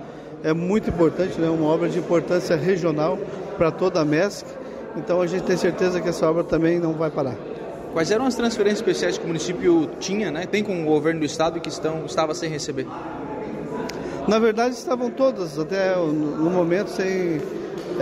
[0.45, 1.49] é muito importante, né?
[1.49, 3.19] uma obra de importância regional
[3.57, 4.47] para toda a MESC.
[4.97, 7.37] Então a gente tem certeza que essa obra também não vai parar.
[7.93, 10.47] Quais eram as transferências especiais que o município tinha, né?
[10.47, 12.87] tem com o governo do estado e que estão, estava sem receber?
[14.29, 17.41] Na verdade estavam todas, até no momento sem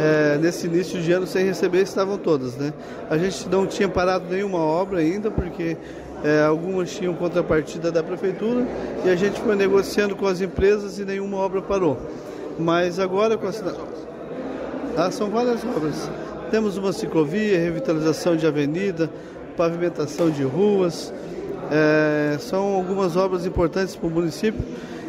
[0.01, 2.57] é, nesse início de ano sem receber estavam todas.
[2.57, 2.73] Né?
[3.11, 5.77] A gente não tinha parado nenhuma obra ainda, porque
[6.25, 8.67] é, algumas tinham contrapartida da prefeitura
[9.05, 11.99] e a gente foi negociando com as empresas e nenhuma obra parou.
[12.59, 13.77] Mas agora com a cidade.
[14.97, 16.11] Ah, são várias obras.
[16.51, 19.11] Temos uma ciclovia, revitalização de avenida,
[19.55, 21.13] pavimentação de ruas.
[21.71, 24.65] É, são algumas obras importantes para o município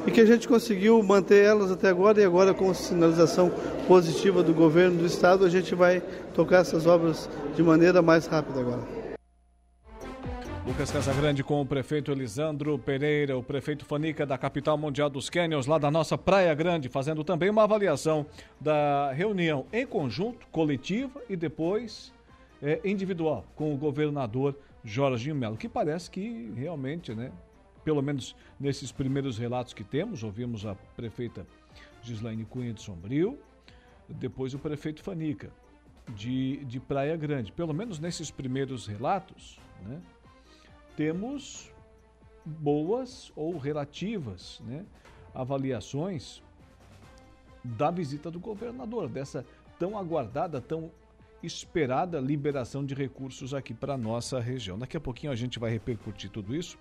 [0.06, 3.52] e que a gente conseguiu manter elas até agora e agora com sinalização
[3.88, 6.02] positiva do governo do estado a gente vai
[6.34, 9.02] tocar essas obras de maneira mais rápida agora.
[10.66, 15.66] Lucas Casagrande com o prefeito Elisandro Pereira, o prefeito Fanica da capital mundial dos Canyons,
[15.66, 18.28] lá da nossa Praia Grande, fazendo também uma avaliação
[18.60, 22.14] da reunião em conjunto, coletiva e depois
[22.62, 27.32] é, individual com o governador Jorginho Melo, que parece que realmente, né,
[27.84, 31.46] pelo menos nesses primeiros relatos que temos, ouvimos a prefeita
[32.02, 33.40] Gislaine Cunha de Sombrio,
[34.08, 35.52] depois o prefeito Fanica
[36.16, 37.52] de, de Praia Grande.
[37.52, 40.02] Pelo menos nesses primeiros relatos, né,
[40.96, 41.72] temos
[42.46, 44.86] boas ou relativas né,
[45.34, 46.42] avaliações
[47.64, 49.46] da visita do governador, dessa
[49.78, 50.92] tão aguardada, tão
[51.44, 54.78] esperada liberação de recursos aqui para nossa região.
[54.78, 56.78] Daqui a pouquinho a gente vai repercutir tudo isso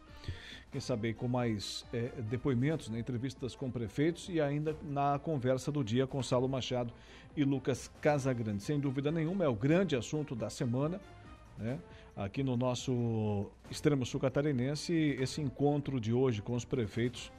[0.70, 5.82] quem sabe com mais é, depoimentos, né, entrevistas com prefeitos e ainda na conversa do
[5.82, 6.92] dia com Saulo Machado
[7.36, 8.62] e Lucas Casagrande.
[8.62, 11.00] Sem dúvida nenhuma, é o grande assunto da semana.
[11.58, 11.78] Né?
[12.16, 17.32] Aqui no nosso extremo sul catarinense, esse encontro de hoje com os prefeitos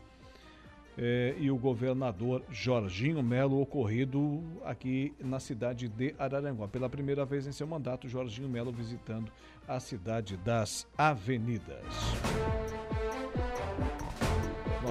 [0.98, 6.68] é, e o governador Jorginho Melo, ocorrido aqui na cidade de Araranguá.
[6.68, 9.32] Pela primeira vez em seu mandato, Jorginho Melo visitando
[9.68, 11.86] a cidade das avenidas.
[13.82, 14.31] Thank you.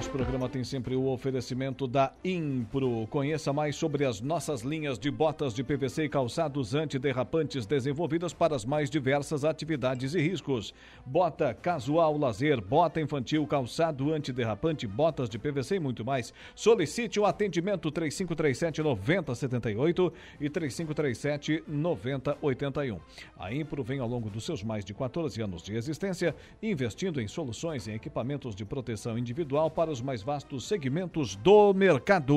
[0.01, 3.05] Nosso programa tem sempre o oferecimento da Impro.
[3.11, 8.55] Conheça mais sobre as nossas linhas de botas de PVC e calçados antiderrapantes desenvolvidas para
[8.55, 10.73] as mais diversas atividades e riscos.
[11.05, 16.33] Bota casual lazer, bota infantil, calçado antiderrapante, botas de PVC e muito mais.
[16.55, 22.99] Solicite o atendimento 3537 9078 e 3537 9081.
[23.37, 27.27] A Impro vem ao longo dos seus mais de 14 anos de existência investindo em
[27.27, 32.35] soluções e equipamentos de proteção individual para os mais vastos segmentos do mercado.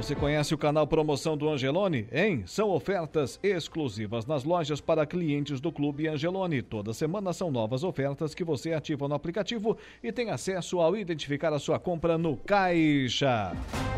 [0.00, 2.08] Você conhece o canal Promoção do Angelone?
[2.10, 2.42] Hein?
[2.46, 6.62] São ofertas exclusivas nas lojas para clientes do Clube Angelone.
[6.62, 11.52] Toda semana são novas ofertas que você ativa no aplicativo e tem acesso ao identificar
[11.52, 13.52] a sua compra no caixa.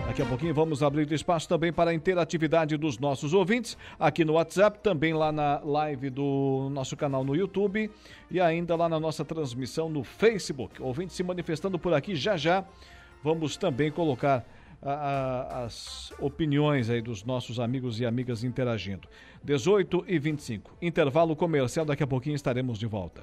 [0.05, 4.33] Daqui a pouquinho vamos abrir espaço também para a interatividade dos nossos ouvintes aqui no
[4.33, 7.89] WhatsApp, também lá na live do nosso canal no YouTube
[8.29, 10.83] e ainda lá na nossa transmissão no Facebook.
[10.83, 12.65] Ouvintes se manifestando por aqui já já.
[13.23, 14.45] Vamos também colocar
[14.82, 19.09] a, a, as opiniões aí dos nossos amigos e amigas interagindo.
[19.44, 20.76] 18 e 25.
[20.82, 23.22] Intervalo comercial, daqui a pouquinho estaremos de volta.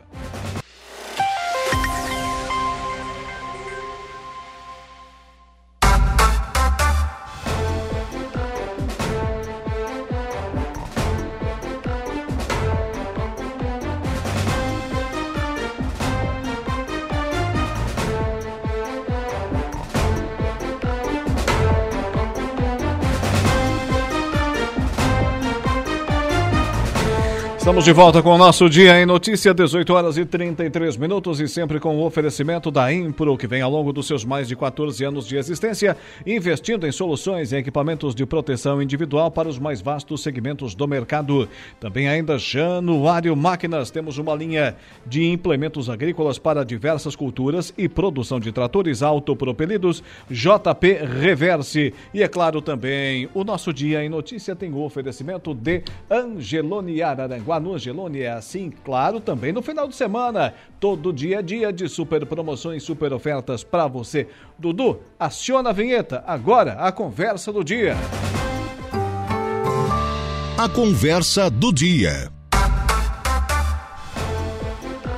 [27.69, 31.47] Estamos de volta com o nosso Dia em Notícia, 18 horas e 33 minutos e
[31.47, 35.03] sempre com o oferecimento da Impro, que vem ao longo dos seus mais de 14
[35.03, 40.23] anos de existência, investindo em soluções e equipamentos de proteção individual para os mais vastos
[40.23, 41.47] segmentos do mercado.
[41.79, 44.75] Também ainda Januário Máquinas, temos uma linha
[45.05, 51.93] de implementos agrícolas para diversas culturas e produção de tratores autopropelidos, JP Reverse.
[52.15, 57.58] E é claro também, o nosso Dia em Notícia tem o oferecimento de Angeloni Araranguá
[57.59, 60.53] no Angelone é assim, claro, também no final de semana.
[60.79, 64.27] Todo dia é dia de super promoções, super ofertas para você.
[64.57, 66.23] Dudu, aciona a vinheta.
[66.25, 67.95] Agora, a conversa do dia.
[70.57, 72.31] A conversa do dia.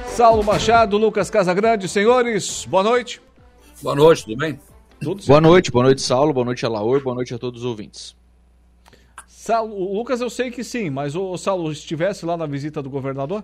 [0.07, 3.22] Saulo Machado, Lucas Casagrande, senhores, boa noite.
[3.81, 4.59] Boa noite, tudo bem?
[4.99, 8.15] Tudo boa noite, boa noite, Saulo, boa noite, Alaor, boa noite a todos os ouvintes.
[9.41, 12.91] Saulo, o Lucas eu sei que sim, mas o Saulo estivesse lá na visita do
[12.91, 13.43] governador?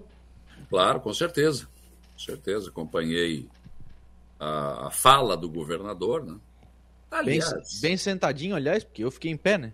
[0.69, 1.65] Claro, com certeza.
[2.13, 2.69] Com certeza.
[2.69, 3.47] Acompanhei
[4.39, 6.35] a, a fala do governador, né?
[7.25, 7.39] Bem,
[7.81, 9.73] bem sentadinho, aliás, porque eu fiquei em pé, né?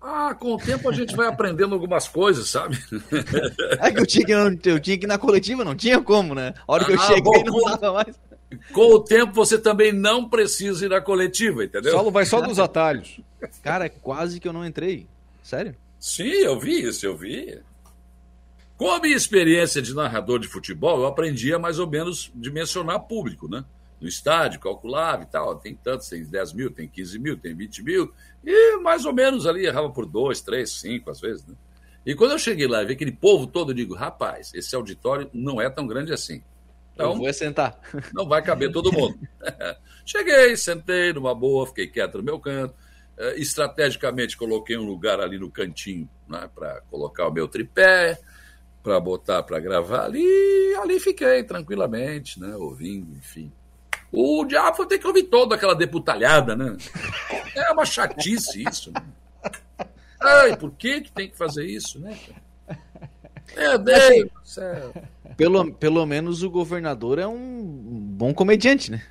[0.00, 2.78] Ah, com o tempo a gente vai aprendendo algumas coisas, sabe?
[3.82, 6.54] É que eu tinha que, eu tinha que ir na coletiva, não tinha como, né?
[6.68, 8.20] A hora que eu Ah, cheguei bom, não com- dava mais.
[8.72, 11.90] Com o tempo você também não precisa ir na coletiva, entendeu?
[11.90, 13.20] Saulo vai só dos atalhos.
[13.64, 15.08] Cara, quase que eu não entrei.
[15.46, 15.76] Sério?
[16.00, 17.62] Sim, eu vi isso, eu vi.
[18.76, 23.48] Com a minha experiência de narrador de futebol, eu aprendia mais ou menos dimensionar público,
[23.48, 23.64] né?
[24.00, 25.54] No estádio, calculava e tal.
[25.54, 28.12] Tem tantos, tem 10 mil, tem 15 mil, tem 20 mil.
[28.44, 31.54] E mais ou menos ali errava por 2, 3, 5 às vezes, né?
[32.04, 35.30] E quando eu cheguei lá e vi aquele povo todo, eu digo, rapaz, esse auditório
[35.32, 36.42] não é tão grande assim.
[36.98, 37.78] eu vou sentar.
[38.12, 39.16] Não vai caber todo mundo.
[40.04, 42.74] Cheguei, sentei numa boa, fiquei quieto no meu canto.
[43.18, 48.18] Eh, estrategicamente coloquei um lugar ali no cantinho né, para colocar o meu tripé,
[48.82, 50.22] para botar para gravar ali.
[50.22, 53.50] E ali fiquei tranquilamente, né, ouvindo, enfim.
[54.12, 56.76] O diabo tem que ouvir toda aquela deputalhada, né?
[57.54, 58.92] É uma chatice isso.
[58.92, 59.02] Né?
[60.20, 62.16] Ai, por que, que tem que fazer isso, né?
[63.56, 64.92] Meu Deus do céu.
[65.36, 69.02] Pelo, pelo menos o governador é um bom comediante, né?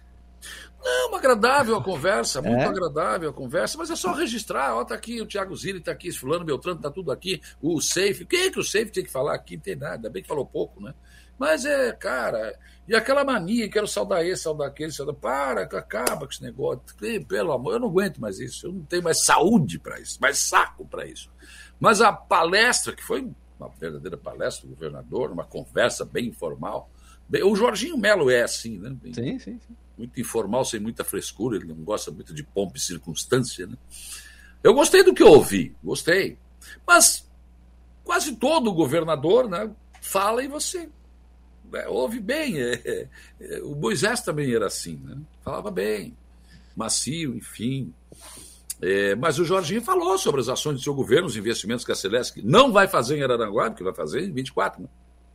[0.85, 2.65] Não, agradável a conversa, muito É?
[2.65, 6.11] agradável a conversa, mas é só registrar, ó, tá aqui o Thiago Zilli, tá aqui
[6.11, 9.09] fulano Beltrano, tá tudo aqui, o Safe, o que é que o Safe tem que
[9.11, 9.55] falar aqui?
[9.55, 10.93] Não tem nada, ainda bem que falou pouco, né?
[11.39, 12.57] Mas é, cara,
[12.87, 16.81] e aquela mania, quero saudar esse, saudar aquele, saudar, para, acaba com esse negócio,
[17.27, 20.37] pelo amor, eu não aguento mais isso, eu não tenho mais saúde para isso, mais
[20.37, 21.29] saco para isso.
[21.79, 23.27] Mas a palestra, que foi
[23.59, 26.89] uma verdadeira palestra do governador, uma conversa bem informal,
[27.27, 28.91] bem- o Jorginho Melo é assim, né?
[28.93, 29.75] Bem- Sim, sim, sim.
[29.97, 33.67] Muito informal, sem muita frescura, ele não gosta muito de pompa e circunstância.
[33.67, 33.77] Né?
[34.63, 36.37] Eu gostei do que eu ouvi, gostei.
[36.85, 37.29] Mas
[38.03, 39.69] quase todo governador né,
[40.01, 40.89] fala e você
[41.71, 42.59] né, ouve bem.
[42.59, 43.07] É, é,
[43.39, 45.17] é, o Moisés também era assim, né?
[45.43, 46.15] falava bem,
[46.75, 47.93] macio, enfim.
[48.81, 51.95] É, mas o Jorginho falou sobre as ações do seu governo, os investimentos que a
[51.95, 54.81] Celesc não vai fazer em Araranguá, porque vai fazer em 24.
[54.81, 54.89] Né?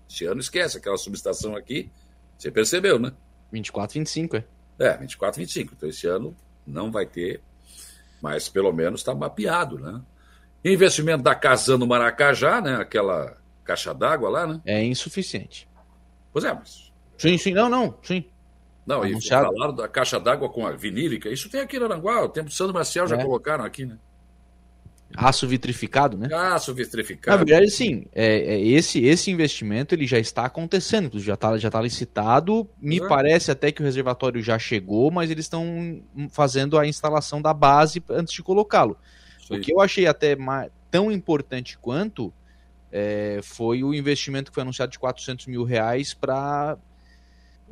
[0.08, 1.90] Esse ano esquece aquela subestação aqui,
[2.36, 3.12] você percebeu, né?
[3.52, 4.44] 24, 25, é.
[4.78, 5.74] É, 24, 25.
[5.76, 6.34] Então esse ano
[6.66, 7.40] não vai ter,
[8.22, 10.00] mas pelo menos está mapeado, né?
[10.64, 12.76] Investimento da Casano Maracajá, né?
[12.76, 14.60] Aquela caixa d'água lá, né?
[14.66, 15.68] É insuficiente.
[16.32, 16.92] Pois é, mas.
[17.18, 18.24] Sim, sim, não, não, sim.
[18.86, 19.46] Não, e Anunciado.
[19.52, 21.28] falaram da caixa d'água com a vinílica.
[21.28, 23.22] Isso tem aqui em Aranguá, o tempo do Sandro Marcial já É.
[23.22, 23.98] colocaram aqui, né?
[25.16, 26.28] Aço vitrificado, né?
[26.32, 27.44] Aço Na vitrificado.
[27.44, 31.80] verdade, sim, é, é, esse, esse investimento ele já está acontecendo, já está já tá
[31.80, 32.68] licitado.
[32.80, 33.08] Me Uhum.
[33.08, 36.00] parece até que o reservatório já chegou, mas eles estão
[36.30, 38.96] fazendo a instalação da base antes de colocá-lo.
[39.50, 40.36] O que eu achei até
[40.90, 42.32] tão importante quanto
[42.92, 46.78] é, foi o investimento que foi anunciado de 400 mil reais para.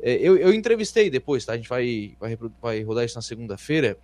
[0.01, 1.53] eu, eu entrevistei depois, tá?
[1.53, 3.97] A gente vai, vai, vai rodar isso na segunda-feira.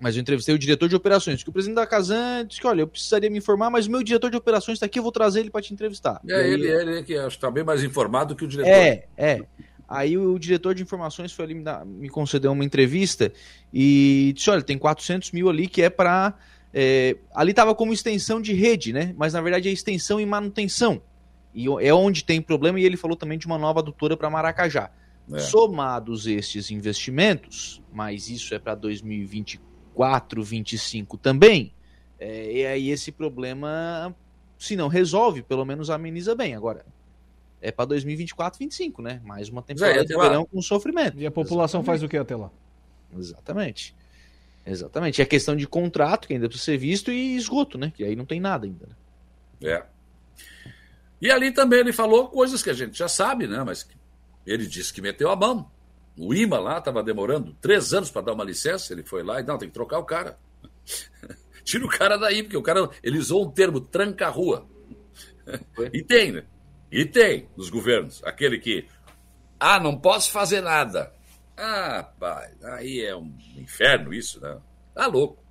[0.00, 2.82] Mas eu entrevistei o diretor de operações, que o presidente da Casan disse que, olha,
[2.82, 5.40] eu precisaria me informar, mas o meu diretor de operações está aqui, eu vou trazer
[5.40, 6.20] ele para te entrevistar.
[6.28, 8.70] É aí- ele, ele que acho que está bem mais informado que o diretor.
[8.70, 9.42] é, é.
[9.88, 13.32] Aí o diretor de informações foi ali me, dar- me concedeu uma entrevista
[13.72, 16.34] e disse: olha, tem 400 mil ali que é para.
[17.34, 19.14] ali estava como extensão de rede, né?
[19.16, 21.00] Mas na verdade é extensão e manutenção.
[21.54, 22.78] E o- é onde tem problema.
[22.78, 24.90] E ele falou também de uma nova adutora para Maracajá.
[25.32, 25.38] É.
[25.40, 29.67] Somados estes investimentos, mas isso é para 2024,
[30.06, 31.72] 2025 também.
[32.18, 34.14] é, e aí esse problema,
[34.58, 36.54] se não resolve, pelo menos ameniza bem.
[36.54, 36.84] Agora,
[37.60, 39.20] é para 2024, 2025, né?
[39.24, 41.18] Mais uma temporada É, de verão com sofrimento.
[41.18, 42.50] E a população faz o que até lá?
[43.16, 43.94] Exatamente.
[44.64, 45.22] Exatamente.
[45.22, 47.92] É questão de contrato que ainda precisa ser visto e esgoto, né?
[47.96, 48.86] Que aí não tem nada ainda.
[48.86, 48.94] né?
[49.62, 49.84] É.
[51.20, 53.62] E ali também ele falou coisas que a gente já sabe, né?
[53.64, 53.88] Mas
[54.46, 55.68] ele disse que meteu a mão.
[56.18, 58.92] O IMA lá estava demorando três anos para dar uma licença.
[58.92, 60.38] Ele foi lá e não, tem que trocar o cara.
[61.64, 64.66] Tira o cara daí, porque o cara ele usou um termo tranca-rua.
[65.92, 66.44] E tem, né?
[66.90, 68.22] E tem nos governos.
[68.24, 68.86] Aquele que,
[69.60, 71.12] ah, não posso fazer nada.
[71.56, 74.58] Ah, pai, aí é um inferno isso, né?
[74.94, 75.42] Tá louco.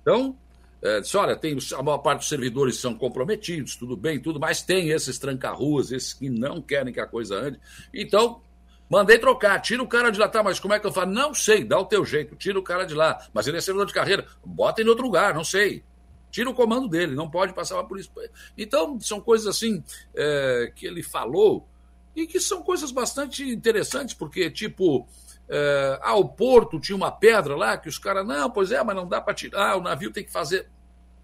[0.00, 0.36] Então,
[0.82, 4.62] é, disse, olha, tem, a maior parte dos servidores são comprometidos, tudo bem, tudo, mas
[4.62, 7.60] tem esses tranca-ruas, esses que não querem que a coisa ande.
[7.92, 8.42] Então,
[8.88, 11.10] mandei trocar, tira o cara de lá, tá, mas como é que eu falo?
[11.10, 13.26] Não sei, dá o teu jeito, tira o cara de lá.
[13.32, 15.84] Mas ele é servidor de carreira, bota em outro lugar, não sei.
[16.30, 18.10] Tira o comando dele, não pode passar por isso.
[18.56, 19.82] Então, são coisas assim
[20.14, 21.66] é, que ele falou
[22.14, 25.08] e que são coisas bastante interessantes, porque, tipo,
[25.48, 28.94] é, ah, o porto tinha uma pedra lá que os caras, não, pois é, mas
[28.94, 30.68] não dá para tirar, o navio tem que fazer.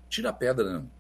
[0.09, 0.91] Tira a pedra, não.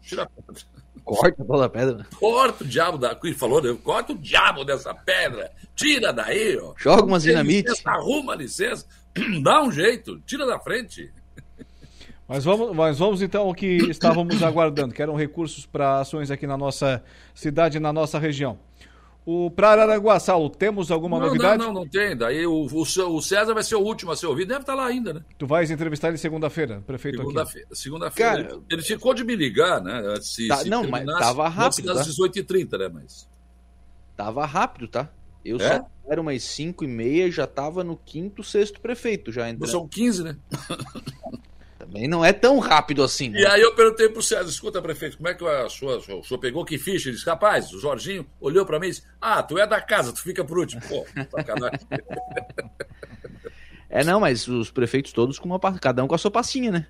[0.00, 0.62] Tira a pedra.
[1.04, 2.06] Corta toda a pedra.
[2.18, 3.18] Corta o diabo da.
[3.22, 3.76] Ele falou, né?
[3.82, 5.50] corta o diabo dessa pedra.
[5.74, 6.72] Tira daí, ó.
[6.76, 7.68] Joga umas dinamite.
[7.68, 8.86] licença, arruma a licença.
[9.42, 10.20] Dá um jeito.
[10.20, 11.12] Tira da frente.
[12.28, 16.46] Mas vamos, mas vamos então ao que estávamos aguardando, que eram recursos para ações aqui
[16.46, 17.02] na nossa
[17.34, 18.56] cidade, na nossa região.
[19.26, 21.58] O para Araranguá, Saulo, temos alguma não, novidade?
[21.58, 22.16] não, não, não tem.
[22.16, 24.48] Daí o, o, o César vai ser o último a ser ouvido.
[24.48, 25.20] Deve estar lá ainda, né?
[25.38, 27.66] Tu vais entrevistar ele segunda-feira, prefeito Segunda-feira.
[27.66, 27.76] aqui.
[27.78, 28.30] Segunda-feira.
[28.30, 30.02] Cara, ele, ele ficou de me ligar, né?
[30.06, 32.12] Antes, se, Tá, se não, mas tava antes rápido, das tá?
[32.12, 32.88] 18h30, né?
[32.92, 33.28] Mas.
[34.16, 35.08] Tava rápido, tá?
[35.44, 35.76] Eu É?
[35.78, 39.70] só era umas 5 e meia, já tava no quinto, sexto prefeito já entrando.
[39.70, 40.36] São 15, né?
[41.92, 43.40] Também não é tão rápido assim, né?
[43.40, 46.38] E aí eu perguntei pro César, escuta, prefeito, como é que a sua, o senhor
[46.38, 47.08] pegou que ficha?
[47.08, 50.12] Ele disse, rapaz, o Jorginho olhou pra mim e disse, ah, tu é da casa,
[50.12, 50.80] tu fica por último.
[50.88, 51.80] Pô, sacanagem.
[53.88, 56.86] É, não, mas os prefeitos todos com uma cada um com a sua pastinha, né?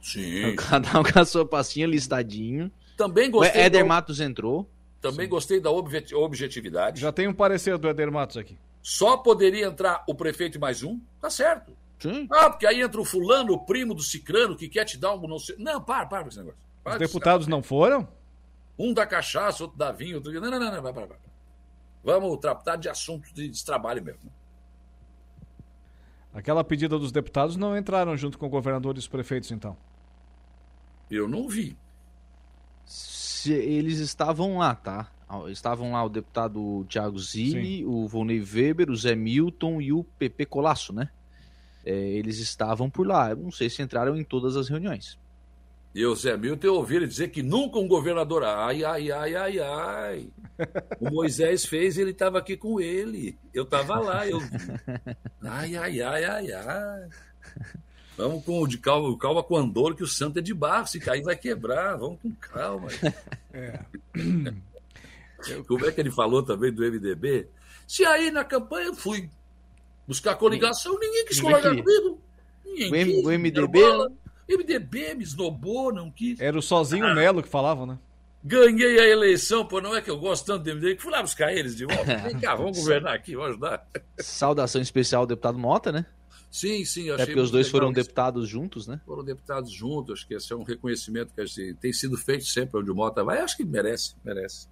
[0.00, 0.54] Sim.
[0.70, 2.70] Cada um com a sua pastinha listadinho.
[2.96, 3.62] Também O gostei.
[3.62, 4.68] Éder da- Matos entrou.
[5.00, 7.00] Também gostei da objet- objetividade.
[7.00, 8.56] Já tem um parecer do Eder Matos aqui.
[8.82, 11.72] Só poderia entrar o prefeito mais um, tá certo.
[11.98, 12.28] Sim.
[12.30, 15.26] Ah, porque aí entra o fulano, o primo do cicrano, que quer te dar um
[15.26, 15.56] não sei.
[15.58, 16.58] Não, para, para com esse negócio.
[16.82, 18.08] Para Os deputados não foram?
[18.78, 20.32] Um dá cachaça, outro dá vinho, outro.
[20.32, 21.18] Não, não, não, não, vai, vai, vai.
[22.04, 24.32] Vamos tratar de assuntos de, de trabalho mesmo.
[26.32, 29.76] Aquela pedida dos deputados não entraram junto com o governador e os prefeitos, então.
[31.10, 31.76] Eu não vi.
[32.84, 35.10] Se eles estavam lá, tá?
[35.48, 40.46] Estavam lá o deputado Thiago Zilli, o Volney Weber, o Zé Milton e o PP
[40.46, 41.10] Colasso, né?
[41.88, 43.30] É, eles estavam por lá.
[43.30, 45.18] Eu não sei se entraram em todas as reuniões.
[45.94, 48.44] E o Zé Milton eu ouvi ele dizer que nunca um governador.
[48.44, 50.28] Ai, ai, ai, ai, ai.
[51.00, 53.38] O Moisés fez e ele estava aqui com ele.
[53.54, 54.38] Eu estava lá, eu.
[55.42, 57.08] Ai, ai, ai, ai, ai.
[58.18, 60.86] Vamos com o de calma, calma com o Andor, que o santo é de barro.
[60.86, 61.96] Se cair, vai quebrar.
[61.96, 62.88] Vamos com calma.
[63.50, 63.80] É.
[65.66, 67.48] Como é que ele falou também do MDB?
[67.86, 69.30] Se aí na campanha eu fui
[70.08, 71.60] buscar coligação, ninguém quis quis.
[71.62, 72.20] comigo.
[72.64, 73.78] Ninguém O M- quis, o MDB.
[74.48, 76.40] MDB me esnobou, não quis.
[76.40, 77.98] Era o sozinho Melo que falava, né?
[78.42, 81.20] Ganhei a eleição, pô, não é que eu gosto tanto do MDB, que fui lá
[81.20, 82.16] buscar eles de volta.
[82.18, 83.86] Vem cá, vamos governar aqui, vamos ajudar.
[84.18, 86.06] Saudação especial ao deputado Mota, né?
[86.50, 88.00] Sim, sim, É achei porque os dois legal foram isso.
[88.02, 89.00] deputados juntos, né?
[89.04, 92.90] Foram deputados juntos, acho que esse é um reconhecimento que tem sido feito sempre onde
[92.90, 93.38] o Mota vai.
[93.40, 94.66] Acho que merece, merece.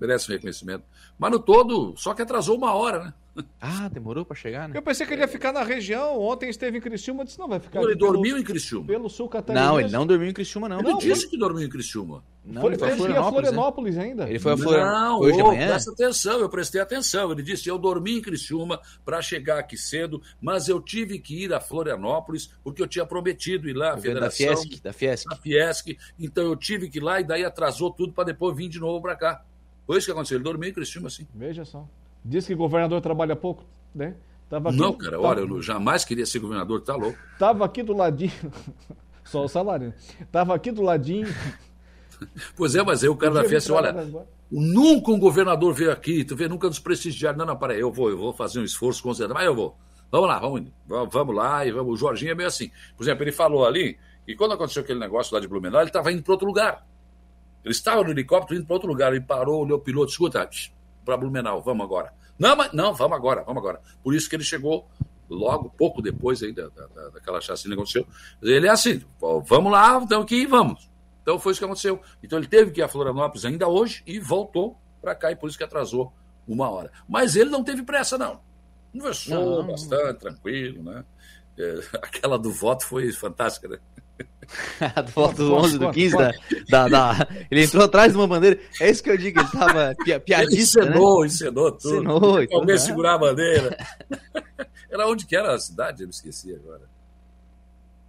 [0.00, 0.84] Merece um reconhecimento.
[1.18, 3.14] Mas no todo, só que atrasou uma hora, né?
[3.60, 4.76] Ah, demorou pra chegar, né?
[4.76, 6.18] Eu pensei que ele ia ficar na região.
[6.20, 8.86] Ontem esteve em Criciúma, disse não, vai ficar Ele pelo- dormiu em Criciúma.
[8.86, 9.68] Pelo sul catarinense.
[9.68, 10.80] Não, ele não dormiu em Criciúma, não.
[10.80, 12.24] Ele Não, disse foi- que dormiu em Criciúma.
[12.44, 13.42] Não, Foi, ele foi a a Florianópolis, né?
[13.52, 14.28] Florianópolis ainda.
[14.28, 15.68] Ele foi a Florianópolis Não, hoje manhã.
[15.68, 17.30] presta atenção, eu prestei atenção.
[17.32, 21.52] Ele disse: eu dormi em Criciúma para chegar aqui cedo, mas eu tive que ir
[21.54, 24.62] a Florianópolis porque eu tinha prometido ir lá, a Governo da federação.
[24.64, 25.28] Fiesc, da Fiesc.
[25.28, 25.98] Da Fiesc.
[26.18, 29.00] Então eu tive que ir lá e daí atrasou tudo para depois vir de novo
[29.00, 29.44] para cá.
[29.90, 30.36] Foi isso que aconteceu.
[30.36, 31.26] Ele dormiu em Criciúma, assim.
[31.34, 31.84] Veja só.
[32.24, 34.14] Diz que governador trabalha pouco, né?
[34.48, 37.18] Tava aqui, Não, cara, tava- olha, eu jamais queria ser governador, tá louco.
[37.40, 38.30] Tava aqui do ladinho.
[39.24, 39.94] Só o salário, né?
[40.30, 41.26] Tava aqui do ladinho.
[42.54, 46.36] Pois é, mas aí o cara da pra olha, nunca um governador veio aqui, tu
[46.36, 47.38] vê, nunca nos prestigiaram.
[47.38, 49.76] Não, não, peraí, eu vou, eu vou fazer um esforço considerável, mas eu vou.
[50.12, 51.94] Vamos lá, vamos, vamos vamos lá, e vamos.
[51.94, 52.70] O Jorginho é meio assim.
[52.96, 56.12] Por exemplo, ele falou ali que quando aconteceu aquele negócio lá de Blumenau, ele estava
[56.12, 56.86] indo para outro lugar.
[57.64, 59.12] Ele estava no helicóptero indo para outro lugar.
[59.12, 60.48] Ele parou, olhou o piloto, escuta,
[61.04, 62.12] para Blumenau, vamos agora.
[62.38, 63.80] Não, mas não, vamos agora, vamos agora.
[64.02, 64.88] Por isso que ele chegou
[65.28, 68.06] logo, pouco depois aí da, da- da- daquela chacina que aconteceu.
[68.42, 69.02] Ele é assim,
[69.46, 70.90] vamos lá, então que vamos.
[71.22, 72.00] Então foi isso que aconteceu.
[72.22, 75.48] Então ele teve que ir a Florianópolis ainda hoje e voltou para cá, e por
[75.48, 76.12] isso que atrasou
[76.48, 76.90] uma hora.
[77.08, 78.40] Mas ele não teve pressa, não.
[78.92, 79.66] Conversou Não.
[79.68, 81.04] bastante, tranquilo, né?
[81.58, 83.78] É, aquela do voto foi fantástica, né?
[84.96, 86.32] A foto do Conta, 11 do conta, 15 da,
[86.68, 88.58] da, da- Ele entrou atrás de uma bandeira.
[88.80, 91.26] É isso que eu digo, ele tava pia, Ele piadista, encenou, né?
[91.26, 91.94] encenou tudo.
[91.94, 92.78] Encenou e Alguém né?
[92.78, 93.76] segurar a bandeira.
[94.90, 96.02] Era onde que era a cidade?
[96.02, 96.82] Eu me esqueci agora.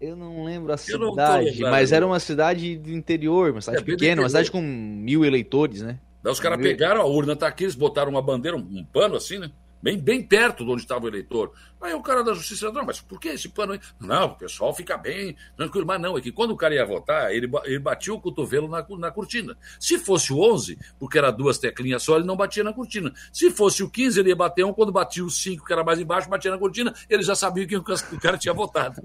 [0.01, 3.85] Eu não lembro a cidade, mas era uma cidade do interior, uma cidade É, do
[3.85, 5.99] pequena, uma cidade com mil eleitores, né?
[6.23, 9.37] Daí os caras pegaram a urna, tá aqui, eles botaram uma bandeira, um pano assim,
[9.37, 9.51] né?
[9.81, 11.51] Bem, bem perto de onde estava o eleitor.
[11.81, 13.79] Aí o cara da justiça, não, mas por que esse pano aí?
[13.99, 15.87] Não, o pessoal fica bem, tranquilo.
[15.87, 18.85] Mas não, é que quando o cara ia votar, ele, ele batia o cotovelo na,
[18.99, 19.57] na cortina.
[19.79, 23.11] Se fosse o 11, porque era duas teclinhas só, ele não batia na cortina.
[23.33, 25.99] Se fosse o 15, ele ia bater um, quando batia o 5, que era mais
[25.99, 29.01] embaixo, batia na cortina, ele já sabia que o ca- o cara tinha votado.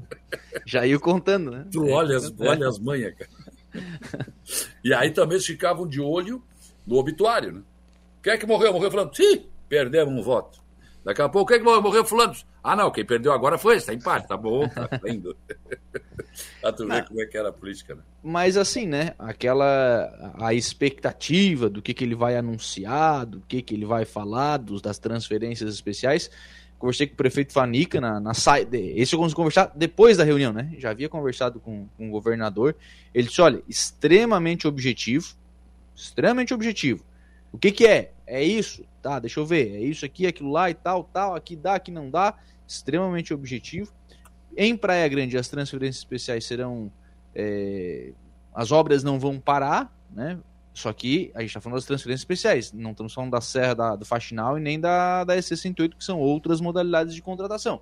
[0.67, 1.65] Já ia contando, né?
[1.73, 3.31] Tu olha as, olha as manhas, cara.
[4.85, 6.43] E aí também eles ficavam de olho
[6.87, 7.63] no obituário, né?
[8.23, 8.73] Quem é que morreu?
[8.73, 9.15] Morreu fulano.
[9.15, 10.59] Sim, perdemos um voto.
[11.07, 12.05] Daqui a pouco, quem é que morreu?
[12.05, 12.35] Fulano.
[12.65, 15.37] Ah, não, quem perdeu agora foi, está empate, tá bom, tá lindo.
[16.61, 18.03] pra tu ver como é que era a política, né?
[18.25, 19.15] Mas assim, né?
[19.17, 24.57] Aquela a expectativa do que, que ele vai anunciar, do que, que ele vai falar,
[24.57, 26.29] dos, das transferências especiais.
[26.77, 28.77] Conversei com o prefeito Fanica na, na saída.
[28.77, 30.75] Esse eu consegui conversar depois da reunião, né?
[30.77, 32.75] Já havia conversado com, com o governador.
[33.15, 35.37] Ele disse: olha, extremamente objetivo.
[35.95, 37.05] Extremamente objetivo.
[37.53, 38.11] O que, que é?
[38.27, 38.85] É isso?
[39.01, 39.77] Tá, deixa eu ver.
[39.77, 41.35] É isso aqui, aquilo lá e tal, tal.
[41.35, 42.35] Aqui dá, aqui não dá.
[42.67, 43.93] Extremamente objetivo.
[44.57, 46.91] Em Praia Grande, as transferências especiais serão.
[47.35, 48.13] É,
[48.55, 50.39] as obras não vão parar, né?
[50.73, 53.97] Só que a gente está falando das transferências especiais, não estamos falando da Serra da,
[53.97, 57.81] do Faxinal e nem da, da EC108, que são outras modalidades de contratação.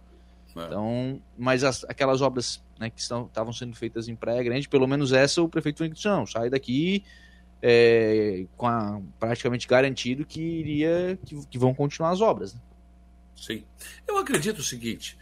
[0.56, 0.64] É.
[0.64, 5.12] Então, mas as, aquelas obras né, que estavam sendo feitas em Praia Grande, pelo menos
[5.12, 7.04] essa o prefeito foi não, sai daqui
[7.66, 12.52] é, com a, praticamente garantido que iria que, que vão continuar as obras.
[12.52, 12.60] Né?
[13.34, 13.64] Sim.
[14.06, 15.16] Eu acredito o seguinte: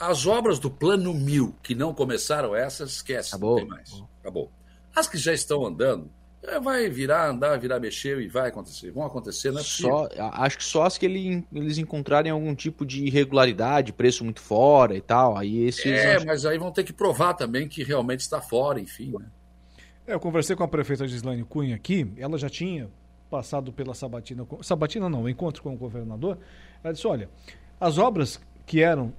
[0.00, 3.50] as obras do Plano Mil que não começaram, essas, esquece, Acabou.
[3.50, 4.02] não tem mais.
[4.20, 4.50] Acabou.
[4.96, 6.10] As que já estão andando,
[6.42, 8.90] é, vai virar, andar, virar, mexer e vai acontecer.
[8.90, 12.86] Vão acontecer, não é só, Acho que só as que ele, eles encontrarem algum tipo
[12.86, 15.36] de irregularidade, preço muito fora e tal.
[15.36, 15.84] Aí esses.
[15.84, 19.12] É, mas aí vão ter que provar também que realmente está fora, enfim.
[19.18, 19.26] Né?
[20.08, 22.88] É, eu conversei com a prefeita Gislaine Cunha aqui, ela já tinha
[23.28, 24.46] passado pela Sabatina.
[24.62, 26.38] Sabatina não, encontro com o governador.
[26.82, 27.28] Ela disse: olha,
[27.78, 29.12] as obras que eram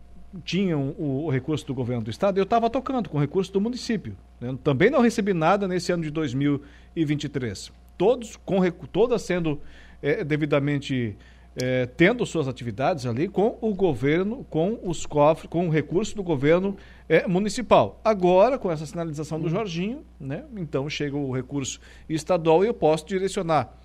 [0.43, 3.61] tinham o, o, recurso do governo do estado, eu estava tocando com o recurso do
[3.61, 4.17] município.
[4.41, 4.57] Né?
[4.63, 7.71] Também não recebi nada nesse ano de 2023.
[7.95, 8.59] Todos, com,
[8.91, 9.61] todas sendo
[10.01, 11.15] é, devidamente
[11.55, 16.23] é, tendo suas atividades ali com o governo, com os cofres, com o recurso do
[16.23, 16.77] governo
[17.07, 17.99] é, municipal.
[18.03, 19.49] Agora, com essa sinalização do hum.
[19.49, 20.43] Jorginho, né?
[20.57, 23.76] então chega o recurso estadual e eu posso direcionar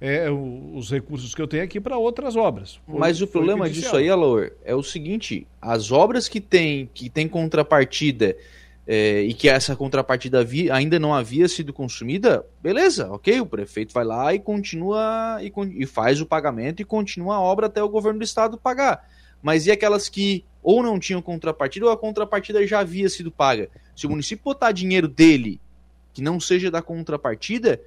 [0.00, 2.80] é, os recursos que eu tenho aqui para outras obras.
[2.86, 7.08] Foi, Mas o problema disso aí, Alor, é o seguinte: as obras que tem, que
[7.08, 8.36] tem contrapartida
[8.86, 14.04] é, e que essa contrapartida ainda não havia sido consumida, beleza, ok, o prefeito vai
[14.04, 15.52] lá e continua e,
[15.82, 19.08] e faz o pagamento e continua a obra até o governo do estado pagar.
[19.42, 23.68] Mas e aquelas que ou não tinham contrapartida ou a contrapartida já havia sido paga?
[23.94, 25.60] Se o município botar dinheiro dele
[26.12, 27.80] que não seja da contrapartida,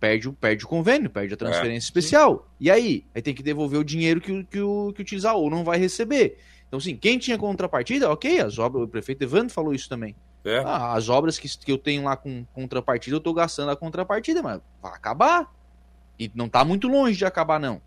[0.00, 2.50] perde, perde o convênio, perde a transferência é, especial.
[2.58, 3.04] E aí?
[3.14, 6.38] Aí tem que devolver o dinheiro que, que, o, que utilizar ou não vai receber.
[6.72, 10.16] Então, assim, quem tinha contrapartida, ok, as obras, o prefeito Evandro falou isso também.
[10.42, 10.56] É.
[10.60, 14.42] Ah, as obras que, que eu tenho lá com contrapartida, eu tô gastando a contrapartida,
[14.42, 15.54] mas vai acabar.
[16.18, 17.78] E não tá muito longe de acabar, não.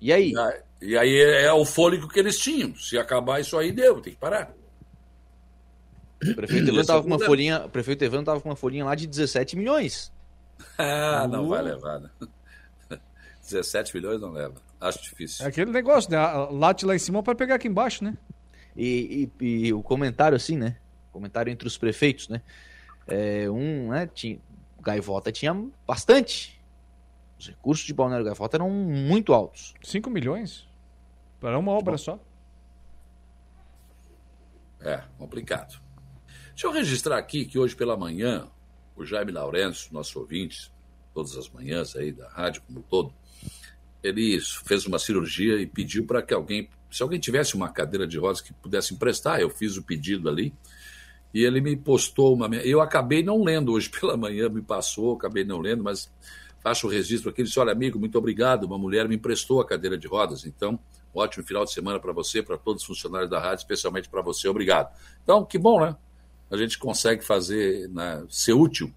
[0.00, 0.32] E aí?
[0.80, 2.74] E aí é, é o fôlego que eles tinham.
[2.76, 4.54] Se acabar isso aí, deu, tem que parar.
[6.26, 8.94] O prefeito Evandro tava com uma folhinha, o prefeito Evandro tava com uma folhinha lá
[8.94, 10.10] de 17 milhões.
[10.78, 12.08] Ah, não vai levar, né?
[13.42, 14.54] 17 milhões não leva.
[14.84, 15.46] Acho difícil.
[15.46, 16.18] É aquele negócio, né?
[16.50, 18.18] Late lá em cima para pegar aqui embaixo, né?
[18.76, 20.76] E, e, e, o comentário assim, né?
[21.10, 22.42] Comentário entre os prefeitos, né?
[23.06, 24.06] É, um, né?
[24.06, 24.38] Tinha,
[24.82, 25.54] Gaivota tinha
[25.86, 26.60] bastante.
[27.38, 29.72] Os recursos de Balneário Gaivota eram muito altos.
[29.82, 30.68] 5 milhões?
[31.40, 32.18] Para uma obra só?
[34.82, 35.80] É, complicado.
[36.50, 38.46] Deixa eu registrar aqui que hoje pela manhã
[38.94, 40.70] o Jaime Lourenço, nosso ouvinte,
[41.14, 43.14] todas as manhãs aí da rádio como um todo,
[44.04, 48.18] ele fez uma cirurgia e pediu para que alguém, se alguém tivesse uma cadeira de
[48.18, 50.52] rodas que pudesse emprestar, eu fiz o pedido ali,
[51.32, 52.46] e ele me postou uma.
[52.56, 56.12] Eu acabei não lendo hoje pela manhã, me passou, acabei não lendo, mas
[56.60, 57.40] faço o registro aqui.
[57.40, 58.64] Ele disse: Olha, amigo, muito obrigado.
[58.64, 60.78] Uma mulher me emprestou a cadeira de rodas, então,
[61.12, 64.46] ótimo final de semana para você, para todos os funcionários da rádio, especialmente para você,
[64.46, 64.94] obrigado.
[65.22, 65.96] Então, que bom, né?
[66.50, 68.92] a gente consegue fazer, né, ser útil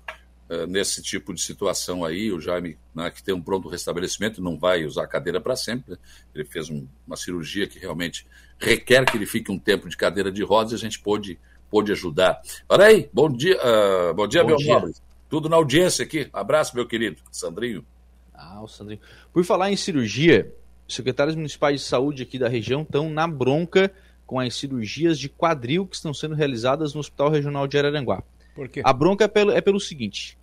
[0.67, 2.31] nesse tipo de situação aí.
[2.31, 5.91] O Jaime, né, que tem um pronto restabelecimento, não vai usar a cadeira para sempre.
[5.91, 5.97] Né?
[6.33, 8.25] Ele fez um, uma cirurgia que realmente
[8.59, 11.91] requer que ele fique um tempo de cadeira de rodas e a gente pôde, pôde
[11.91, 12.41] ajudar.
[12.67, 14.91] Olha aí, bom dia, uh, bom dia, bom meu dia.
[15.29, 16.29] Tudo na audiência aqui.
[16.31, 17.21] Abraço, meu querido.
[17.31, 17.85] Sandrinho.
[18.33, 19.01] Ah, o Sandrinho.
[19.33, 20.53] Por falar em cirurgia,
[20.87, 23.91] secretários municipais de saúde aqui da região estão na bronca
[24.25, 28.23] com as cirurgias de quadril que estão sendo realizadas no Hospital Regional de Araranguá.
[28.57, 28.81] Por quê?
[28.83, 30.35] A bronca é pelo, é pelo seguinte: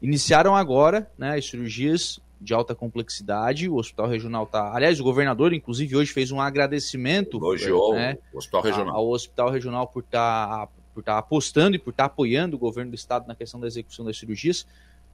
[0.00, 3.68] iniciaram agora né, as cirurgias de alta complexidade.
[3.68, 4.74] O Hospital Regional está.
[4.74, 8.96] Aliás, o governador, inclusive, hoje fez um agradecimento Elogiou né, o Hospital Regional.
[8.96, 12.58] ao Hospital Regional por estar tá, por tá apostando e por estar tá apoiando o
[12.58, 14.62] governo do Estado na questão da execução das cirurgias.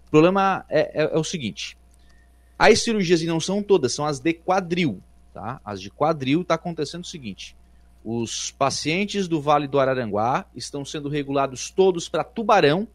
[0.06, 1.76] O problema é, é, é o seguinte:
[2.56, 5.02] as cirurgias, e não são todas, são as de quadril.
[5.32, 5.60] Tá?
[5.64, 7.56] As de quadril está acontecendo o seguinte:
[8.04, 12.86] os pacientes do Vale do Araranguá estão sendo regulados todos para Tubarão,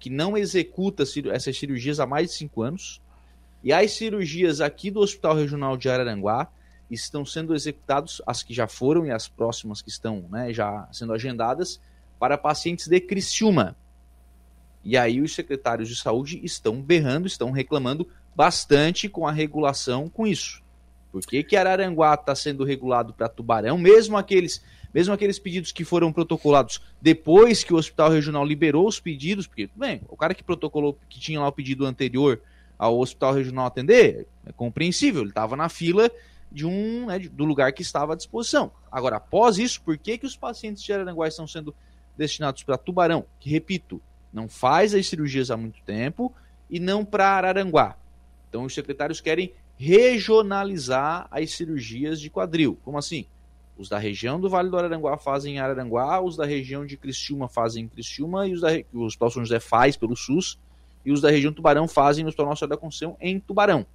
[0.00, 3.00] que não executa essas cirurgias há mais de cinco anos.
[3.62, 6.48] E as cirurgias aqui do Hospital Regional de Araranguá
[6.90, 11.12] estão sendo executados, as que já foram e as próximas que estão né, já sendo
[11.12, 11.80] agendadas,
[12.18, 13.76] para pacientes de Criciúma.
[14.82, 20.26] E aí os secretários de saúde estão berrando, estão reclamando bastante com a regulação com
[20.26, 20.62] isso.
[21.10, 24.62] Por que, que Araranguá está sendo regulado para Tubarão, mesmo aqueles,
[24.92, 29.70] mesmo aqueles pedidos que foram protocolados depois que o hospital regional liberou os pedidos, porque,
[29.74, 32.40] bem, o cara que protocolou, que tinha lá o pedido anterior
[32.78, 36.10] ao hospital regional atender, é compreensível, ele estava na fila
[36.50, 38.70] de um né, do lugar que estava à disposição.
[38.90, 41.74] Agora, após isso, por que, que os pacientes de Araranguá estão sendo
[42.16, 43.24] destinados para Tubarão?
[43.38, 44.00] Que, repito,
[44.32, 46.32] não faz as cirurgias há muito tempo
[46.70, 47.96] e não para Araranguá.
[48.48, 52.76] Então, os secretários querem regionalizar as cirurgias de quadril.
[52.84, 53.26] Como assim?
[53.78, 57.48] Os da região do Vale do Araranguá fazem em Araranguá, os da região de Criciúma
[57.48, 60.58] fazem em Criciúma, e os da o Hospital São José faz pelo SUS,
[61.04, 63.86] e os da região Tubarão fazem no Hospital Nossa da Conceição em Tubarão.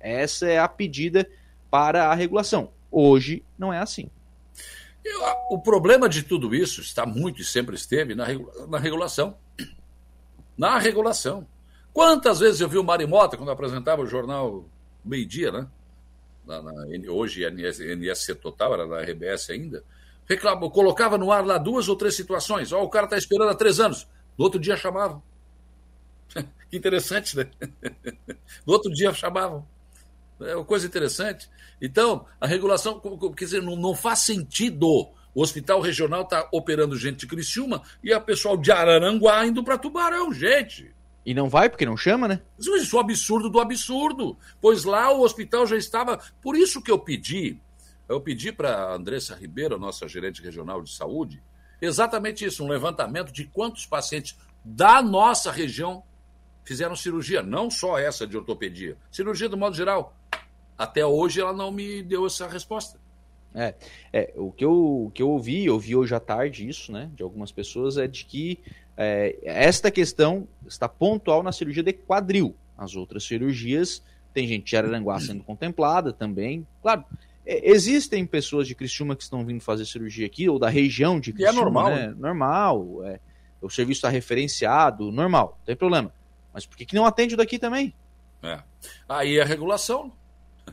[0.00, 1.28] Essa é a pedida
[1.70, 2.72] para a regulação.
[2.90, 4.10] Hoje não é assim.
[5.48, 8.26] O problema de tudo isso está muito e sempre esteve na,
[8.68, 9.36] na regulação.
[10.58, 11.46] Na regulação.
[11.92, 14.64] Quantas vezes eu vi o Marimota quando apresentava o jornal
[15.04, 15.68] Meio-Dia, né?
[16.46, 16.72] Na, na,
[17.08, 19.84] hoje NS, NSC Total, era na RBS ainda.
[20.28, 22.72] Reclamou, colocava no ar lá duas ou três situações.
[22.72, 24.06] Ó, o cara está esperando há três anos.
[24.38, 25.22] No outro dia chamavam.
[26.70, 27.50] que interessante, né?
[28.66, 29.66] No outro dia chamavam.
[30.40, 31.48] É uma coisa interessante.
[31.80, 33.00] Então, a regulação,
[33.36, 35.10] quer dizer, não, não faz sentido.
[35.34, 39.78] O hospital regional está operando gente de Criciúma e a pessoal de Araranguá indo para
[39.78, 40.92] Tubarão, gente.
[41.24, 42.40] E não vai porque não chama, né?
[42.58, 44.36] Isso é o absurdo do absurdo.
[44.60, 46.18] Pois lá o hospital já estava.
[46.40, 47.60] Por isso que eu pedi,
[48.08, 51.42] eu pedi para a Andressa Ribeiro, nossa gerente regional de saúde,
[51.80, 56.02] exatamente isso: um levantamento de quantos pacientes da nossa região
[56.64, 60.14] fizeram cirurgia, não só essa de ortopedia, cirurgia do modo geral.
[60.76, 62.98] Até hoje ela não me deu essa resposta.
[63.54, 63.74] É,
[64.12, 67.10] é o, que eu, o que eu ouvi, eu ouvi hoje à tarde isso, né,
[67.14, 68.60] de algumas pessoas, é de que
[68.96, 72.54] é, esta questão está pontual na cirurgia de quadril.
[72.76, 74.02] As outras cirurgias,
[74.32, 76.66] tem gente de Araranguá sendo contemplada também.
[76.82, 77.04] Claro,
[77.44, 81.32] é, existem pessoas de Criciúma que estão vindo fazer cirurgia aqui, ou da região de
[81.32, 81.52] Criciúma.
[81.52, 81.90] E é normal.
[81.90, 82.14] Né?
[82.16, 83.04] Normal.
[83.04, 83.20] É,
[83.60, 86.12] o serviço está referenciado, normal, não tem problema.
[86.52, 87.94] Mas por que, que não atende o daqui também?
[88.42, 88.58] É.
[89.08, 90.12] Aí é a regulação.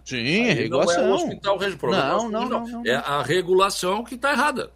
[0.05, 1.03] Sim, Aí é regulação.
[1.03, 4.71] Não é o hospital não, não, não, não, É a regulação que está errada.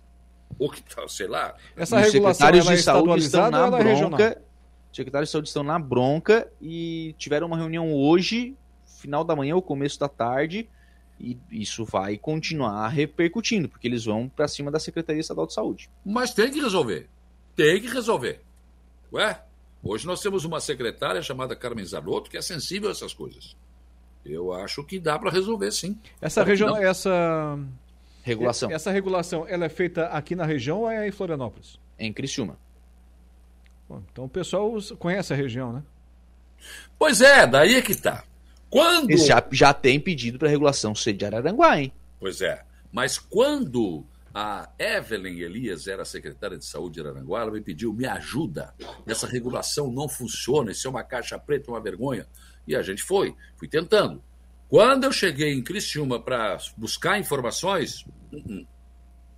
[0.59, 1.55] Ou que tá, sei lá.
[1.75, 4.41] Essa Os regulação secretários de é saúde estão na é bronca.
[4.91, 8.55] Os secretários de saúde estão na bronca e tiveram uma reunião hoje,
[8.99, 10.67] final da manhã ou começo da tarde,
[11.19, 15.89] e isso vai continuar repercutindo, porque eles vão para cima da Secretaria Estadual de Saúde.
[16.05, 17.07] Mas tem que resolver.
[17.55, 18.41] Tem que resolver.
[19.13, 19.41] Ué,
[19.83, 23.55] hoje nós temos uma secretária chamada Carmen Zanotto que é sensível a essas coisas.
[24.25, 25.97] Eu acho que dá para resolver, sim.
[26.21, 27.57] Essa região, essa
[28.23, 28.71] regulação.
[28.71, 31.79] Essa regulação, ela é feita aqui na região ou é em Florianópolis?
[31.97, 32.57] Em Criciúma.
[33.87, 35.83] Bom, então o pessoal conhece a região, né?
[36.97, 38.23] Pois é, daí é que tá.
[38.69, 41.91] Quando já, já tem pedido para regulação ser de Araranguá, hein?
[42.19, 42.63] Pois é.
[42.91, 48.05] Mas quando a Evelyn Elias era secretária de saúde de Araranguá, ela me pediu, me
[48.05, 48.73] ajuda.
[49.05, 52.25] Essa regulação não funciona, isso é uma caixa preta, uma vergonha.
[52.65, 54.23] E a gente foi, fui tentando.
[54.71, 58.65] Quando eu cheguei em Criciúma para buscar informações, uh-uh.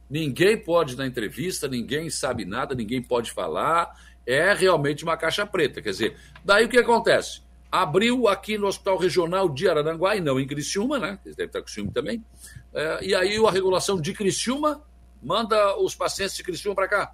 [0.07, 3.99] ninguém pode dar entrevista, ninguém sabe nada, ninguém pode falar.
[4.27, 5.81] É realmente uma caixa preta.
[5.81, 7.41] Quer dizer, daí o que acontece?
[7.71, 11.17] Abriu aqui no Hospital Regional de Araranguá, e não em Criciúma, né?
[11.25, 12.23] Devem estar com Criciúma também.
[12.71, 14.83] É, e aí a regulação de Criciúma
[15.19, 17.11] manda os pacientes de Criciúma para cá.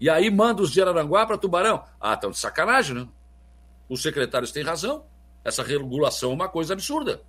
[0.00, 1.84] E aí manda os de Araranguá para Tubarão.
[2.00, 3.08] Ah, estão de sacanagem, né?
[3.88, 5.06] Os secretários têm razão.
[5.44, 7.22] Essa regulação é uma coisa absurda.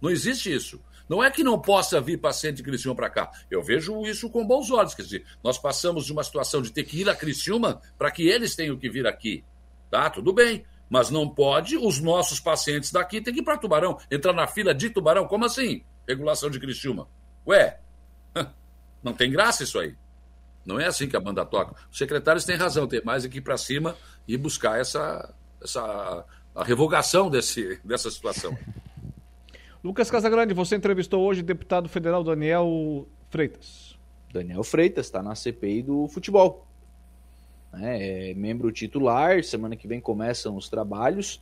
[0.00, 0.80] Não existe isso.
[1.08, 3.30] Não é que não possa vir paciente de Criciúma para cá.
[3.50, 4.94] Eu vejo isso com bons olhos.
[4.94, 8.28] Quer dizer, nós passamos de uma situação de ter que ir a Criciúma para que
[8.28, 9.42] eles tenham que vir aqui.
[9.90, 10.66] Tá, tudo bem.
[10.90, 14.74] Mas não pode, os nossos pacientes daqui têm que ir para Tubarão, entrar na fila
[14.74, 15.26] de Tubarão.
[15.26, 15.82] Como assim?
[16.06, 17.08] Regulação de Criciúma.
[17.46, 17.78] Ué,
[19.02, 19.94] não tem graça isso aí.
[20.64, 21.74] Não é assim que a banda toca.
[21.90, 23.96] Os secretários têm razão, tem mais aqui para cima
[24.26, 28.56] e buscar essa, essa a revogação desse, dessa situação.
[29.82, 33.96] Lucas Casagrande, você entrevistou hoje o deputado federal Daniel Freitas.
[34.32, 36.66] Daniel Freitas está na CPI do futebol.
[37.74, 41.40] É, é membro titular, semana que vem começam os trabalhos.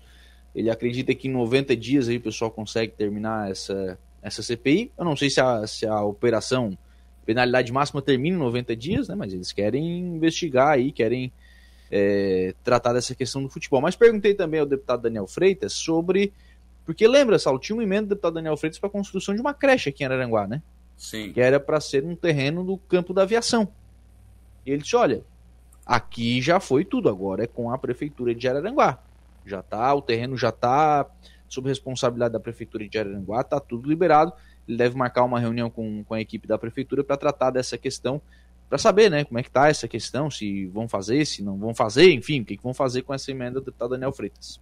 [0.55, 4.93] Ele acredita que em 90 dias aí o pessoal consegue terminar essa, essa CPI.
[4.99, 6.77] Eu não sei se a, se a operação
[7.25, 9.15] penalidade máxima termina em 90 dias, né?
[9.15, 11.33] Mas eles querem investigar aí, querem
[11.91, 13.81] é, tratar dessa questão do futebol.
[13.81, 16.33] Mas perguntei também ao deputado Daniel Freitas sobre
[16.87, 19.53] Porque lembra, Saulo, tinha uma emenda do deputado Daniel Freitas para a construção de uma
[19.53, 20.63] creche aqui em Araranguá, né?
[20.97, 21.33] Sim.
[21.33, 23.69] Que era para ser um terreno do campo da aviação.
[24.65, 25.25] E ele disse: olha,
[25.85, 29.03] aqui já foi tudo, agora é com a prefeitura de Araranguá.
[29.45, 31.07] Já tá, o terreno já tá
[31.49, 34.33] sob responsabilidade da prefeitura de Araranguá, tá tudo liberado.
[34.67, 38.23] Ele deve marcar uma reunião com, com a equipe da prefeitura para tratar dessa questão,
[38.69, 41.73] para saber, né, como é que tá essa questão, se vão fazer, se não vão
[41.73, 44.61] fazer, enfim, o que, que vão fazer com essa emenda do deputado Daniel Freitas.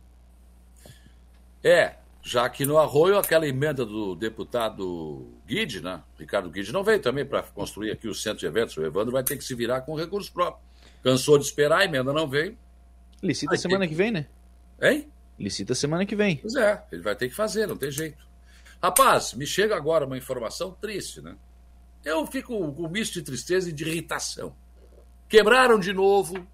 [1.62, 1.94] É,
[2.24, 6.02] já que no Arroio, aquela emenda do deputado Guide, né?
[6.18, 8.74] Ricardo Guide não veio também para construir aqui o centro de eventos.
[8.78, 10.64] O Evandro vai ter que se virar com recursos próprios.
[11.02, 12.56] Cansou de esperar, a emenda não veio.
[13.22, 14.26] Licita Vai semana ter que vem, né?
[14.80, 15.12] Hein?
[15.38, 16.36] Licita semana que vem.
[16.38, 18.26] Pois é, ele vai ter que fazer, não tem jeito.
[18.82, 21.36] Rapaz, me chega agora uma informação triste, né?
[22.02, 24.56] Eu fico com um misto de tristeza e de irritação.
[25.28, 26.46] Quebraram de novo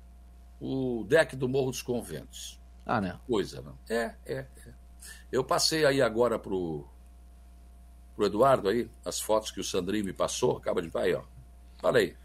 [0.61, 2.61] o deck do Morro dos Conventos.
[2.85, 3.19] Ah, não.
[3.21, 3.79] Coisa, não?
[3.89, 4.47] É, é, é.
[5.31, 6.87] Eu passei aí agora pro,
[8.17, 11.23] pro Eduardo aí, as fotos que o Sandrinho me passou, acaba de aí, ó.
[11.79, 12.17] Falei.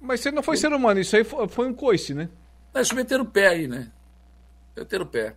[0.00, 2.28] Mas você não foi ser humano, isso aí foi, foi um coice, né?
[2.72, 3.90] Mas meter o pé aí, né?
[4.76, 5.36] Meter o pé.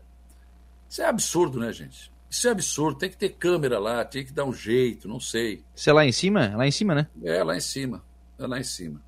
[0.89, 2.11] Isso é absurdo, né, gente?
[2.29, 2.97] Isso é absurdo.
[2.97, 5.63] Tem que ter câmera lá, tem que dar um jeito, não sei.
[5.75, 6.55] Isso é lá em cima?
[6.55, 7.07] Lá em cima, né?
[7.23, 8.03] É, lá em cima.
[8.39, 9.01] É lá em cima.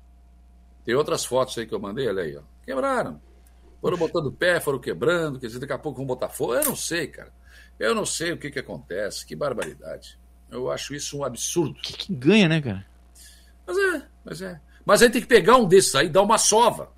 [0.84, 2.42] Tem outras fotos aí que eu mandei, olha aí, ó.
[2.64, 3.20] Quebraram.
[3.80, 6.54] Foram botando o pé, foram quebrando, quer dizer, daqui a pouco vão botar fogo.
[6.54, 7.32] Eu não sei, cara.
[7.80, 9.24] Eu não sei o que, que acontece.
[9.26, 10.18] Que barbaridade.
[10.50, 11.74] Eu acho isso um absurdo.
[11.80, 12.86] Que, que ganha, né, cara?
[13.66, 14.60] Mas é, mas é.
[14.84, 16.92] Mas aí tem que pegar um desses aí e dar uma sova.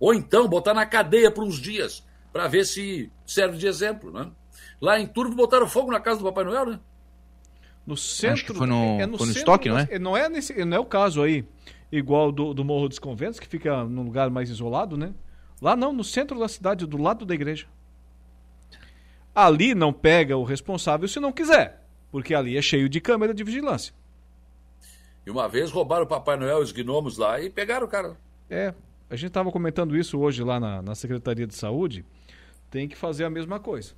[0.00, 4.30] Ou então botar na cadeia por uns dias, para ver se serve de exemplo, né?
[4.80, 6.80] Lá em Turvo botaram fogo na casa do Papai Noel, né?
[7.86, 8.44] No centro.
[8.44, 9.98] que foi no- é no foi no centro estoque, não é?
[9.98, 11.44] Não é, nesse, não é o caso aí,
[11.90, 15.14] igual do, do Morro dos Conventos, que fica num lugar mais isolado, né?
[15.62, 17.66] Lá não, no centro da cidade, do lado da igreja.
[19.36, 23.44] Ali não pega o responsável se não quiser, porque ali é cheio de câmera de
[23.44, 23.92] vigilância.
[25.26, 28.16] E uma vez roubaram o Papai Noel e os gnomos lá e pegaram o cara.
[28.48, 28.72] É,
[29.10, 32.02] a gente estava comentando isso hoje lá na, na Secretaria de Saúde.
[32.70, 33.92] Tem que fazer a mesma coisa.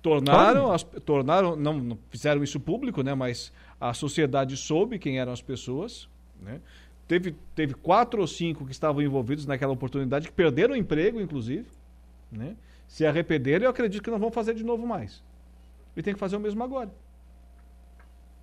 [0.00, 3.12] Tornaram, as, tornaram não, não fizeram isso público, né?
[3.12, 6.08] Mas a sociedade soube quem eram as pessoas,
[6.40, 6.60] né?
[7.08, 11.66] Teve, teve quatro ou cinco que estavam envolvidos naquela oportunidade, que perderam o emprego, inclusive,
[12.30, 12.54] né?
[12.86, 15.22] Se arrependeram, eu acredito que não vão fazer de novo mais.
[15.96, 16.90] E tem que fazer o mesmo agora.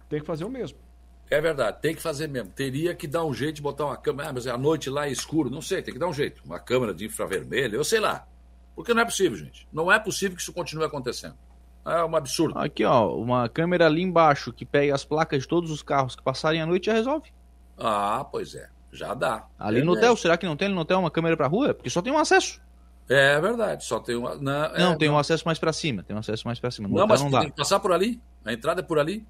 [0.10, 0.78] Tem que fazer o mesmo.
[1.30, 2.52] É verdade, tem que fazer mesmo.
[2.52, 4.30] Teria que dar um jeito de botar uma câmera.
[4.30, 5.50] Ah, mas à noite lá é escuro.
[5.50, 6.42] Não sei, tem que dar um jeito.
[6.46, 8.28] Uma câmera de infravermelho, eu sei lá.
[8.76, 9.66] Porque não é possível, gente.
[9.72, 11.36] Não é possível que isso continue acontecendo.
[11.86, 12.60] É um absurdo.
[12.60, 16.22] Aqui, ó, uma câmera ali embaixo que pega as placas de todos os carros que
[16.24, 17.32] passarem a noite já resolve.
[17.78, 18.70] Ah, pois é.
[18.92, 19.48] Já dá.
[19.58, 19.98] Ali É no mesmo.
[20.06, 21.74] hotel, será que não tem ali no hotel uma câmera pra rua?
[21.74, 22.62] Porque só tem um acesso.
[23.10, 24.36] É verdade, só tem uma.
[24.36, 26.02] Não, é, não, tem um acesso mais pra cima.
[26.03, 26.88] Tem um acesso mais pra cima.
[26.88, 27.41] No Não, mas não dá.
[27.41, 28.22] tem que passar por ali.
[28.45, 29.26] A entrada é por ali.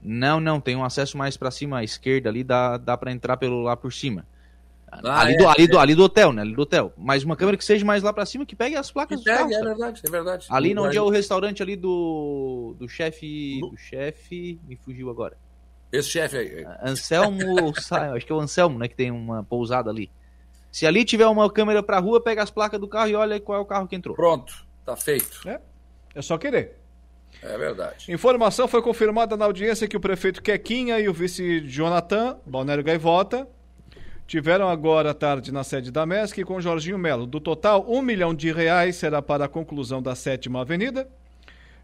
[0.00, 3.36] Não, não, tem um acesso mais pra cima à esquerda ali, dá, dá pra entrar
[3.36, 4.26] pelo lá por cima.
[5.02, 5.66] Ah, ali, é, do, ali, é.
[5.66, 6.42] do, ali do hotel, né?
[6.42, 6.92] Ali do hotel.
[6.96, 9.38] Mas uma câmera que seja mais lá pra cima, que pegue as placas dos Pega,
[9.38, 9.52] carros.
[9.52, 9.68] é cara.
[9.70, 10.46] verdade, é verdade.
[10.50, 13.58] Ali Não onde é o restaurante ali do, do chefe.
[13.60, 14.60] Do chefe.
[14.68, 15.36] Me fugiu agora.
[15.90, 16.66] Esse chefe aí.
[16.82, 17.72] Anselmo,
[18.14, 18.86] acho que é o Anselmo, né?
[18.86, 20.10] Que tem uma pousada ali.
[20.74, 23.60] Se ali tiver uma câmera pra rua, pega as placas do carro e olha qual
[23.60, 24.16] é o carro que entrou.
[24.16, 25.48] Pronto, tá feito.
[25.48, 25.60] É,
[26.16, 26.80] é só querer.
[27.40, 28.12] É verdade.
[28.12, 33.46] Informação foi confirmada na audiência que o prefeito Quequinha e o vice Jonathan, Balnério Gaivota,
[34.26, 37.24] tiveram agora à tarde na sede da MESC com Jorginho Melo.
[37.24, 41.08] Do total, um milhão de reais será para a conclusão da sétima avenida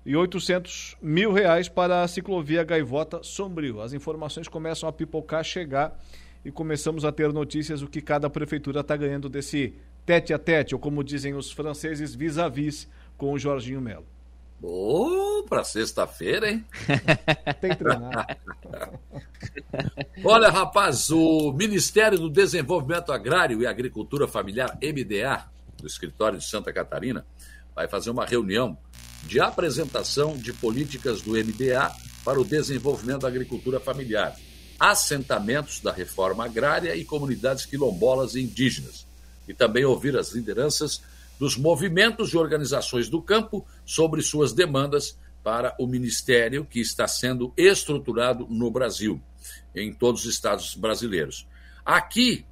[0.04, 3.80] e 800 mil reais para a ciclovia Gaivota Sombrio.
[3.80, 5.96] As informações começam a pipocar, chegar
[6.44, 9.74] e começamos a ter notícias do que cada prefeitura está ganhando desse
[10.06, 14.06] tete a tete, ou como dizem os franceses, vis-a-vis com o Jorginho Melo.
[14.62, 16.64] Ô, pra sexta-feira, hein?
[17.60, 18.38] Tem que treinar.
[20.22, 25.46] Olha, rapaz, o Ministério do Desenvolvimento Agrário e Agricultura Familiar, MDA,
[25.78, 27.24] do escritório de Santa Catarina,
[27.74, 28.76] vai fazer uma reunião
[29.24, 31.90] de apresentação de políticas do MDA
[32.24, 34.36] para o desenvolvimento da agricultura familiar,
[34.81, 39.07] assentamentos da reforma agrária e comunidades quilombolas e indígenas,
[39.47, 41.02] e também ouvir as lideranças
[41.39, 47.52] dos movimentos e organizações do campo sobre suas demandas para o ministério que está sendo
[47.57, 49.20] estruturado no Brasil,
[49.74, 51.47] em todos os estados brasileiros.
[51.85, 52.47] Aqui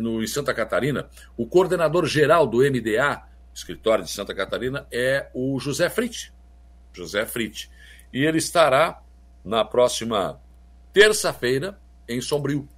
[0.00, 3.22] no, em Santa Catarina, o coordenador geral do MDA,
[3.54, 6.32] escritório de Santa Catarina, é o José Frit.
[6.92, 7.70] José Frit.
[8.12, 9.02] E ele estará
[9.44, 10.40] na próxima
[10.98, 12.68] terça-feira em Sombrio.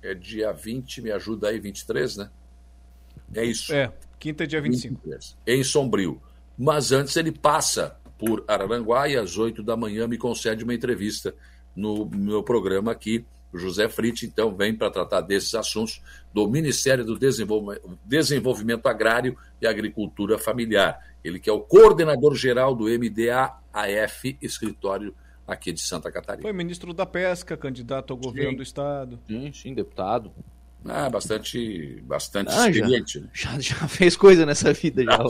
[0.00, 2.30] É dia 20, me ajuda aí, 23, né?
[3.34, 3.74] É isso.
[3.74, 4.94] É, quinta é dia 25.
[4.94, 6.22] 23, em Sombrio.
[6.56, 11.34] Mas antes ele passa por Araranguá e às 8 da manhã me concede uma entrevista
[11.74, 13.24] no meu programa aqui.
[13.52, 16.00] O José Fritz, então, vem para tratar desses assuntos
[16.32, 17.18] do Ministério do
[18.04, 20.98] Desenvolvimento Agrário e Agricultura Familiar.
[21.24, 25.14] Ele que é o coordenador geral do MDA-AF, escritório
[25.52, 26.42] aqui de Santa Catarina.
[26.42, 29.18] Foi ministro da Pesca, candidato ao governo do estado.
[29.26, 30.32] Sim, sim, deputado.
[30.84, 33.20] Ah, bastante, bastante Ah, já, experiente.
[33.20, 33.28] né?
[33.32, 35.18] já, já fez coisa nessa vida já.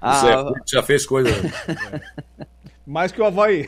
[0.00, 1.30] Ah, Zé Fritz já fez coisa.
[2.86, 3.66] Mais que o Havaí.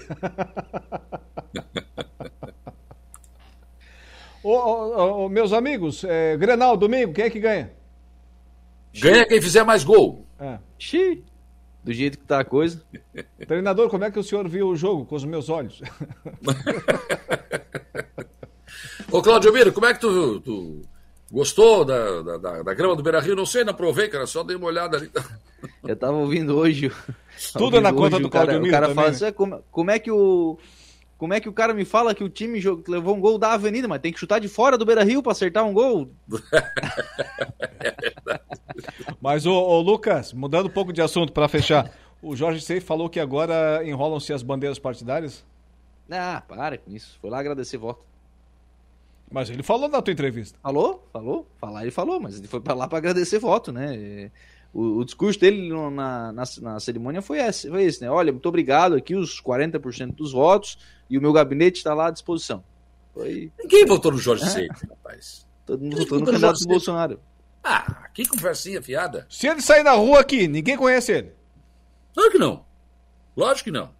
[4.43, 7.73] Ô, ô, ô, meus amigos, é, Grenal, domingo, quem é que ganha?
[9.01, 10.27] Ganha quem fizer mais gol.
[10.39, 10.59] É.
[10.79, 11.25] Xiii,
[11.85, 12.83] do jeito que tá a coisa.
[13.47, 15.81] Treinador, como é que o senhor viu o jogo com os meus olhos?
[19.13, 20.83] Ô, Claudio Miro, como é que tu, tu
[21.31, 23.37] gostou da, da, da, da grama do Beira Rio?
[23.37, 25.11] Não sei, não provei, cara, só dei uma olhada ali.
[25.87, 26.91] Eu tava ouvindo hoje.
[27.53, 29.15] Tudo é na ouvindo conta hoje do o cara, Claudio O Miro cara fala né?
[29.15, 30.59] assim, "Ah, como, como é que o.
[31.17, 33.87] Como é que o cara me fala que o time levou um gol da Avenida,
[33.87, 36.11] mas tem que chutar de fora do Beira Rio pra acertar um gol?
[39.21, 43.09] Mas, ô, ô, Lucas, mudando um pouco de assunto para fechar, o Jorge Sey falou
[43.09, 45.45] que agora enrolam-se as bandeiras partidárias?
[46.11, 47.19] Ah, para com isso.
[47.21, 48.05] Foi lá agradecer voto.
[49.31, 50.59] Mas ele falou na tua entrevista.
[50.63, 53.97] Falou, falou, falar ele falou, mas ele foi pra lá pra agradecer voto, né?
[53.97, 54.31] É,
[54.75, 58.11] O, o discurso dele no- na, na, na cerimônia foi esse, foi esse, né?
[58.11, 60.77] Olha, muito obrigado aqui, os 40% dos votos,
[61.09, 62.65] e o meu gabinete está lá à disposição.
[63.15, 63.53] Foi.
[63.61, 64.49] Ninguém votou no Jorge É.
[64.49, 65.47] Seco, rapaz.
[65.65, 67.21] Todo mundo votou no candidato do Bolsonaro.
[67.63, 69.27] Ah, que conversinha fiada.
[69.31, 71.33] Se ele sair na rua aqui, ninguém conhece ele.
[72.13, 72.65] Claro que não.
[73.37, 73.91] Lógico que não.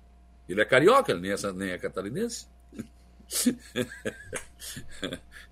[0.49, 2.47] Ele é carioca, ele nem é, nem é catarinense.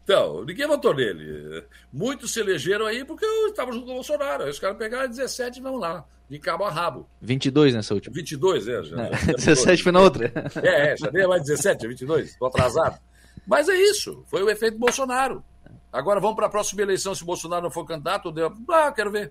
[0.05, 1.65] então, ninguém votou nele.
[1.93, 4.45] Muitos se elegeram aí porque eu estava junto com o Bolsonaro.
[4.45, 7.09] Aí os caras pegaram 17 e vamos lá, de cabo a rabo.
[7.21, 8.15] 22 nessa última.
[8.15, 8.83] 22, é.
[8.83, 10.33] Já, É, já- 17 foi na outra.
[10.63, 12.99] É, é, já nem é mais 17, é 22, estou atrasado.
[13.47, 15.45] Mas é isso, foi o efeito Bolsonaro.
[15.93, 18.55] Agora vamos para a próxima eleição, se o Bolsonaro não for candidato, eu devo...
[18.71, 19.31] ah, eu quero ver.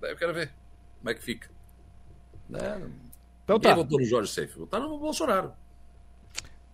[0.00, 0.50] Daí Eu quero ver
[0.98, 1.48] como é que fica.
[2.48, 2.82] Né?
[3.44, 3.74] Então tá.
[3.74, 5.52] votou no Jorge Seife, votaram no Bolsonaro.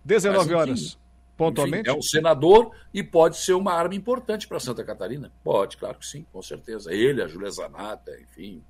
[0.03, 0.97] 19 Mas, enfim, horas.
[1.37, 1.89] Pontualmente?
[1.89, 5.31] Enfim, é um senador e pode ser uma arma importante para Santa Catarina.
[5.43, 6.93] Pode, claro que sim, com certeza.
[6.93, 8.63] Ele, a Júlia Zanata, enfim,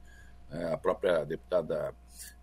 [0.50, 1.94] é, a própria deputada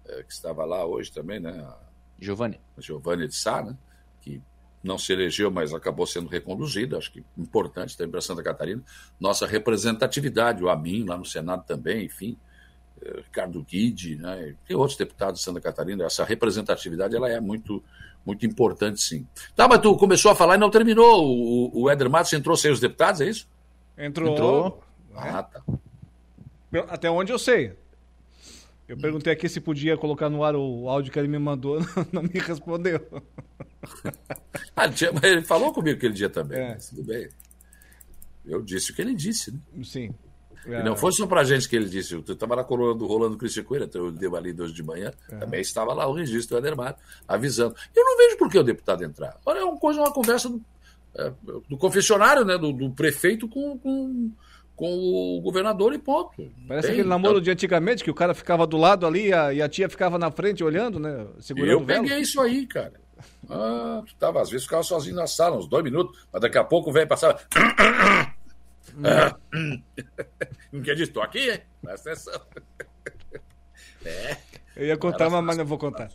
[0.05, 1.51] é, que estava lá hoje também, né?
[1.51, 1.78] A
[2.20, 2.61] Giovanni.
[2.78, 3.77] Giovanni de Sá, né?
[4.20, 4.40] que
[4.82, 8.82] não se elegeu, mas acabou sendo reconduzida, acho que importante também para Santa Catarina.
[9.20, 12.52] Nossa representatividade, o Amin lá no Senado também, enfim, eh,
[13.16, 14.55] Ricardo Guide, né?
[14.66, 17.83] tem outros deputados de Santa Catarina, essa representatividade ela é muito,
[18.24, 19.27] muito importante, sim.
[19.57, 21.24] Tá, mas tu começou a falar e não terminou.
[21.27, 23.49] O, o Éder Matos entrou sem os deputados, é isso?
[23.99, 24.33] Entrou.
[24.33, 24.85] Entrou.
[25.15, 25.62] Ah, tá.
[26.89, 27.74] Até onde eu sei.
[28.89, 31.79] Eu perguntei aqui se podia colocar no ar o áudio que ele me mandou,
[32.12, 33.01] não, me respondeu.
[34.77, 36.69] Ah, ele tinha- mas ele falou comigo aquele dia também, É.
[36.74, 37.29] mas tudo bem.
[38.45, 39.59] Eu disse o que ele disse, né?
[39.85, 40.15] Sim.
[40.66, 42.14] E não foi só pra gente que ele disse.
[42.14, 45.12] Eu estava na coluna do Rolando Coelho, até eu deu ali hoje de manhã.
[45.28, 47.74] Também estava lá o registro do Éder Mato, avisando.
[47.94, 49.36] Eu não vejo por que o deputado entrar.
[49.44, 50.62] Olha, é uma coisa, uma conversa do,
[51.16, 51.32] é,
[51.68, 52.56] do confessionário, né?
[52.56, 54.30] Do, do prefeito com, com,
[54.76, 54.86] com
[55.39, 56.51] o governador e ponto.
[56.68, 59.52] Parece Tem, aquele namoro de antigamente, que o cara ficava do lado ali e a,
[59.52, 61.26] e a tia ficava na frente olhando, né?
[61.40, 62.02] Segurando Eu o velo.
[62.05, 63.02] peguei isso aí, cara.
[63.48, 66.64] Ah, tu tava, às vezes ficava sozinho na sala, uns dois minutos, mas daqui a
[66.64, 67.39] pouco o velho passava.
[70.73, 71.60] Não quer dizer, tô aqui, hein?
[71.82, 72.40] Presta atenção.
[74.05, 74.36] É.
[74.77, 76.10] Eu ia contar, mas, mas não vou contar.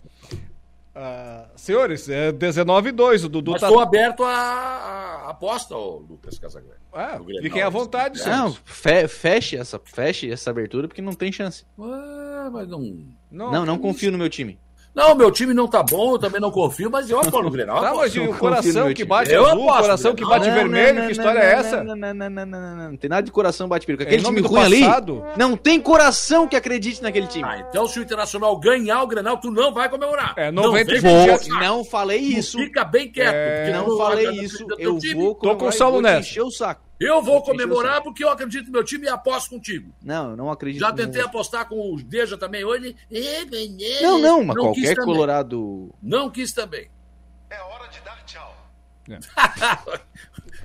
[1.00, 3.68] Ah, senhores, é 19 e 2, o Dudu Mas tá...
[3.68, 6.80] estou aberto à, aposta, ô Lucas Casagrande.
[6.92, 8.20] Ah, fiquem à vontade.
[8.26, 11.66] Não, fe- feche essa, feche essa abertura porque não tem chance.
[11.80, 13.06] Ah, mas não.
[13.30, 14.60] Não, não, confio no meu time.
[14.98, 17.80] Não, meu time não tá bom, eu também não confio, mas eu apoio no Grenal.
[17.82, 18.32] Tá, mas aposto.
[18.32, 21.54] o coração que bate Eu azul, o aposto coração que bate vermelho, que história é
[21.54, 21.84] essa?
[21.84, 24.04] Não, não, não, não, não, não, não, não tem nada de coração bate peruca.
[24.06, 25.24] Aquele time do ruim passado?
[25.24, 27.48] ali, não tem coração que acredite naquele time.
[27.48, 30.34] Ah, então se o Internacional ganhar o Grenal, tu não vai comemorar.
[30.36, 32.58] É, não 90 vem e com 20 essa- Não falei isso.
[32.58, 33.36] Fica bem quieto.
[33.36, 34.66] É, porque Não falei isso.
[34.80, 35.14] Eu time.
[35.14, 36.20] vou Tô com e Saulo vou te nessa.
[36.30, 36.87] encher o saco.
[37.00, 39.94] Eu vou o comemorar porque eu acredito no meu time e aposto contigo.
[40.04, 40.82] Não, eu não acredito.
[40.82, 42.96] Já no- tentei apostar com o Deja também hoje.
[43.12, 44.02] É.
[44.02, 45.94] Não, não, mas quis qualquer colorado...
[46.02, 46.90] Não quis também.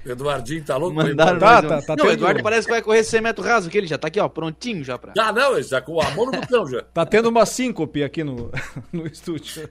[0.04, 0.96] O Eduardinho tá louco.
[0.96, 1.38] Mandaram.
[1.38, 3.78] Tá, tá, tá Não, o tendo- Eduardo parece que vai correr 100 metros raso, que
[3.78, 5.12] ele já tá aqui, ó, prontinho já pra...
[5.18, 6.82] Ah, não, ele tá com a mão no botão já.
[6.82, 8.50] Tá tendo uma síncope aqui no,
[8.92, 9.68] no estúdio.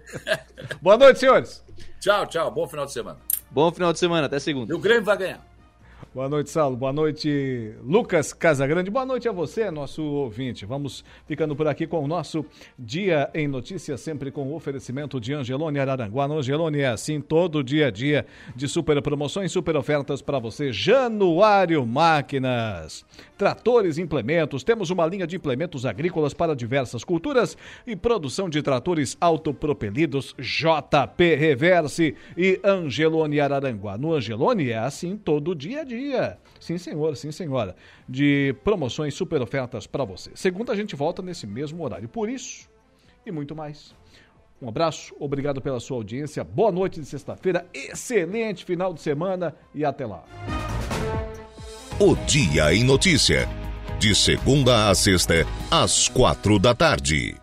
[0.81, 1.63] Boa noite, senhores.
[1.99, 2.49] Tchau, tchau.
[2.51, 3.19] Bom final de semana.
[3.49, 4.71] Bom final de semana, até segunda.
[4.71, 5.50] E o Grêmio vai ganhar.
[6.13, 6.75] Boa noite, Saulo.
[6.75, 8.91] Boa noite, Lucas Casagrande.
[8.91, 10.65] Boa noite a você, nosso ouvinte.
[10.65, 12.45] Vamos ficando por aqui com o nosso
[12.77, 16.27] Dia em Notícias, sempre com o oferecimento de Angelone Araranguá.
[16.27, 20.73] No Angelone é assim, todo dia a dia de super promoções, super ofertas para você.
[20.73, 23.05] Januário Máquinas.
[23.37, 24.63] Tratores implementos.
[24.63, 27.57] Temos uma linha de implementos agrícolas para diversas culturas
[27.87, 33.97] e produção de tratores autopropelidos JP Reverse e Angelone Araranguá.
[33.97, 36.37] No Angelone é assim, todo dia a dia dia.
[36.59, 37.75] Sim, senhor, sim, senhora.
[38.07, 40.31] De promoções, super ofertas para você.
[40.35, 42.07] Segunda, a gente volta nesse mesmo horário.
[42.07, 42.69] Por isso
[43.25, 43.93] e muito mais.
[44.61, 46.43] Um abraço, obrigado pela sua audiência.
[46.43, 50.23] Boa noite de sexta-feira, excelente final de semana e até lá.
[51.99, 53.47] O Dia em Notícia.
[53.99, 57.40] De segunda a sexta, às quatro da tarde.